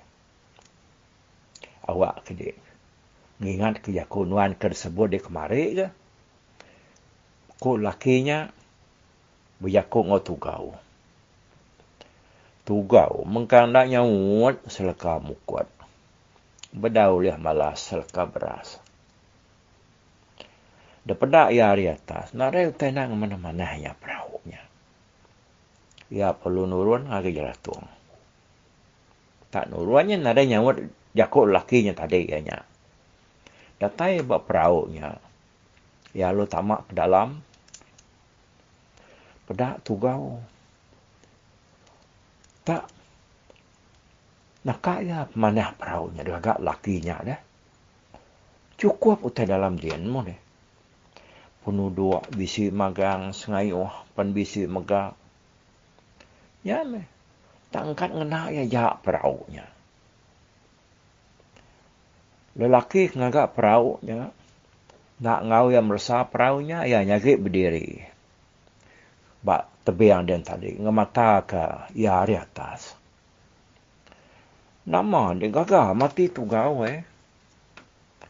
awak 1.86 2.26
ke 2.26 2.34
dia 3.38 3.53
ngingat 3.53 3.85
ke 3.85 3.93
jaku 3.93 4.25
nuan 4.25 4.57
ke 4.57 4.69
tersebut 4.69 5.07
di 5.13 5.19
kemari 5.21 5.77
ke 5.77 5.88
ku 7.57 7.77
lakinya 7.77 8.49
berjaku 9.61 9.99
ngau 10.05 10.21
tugau 10.21 10.63
tugau 12.65 13.25
mengkandak 13.25 13.89
nyawut 13.89 14.61
seleka 14.69 15.21
mukut 15.21 15.69
bedauliah 16.73 17.38
malas 17.38 17.81
seleka 17.81 18.25
beras 18.29 18.81
daripada 21.07 21.47
ia 21.55 21.71
di 21.71 21.88
atas. 21.88 22.35
Nak 22.35 22.75
tenang 22.75 23.15
mana-mana 23.15 23.79
ya 23.79 23.95
perahunya. 23.95 24.59
Ya 26.11 26.35
perlu 26.35 26.67
nurun 26.67 27.07
lagi 27.07 27.31
jalan 27.31 27.55
tuang. 27.63 27.88
Tak 29.47 29.71
nurunnya 29.71 30.19
nak 30.19 30.35
ada 30.35 30.43
nyawut 30.43 30.83
jakut 31.15 31.47
lakinya 31.47 31.95
tadi 31.95 32.27
ianya. 32.27 32.67
Datai 33.78 34.25
buat 34.25 34.45
perahunya. 34.45 35.17
Ya 36.17 36.34
lu 36.34 36.49
tamak 36.49 36.89
ke 36.89 36.93
dalam. 36.97 37.41
Pedak 39.45 39.86
tugau. 39.86 40.41
Tak. 42.65 42.89
Nak 44.65 44.80
kaya 44.82 45.30
mana 45.38 45.71
perahunya. 45.78 46.25
Dia 46.25 46.41
agak 46.41 46.59
lakinya 46.59 47.15
dah. 47.21 47.39
Cukup 48.78 49.25
utai 49.25 49.45
dalam 49.45 49.78
dienmu 49.78 50.19
deh 50.25 50.39
penuh 51.67 51.91
dua 51.91 52.23
bisi 52.32 52.71
magang 52.71 53.36
sengai 53.36 53.75
oh 53.75 53.91
pan 54.15 54.32
bisi 54.32 54.63
magang 54.71 55.11
ya 56.63 56.88
me 56.88 57.03
tangkat 57.75 58.15
ngena 58.15 58.47
ya 58.55 58.63
ja 58.63 58.95
peraunya 59.03 59.67
lelaki 62.58 63.14
ngagak 63.14 63.53
peraunya 63.53 64.34
nak 65.18 65.39
ngau 65.45 65.74
yang 65.74 65.86
merasa 65.86 66.26
peraunya 66.26 66.86
ya 66.86 67.01
nyagi 67.05 67.38
berdiri 67.38 68.01
ba 69.41 69.66
tebiang 69.86 70.26
den 70.26 70.41
tadi 70.41 70.78
ngemata 70.78 71.45
ke 71.45 71.64
ya 71.93 72.22
hari 72.22 72.38
atas 72.38 72.97
nama 74.84 75.38
dia 75.38 75.53
gagah 75.53 75.93
mati 75.93 76.30
tu 76.30 76.43
gawe 76.43 76.91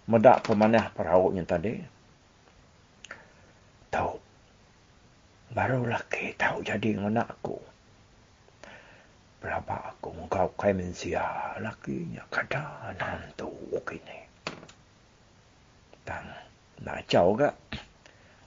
medak 0.08 0.38
pemanah 0.44 0.88
peraunya 0.96 1.44
tadi 1.44 1.98
tahu. 3.98 4.14
Baru 5.52 5.88
laki 5.88 6.36
tahu 6.38 6.62
jadi 6.62 7.00
anak 7.00 7.40
aku. 7.40 7.58
Berapa 9.38 9.94
aku 9.94 10.10
engkau 10.18 10.50
kai 10.58 10.74
mensia 10.74 11.54
lakinya 11.62 12.26
kata 12.34 12.94
nantu 12.98 13.54
kini. 13.86 14.20
Dan 16.02 16.26
nak 16.82 17.06
jauh 17.06 17.38
ke? 17.38 17.50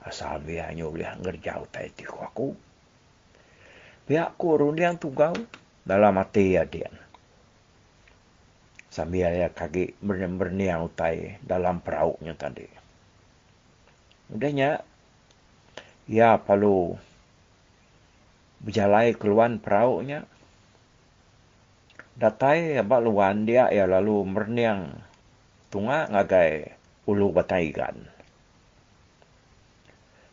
Asal 0.03 0.41
biar 0.43 0.72
nyulih 0.74 1.20
ngerjau 1.20 1.68
tai 1.70 1.93
tiku 1.95 2.18
aku. 2.18 2.49
Biar 4.09 4.34
aku 4.34 4.59
rundiang 4.59 4.99
tugau 4.99 5.36
dalam 5.86 6.18
hati 6.18 6.59
ya 6.59 6.66
dia. 6.66 6.91
Sambil 8.91 9.30
ya 9.30 9.47
kaki 9.55 9.95
berniang 10.03 10.91
utai 10.91 11.38
dalam 11.47 11.78
perauknya 11.78 12.34
tadi. 12.34 12.66
Udahnya 14.34 14.82
ia 16.11 16.34
perlu 16.43 16.99
berjalan 18.59 19.14
keluar 19.14 19.55
perahunya. 19.62 20.26
Datai 22.20 22.76
abak 22.76 23.00
luan 23.00 23.48
dia 23.48 23.72
ia 23.72 23.88
lalu 23.88 24.28
merniang 24.28 24.92
tunga 25.72 26.04
ngagai 26.12 26.68
ulu 27.08 27.32
bataigan. 27.32 27.96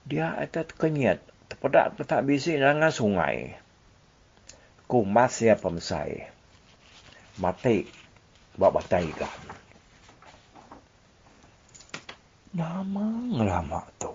Dia 0.03 0.35
ada 0.35 0.67
kenyat 0.67 1.23
terpedak 1.47 1.95
tak 2.03 2.27
bisi 2.27 2.59
dengan 2.59 2.91
sungai. 2.91 3.55
Ku 4.83 5.07
masih 5.07 5.55
pemsai. 5.55 6.27
Mati 7.39 7.87
bak 8.59 8.75
bataigan. 8.75 9.31
Nama 12.51 13.07
ngelama 13.31 13.87
tu. 13.95 14.11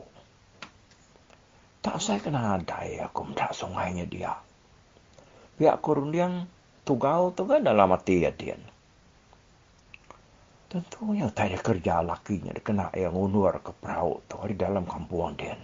Tak 1.81 1.97
saya 2.05 2.21
kena 2.21 2.61
ada 2.61 2.85
ya, 2.85 3.09
aku 3.09 3.33
minta 3.33 3.49
sungainya 3.49 4.05
dia. 4.05 4.37
Pihak 5.57 5.81
kurundiang 5.81 6.45
tugau 6.83 7.31
tu 7.35 7.47
kan 7.47 7.63
dalam 7.63 7.91
hati 7.95 8.27
ya 8.27 8.31
dia. 8.35 8.59
Tentunya 10.71 11.29
tak 11.29 11.53
ada 11.53 11.59
kerja 11.61 12.01
lakinya 12.01 12.51
dia 12.57 12.65
kena 12.65 12.89
yang 12.97 13.13
unur 13.13 13.61
ke 13.61 13.77
perahu 13.77 14.25
tu 14.25 14.41
di 14.49 14.57
dalam 14.57 14.89
kampung 14.89 15.37
dia. 15.37 15.55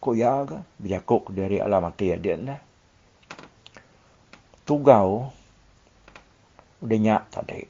Kau 0.00 0.16
ya 0.16 0.48
ke? 0.48 0.58
Biar 0.80 1.04
kau 1.04 1.20
dari 1.28 1.60
alam 1.60 1.84
hati 1.84 2.12
ya 2.12 2.16
dia. 2.16 2.36
Nah. 2.40 2.60
Tugau 4.64 5.28
udah 6.80 6.98
nyak 6.98 7.22
tadi. 7.28 7.60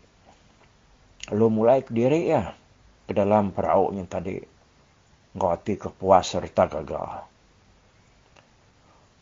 Lalu 1.34 1.46
mulai 1.50 1.82
ke 1.82 1.90
diri 1.90 2.30
ya 2.30 2.54
ke 3.06 3.12
dalam 3.12 3.50
perahu 3.50 3.90
yang 3.94 4.06
tadi. 4.06 4.38
Hati 5.34 5.78
kepuas 5.78 6.26
serta 6.26 6.66
gagal 6.66 7.30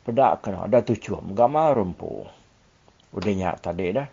pedak 0.09 0.41
kena 0.41 0.65
ada 0.65 0.81
tujuh 0.81 1.21
gambar 1.37 1.85
rumpu 3.09 3.25
udahnya 3.25 3.57
tadi 3.57 3.93
dah. 3.93 4.09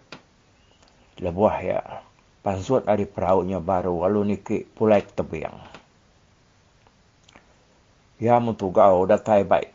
Lebuah 1.20 1.58
ya. 1.64 1.80
Pansut 2.44 2.86
dari 2.86 3.04
perahunya 3.10 3.60
baru. 3.60 4.06
Lalu 4.08 4.36
niki 4.36 4.64
pulai 4.64 5.02
tebiang. 5.02 5.56
Ya 8.22 8.40
mutugau 8.40 9.04
datai 9.04 9.44
baik. 9.44 9.72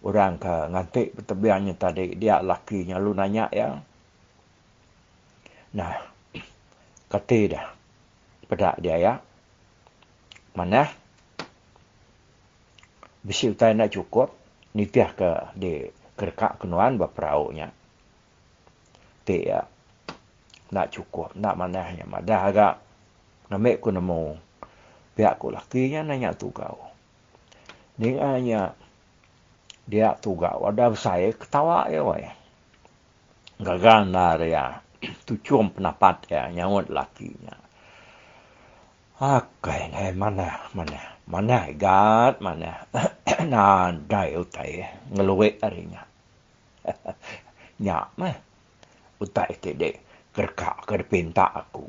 Orang 0.00 0.40
ke 0.40 0.54
ngantik 0.72 1.08
tebiangnya 1.26 1.74
tadi. 1.76 2.16
Dia 2.16 2.40
lakinya 2.40 2.96
lu 2.98 3.12
nanya 3.14 3.46
ya. 3.52 3.78
Nah 5.76 5.92
kata 7.12 7.38
dah. 7.50 7.66
Pedak 8.50 8.82
dia 8.82 8.96
ya. 8.98 9.12
Mana? 10.58 10.90
Bisi 13.22 13.52
utai 13.52 13.76
nak 13.76 13.92
cukup. 13.94 14.34
Nitiah 14.70 15.10
ke 15.14 15.30
di 15.58 15.86
kerkak 16.14 16.62
kenuan 16.62 16.94
berperaunya. 16.94 17.79
Tik 19.24 19.42
ya. 19.44 19.60
Nak 20.70 20.86
cukup, 20.94 21.34
nak 21.34 21.58
manahnya. 21.58 22.06
Madah 22.06 22.40
agak 22.46 22.74
ngambil 23.50 23.76
ku 23.82 23.88
nemu. 23.90 24.22
Pihak 25.18 25.36
ku 25.42 25.50
lakinya 25.50 26.06
nanya 26.06 26.32
tugau. 26.32 26.78
Ni 27.98 28.16
hanya 28.16 28.72
dia 29.84 30.14
tugau. 30.16 30.64
Ada 30.70 30.94
saya 30.94 31.34
ketawa 31.34 31.90
ya 31.90 32.00
wai. 32.06 32.30
Gagal 33.60 34.08
nari 34.08 34.54
ya. 34.54 34.80
Tucum 35.26 35.74
pendapat 35.74 36.30
ya. 36.30 36.48
Nyawut 36.48 36.88
lakinya. 36.88 37.58
Akai, 39.20 40.16
mana, 40.16 40.70
mana. 40.72 41.20
Mana 41.28 41.68
gat 41.76 42.40
mana. 42.40 42.88
na 43.52 43.92
dai 43.92 44.32
utai 44.38 44.80
ngeluwe 45.12 45.60
arinya. 45.60 46.02
Nya 47.84 48.08
mah. 48.16 48.49
Utai 49.20 49.52
tede 49.60 50.00
kerka 50.32 50.80
kerpinta 50.88 51.52
aku. 51.52 51.84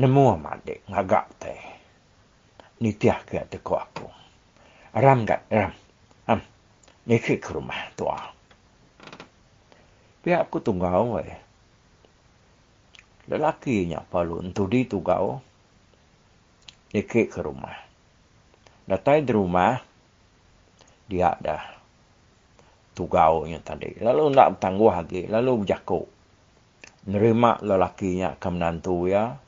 Nemu 0.00 0.24
amade 0.32 0.80
ngagak 0.88 1.26
teh. 1.36 1.62
Nitiah 2.80 3.20
ke 3.20 3.44
teko 3.44 3.76
aku. 3.76 4.08
Ram 4.96 5.28
gat 5.28 5.44
ram. 5.52 5.76
Am. 6.32 6.40
Niki 7.04 7.36
ke 7.36 7.52
rumah 7.52 7.92
tua. 7.92 8.16
Pihak 10.24 10.48
aku 10.48 10.64
tunggu 10.64 11.20
we. 11.20 11.24
Lelakinya 13.28 14.00
palu 14.08 14.40
entudi 14.40 14.88
tugau. 14.88 15.44
Niki 16.96 17.28
ke 17.28 17.44
rumah. 17.44 17.76
Datang 18.88 19.20
di 19.20 19.32
rumah, 19.36 19.76
dia 21.04 21.36
dah 21.36 21.77
tugau 22.98 23.46
yang 23.46 23.62
tadi. 23.62 23.94
Lalu 24.02 24.34
nak 24.34 24.58
bertangguh 24.58 24.90
lagi, 24.90 25.22
lalu 25.30 25.62
berjakuk. 25.62 26.10
Nerima 27.06 27.54
lelakinya 27.62 28.34
ke 28.34 28.48
menantu 28.50 29.06
ya. 29.06 29.38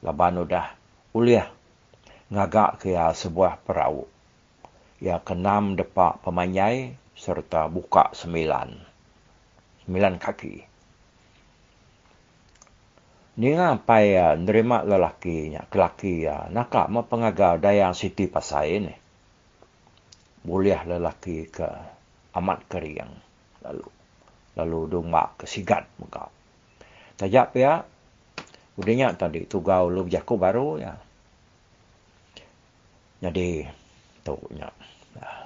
Laban 0.00 0.40
dah 0.48 0.72
uliah 1.12 1.52
ngagak 2.32 2.80
ke 2.80 2.96
sebuah 2.96 3.60
perahu. 3.60 4.08
Ya 5.04 5.20
kenam 5.20 5.76
depak 5.76 6.24
pemanyai 6.24 6.96
serta 7.12 7.68
buka 7.68 8.16
sembilan. 8.16 8.72
Sembilan 9.84 10.14
kaki. 10.16 10.56
Ni 13.34 13.50
ngapai 13.50 14.04
ya 14.14 14.38
nerima 14.38 14.86
lelakinya, 14.86 15.66
kelaki 15.66 16.24
ya. 16.24 16.48
Nakak 16.48 16.86
ma 16.88 17.02
pengagal 17.04 17.60
dayang 17.60 17.92
Siti 17.92 18.30
Pasai 18.30 18.78
ni. 18.80 18.94
Muliah 20.46 20.86
lelaki 20.86 21.48
ke 21.50 21.93
amat 22.34 22.58
keriang. 22.70 23.12
Lalu 23.64 23.86
lalu 24.54 24.78
dong 24.90 25.10
mak 25.10 25.42
ke 25.42 25.46
sigat 25.46 25.86
muka. 25.98 26.30
Tajak 27.18 27.54
ya. 27.56 27.82
Udahnya 28.74 29.14
tadi 29.14 29.46
tugau 29.46 29.86
lu 29.86 30.06
jaku 30.10 30.34
baru 30.34 30.82
ya. 30.82 30.94
Jadi 33.22 33.62
tu 34.26 34.34
nya. 34.54 34.68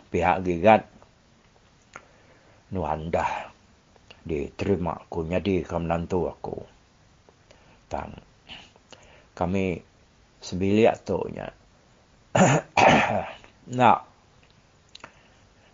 Pihak 0.09 0.41
gigat 0.41 0.89
nuandah 2.73 3.49
diterima 4.29 4.93
aku 4.93 5.25
jadi 5.25 5.65
kemenantu 5.65 6.29
aku 6.29 6.57
tang 7.89 8.13
kami 9.33 9.81
sembilik 10.45 10.93
tu 11.01 11.17
nya 11.33 11.49
nak 13.79 14.08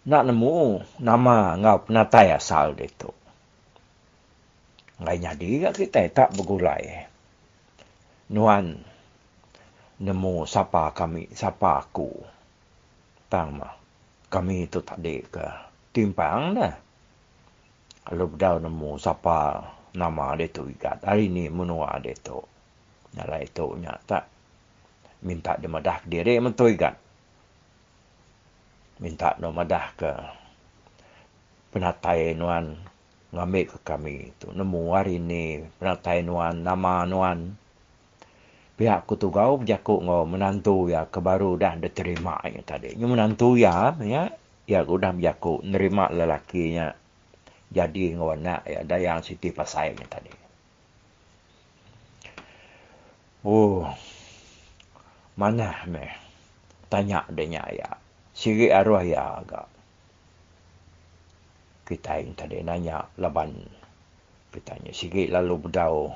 nak 0.04 0.22
nemu 0.28 0.84
nama 1.00 1.56
ngau 1.56 1.88
penatai 1.88 2.32
asal 2.36 2.76
dia 2.76 2.88
tu 2.92 3.10
ngai 5.00 5.18
jadi 5.18 5.50
kat 5.68 5.74
kita 5.74 6.00
tak 6.12 6.28
bergulai 6.36 7.08
nuan 8.32 8.78
nemu 10.00 10.44
siapa 10.44 10.92
kami 10.92 11.32
siapa 11.32 11.84
aku 11.84 12.10
tang 13.32 13.58
mah 13.58 13.74
kami 14.28 14.68
itu 14.68 14.84
tak 14.84 15.00
ada 15.00 15.16
ke 15.28 15.46
timpang 15.94 16.56
dah 16.56 16.74
kalau 18.04 18.28
berdau 18.28 18.60
nemu 18.60 19.00
siapa 19.00 19.38
nama 19.94 20.34
dia 20.34 20.50
tu 20.50 20.66
ikat. 20.66 21.06
Hari 21.06 21.30
ni 21.30 21.46
menua 21.48 21.96
dia 22.02 22.12
tu. 22.18 22.42
Nyala 23.14 23.40
itu 23.40 23.78
nyata. 23.78 24.26
Minta 25.24 25.56
dia 25.56 25.70
madah 25.70 26.04
ke 26.04 26.06
diri 26.10 26.36
mentu 26.42 26.68
ikat. 26.68 26.98
Minta 29.02 29.34
dia 29.34 29.50
madah 29.50 29.86
ke 29.98 30.12
penatai 31.74 32.38
nuan 32.38 32.78
ngambil 33.34 33.64
ke 33.74 33.78
kami 33.82 34.30
itu. 34.30 34.46
Nemu 34.54 34.94
hari 34.94 35.18
ni 35.18 35.66
penatai 35.82 36.22
nuan, 36.22 36.62
nama 36.62 37.02
nuan. 37.02 37.58
Pihak 38.74 39.06
ku 39.06 39.14
tu 39.14 39.30
kau 39.30 39.58
berjakuk 39.58 40.02
ngau 40.02 40.26
menantu 40.26 40.90
ya 40.90 41.06
kebaru 41.06 41.58
dah 41.58 41.78
diterima 41.78 42.38
yang 42.46 42.66
tadi. 42.66 42.94
Yang 42.94 43.10
menantu 43.10 43.48
ya, 43.54 43.94
ya, 44.02 44.30
ya 44.66 44.78
aku 44.82 44.98
dah 44.98 45.14
berjakuk 45.14 45.62
nerima 45.62 46.10
lelakinya 46.10 46.94
jadi 47.74 48.14
ngau 48.14 48.38
nak 48.38 48.62
ya 48.70 48.86
dayang 48.86 49.18
Siti 49.18 49.50
Pasai 49.50 49.98
ni 49.98 50.06
tadi. 50.06 50.30
Oh. 53.42 53.90
Mana 55.34 55.82
me? 55.90 56.06
Tanya 56.86 57.26
dia 57.34 57.66
ya. 57.74 57.90
Siri 58.34 58.68
arwah 58.68 59.06
ya 59.06 59.40
agak. 59.40 59.70
Kita 61.86 62.18
yang 62.18 62.34
tadi 62.34 62.60
nanya 62.60 63.06
laban 63.16 63.54
kita 64.54 64.78
tanya 64.78 64.94
sikit 64.94 65.34
lalu 65.34 65.66
berdau 65.66 66.14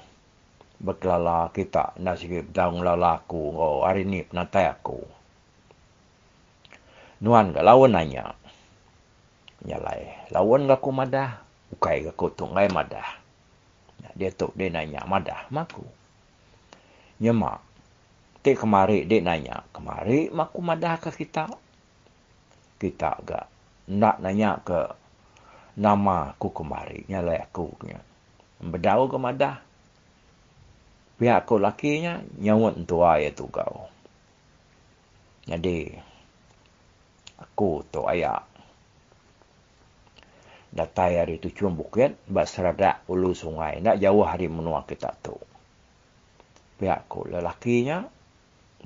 berkelala 0.79 1.51
kita 1.51 1.99
nak 1.99 2.23
sikit 2.23 2.47
berdau 2.47 2.79
lalaku 2.79 3.51
oh 3.51 3.83
hari 3.83 4.07
ni 4.07 4.23
penatai 4.23 4.71
aku 4.71 5.03
nuan 7.19 7.51
ke 7.51 7.59
lawan 7.59 7.99
nanya 7.99 8.31
nyalai 9.67 10.31
lawan 10.31 10.71
ke 10.71 10.75
aku 10.79 10.91
madah 10.95 11.49
ukai 11.75 12.05
ke 12.05 12.13
kotung 12.17 12.57
ngai 12.57 12.69
madah. 12.73 13.07
Dia 14.17 14.33
tu 14.33 14.51
dia 14.57 14.73
nanya 14.73 15.05
madah 15.05 15.51
maku. 15.53 15.85
Nyema. 17.21 17.61
Te 18.41 18.55
kemari 18.55 19.05
dia 19.05 19.21
nanya 19.21 19.67
kemari 19.75 20.33
maku 20.33 20.59
madah 20.63 20.97
ke 21.03 21.11
kita. 21.13 21.51
Kita 22.79 23.19
agak 23.19 23.47
nak 23.91 24.23
nanya 24.23 24.63
ke 24.63 24.81
nama 25.79 26.35
aku 26.35 26.51
kemari 26.51 27.07
nyalai 27.11 27.43
aku 27.43 27.75
nya. 27.87 27.99
Bedau 28.59 29.07
ke 29.07 29.19
madah. 29.19 29.57
Pihak 31.19 31.47
aku 31.47 31.59
lakinya 31.59 32.23
nyawut 32.39 32.79
tua 32.87 33.19
ya 33.19 33.35
tu 33.35 33.51
kau. 33.51 33.91
Jadi 35.47 35.91
aku 37.43 37.83
tu 37.91 38.07
ayah 38.07 38.43
datai 40.69 41.19
hari 41.19 41.41
tu 41.41 41.49
cuma 41.51 41.75
bukit, 41.75 42.15
bas 42.29 42.47
seradak 42.47 43.03
ulu 43.09 43.35
sungai. 43.35 43.81
Nak 43.83 43.99
jauh 43.99 44.23
hari 44.23 44.47
menua 44.47 44.85
kita 44.87 45.11
tu. 45.19 45.35
Pihak 46.79 47.11
ku 47.11 47.27
lelakinya, 47.27 48.07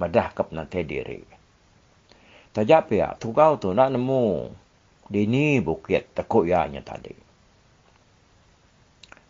madah 0.01 0.33
ke 0.33 0.43
penantai 0.49 0.83
diri. 0.89 1.32
Tajak 2.53 2.93
pihak, 2.93 3.17
tu 3.17 3.33
kau 3.33 3.57
tu 3.57 3.73
nak 3.73 3.89
nemu 3.89 4.53
di 5.09 5.25
ni 5.25 5.57
bukit 5.61 6.13
tekuk 6.13 6.45
ianya 6.45 6.85
tadi. 6.85 7.17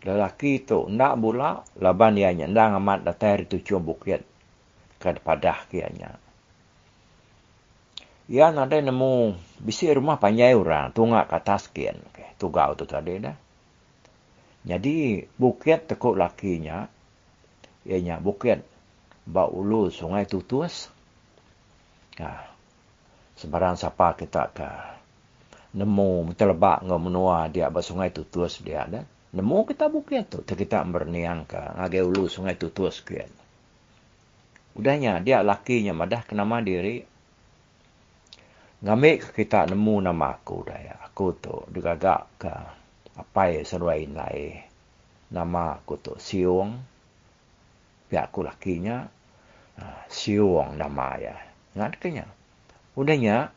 Lelaki 0.03 0.67
tu 0.67 0.91
nak 0.91 1.15
pula, 1.15 1.63
laban 1.79 2.19
ianya, 2.19 2.51
nak 2.51 2.75
amat 2.83 3.07
datai 3.07 3.31
hari 3.39 3.45
tu 3.47 3.63
cuma 3.63 3.95
bukit 3.95 4.27
kepada 4.99 5.63
kianya. 5.71 6.19
Ia 8.27 8.51
ada 8.51 8.75
nemu 8.79 9.35
bisi 9.59 9.91
rumah 9.91 10.15
panjai 10.15 10.55
orang, 10.55 10.95
tunggak 10.95 11.27
ke 11.27 11.35
atas 11.39 11.67
kian. 11.71 11.99
Okay. 12.11 12.31
Tugau 12.39 12.75
tu 12.75 12.87
tadi 12.87 13.19
dah. 13.19 13.35
Jadi 14.63 15.27
bukit 15.35 15.91
tekuk 15.91 16.15
lakinya, 16.15 16.87
ianya 17.83 18.23
bukit 18.23 18.63
bau 19.27 19.51
ulu 19.51 19.91
sungai 19.91 20.23
tutus. 20.23 20.87
Ha. 22.19 22.52
Sebarang 23.43 23.75
siapa 23.75 24.15
kita 24.15 24.55
ke 24.55 24.69
nemu 25.75 26.31
terlebak 26.39 26.79
ngau 26.87 26.95
menua 26.95 27.51
dia 27.51 27.67
ba 27.67 27.83
sungai 27.83 28.07
tutus 28.15 28.63
dia 28.63 28.87
ada. 28.87 29.03
Nemu 29.35 29.67
kita 29.67 29.91
bukit 29.91 30.31
tu, 30.31 30.39
kita 30.47 30.79
berniang 30.87 31.43
ke 31.43 31.59
ngage 31.59 31.99
ulu 32.07 32.31
sungai 32.31 32.55
tutus 32.55 33.03
kian. 33.03 33.27
Udahnya 34.79 35.19
dia 35.19 35.43
lakinya 35.43 35.91
madah 35.91 36.23
kenama 36.23 36.63
diri 36.63 37.03
ngamik 38.79 39.35
kita 39.35 39.67
nemu 39.67 40.07
nama 40.07 40.39
aku 40.39 40.63
dah 40.63 40.79
ya. 40.79 40.95
Aku 41.03 41.35
tu 41.35 41.67
digagak 41.67 42.23
ke 42.39 42.53
apa 43.19 43.41
ya 43.51 43.59
seruai 43.67 44.07
lai. 44.15 44.55
Nama 45.35 45.83
aku 45.83 45.99
tu 45.99 46.15
Siung. 46.15 46.79
Ya 48.07 48.23
aku 48.23 48.39
lakinya 48.39 49.03
ah, 49.83 50.07
Siung 50.07 50.79
nama 50.79 51.19
ya. 51.19 51.35
Ngat 51.75 51.99
kenya. 51.99 52.23
Udahnya 52.93 53.49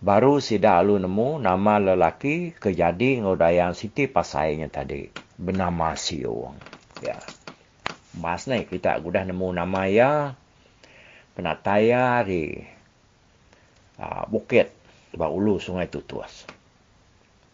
baru 0.00 0.40
si 0.40 0.56
lu 0.56 0.96
nemu 0.96 1.38
nama 1.38 1.76
lelaki 1.76 2.56
kejadi 2.56 3.20
ngodayang 3.20 3.76
Siti 3.76 4.08
pasainya 4.08 4.72
tadi 4.72 5.12
bernama 5.36 5.92
Siung. 5.92 6.56
Ya. 7.04 7.20
Mas 8.16 8.48
ni 8.48 8.64
kita 8.64 9.00
sudah 9.00 9.24
nemu 9.24 9.48
nama 9.52 9.88
ya 9.88 10.36
penataya 11.32 12.24
di 12.24 12.60
uh, 14.00 14.24
bukit 14.28 14.72
ba 15.16 15.28
ulu 15.28 15.60
sungai 15.60 15.88
tutuas. 15.88 16.48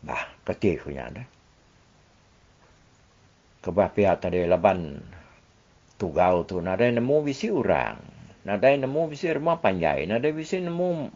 Bah, 0.02 0.30
ketik 0.46 0.86
punya 0.86 1.10
ada. 1.10 1.26
Kebah 3.58 3.90
pihak 3.90 4.22
tadi 4.22 4.46
laban 4.46 5.02
tugau 5.98 6.46
tu 6.46 6.62
nada 6.62 6.86
nemu 6.86 7.26
bisi 7.26 7.50
orang. 7.50 8.17
Nadai 8.48 8.80
nemu 8.80 9.12
bisi 9.12 9.28
rumah 9.28 9.60
panjai. 9.60 10.08
Nadai 10.08 10.32
bisi 10.32 10.64
nemu 10.64 11.12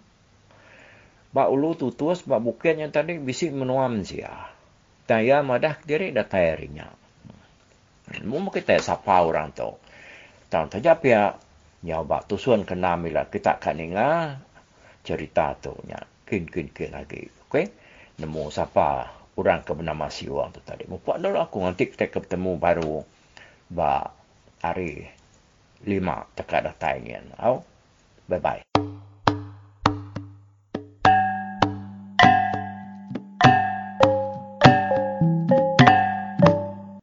bak 1.33 1.49
ulu 1.49 1.73
tutus 1.81 2.21
bak 2.29 2.45
bukit 2.45 2.77
yang 2.77 2.93
tadi 2.93 3.17
bisi 3.17 3.49
menuam 3.49 4.05
sia. 4.05 4.53
Taya 5.09 5.41
madah 5.41 5.81
diri 5.81 6.13
dah 6.13 6.29
tayarinya. 6.29 6.93
Nemu 8.21 8.53
kita 8.53 8.77
sapa 8.85 9.25
orang 9.25 9.49
tu. 9.57 9.73
Tahu 10.53 10.69
saja 10.69 11.01
pia 11.01 11.33
nya 11.81 12.05
bak 12.05 12.29
tusuan 12.29 12.69
kena 12.69 13.01
mila 13.01 13.25
kita 13.25 13.57
kan 13.57 13.81
inga 13.81 14.37
cerita 15.01 15.57
tu 15.57 15.73
nya 15.89 16.05
kin 16.29 16.45
kin 16.45 16.69
kin 16.69 16.93
lagi. 16.93 17.33
Okey. 17.49 17.65
Nemu 18.21 18.53
sapa 18.53 19.09
orang 19.41 19.65
ke 19.65 19.73
bernama 19.73 20.13
si 20.13 20.29
tu 20.29 20.61
tadi. 20.61 20.85
Mupak 20.85 21.17
dulu 21.17 21.41
aku 21.41 21.65
nanti 21.65 21.89
kita 21.89 22.13
ketemu 22.13 22.61
baru 22.61 23.01
ba 23.73 24.13
hari 24.61 25.22
lima 25.87 26.27
dekat 26.39 26.67
datang 26.67 27.03
ini. 27.03 27.33
Oh, 27.43 27.63
bye 28.31 28.39
bye. 28.39 28.72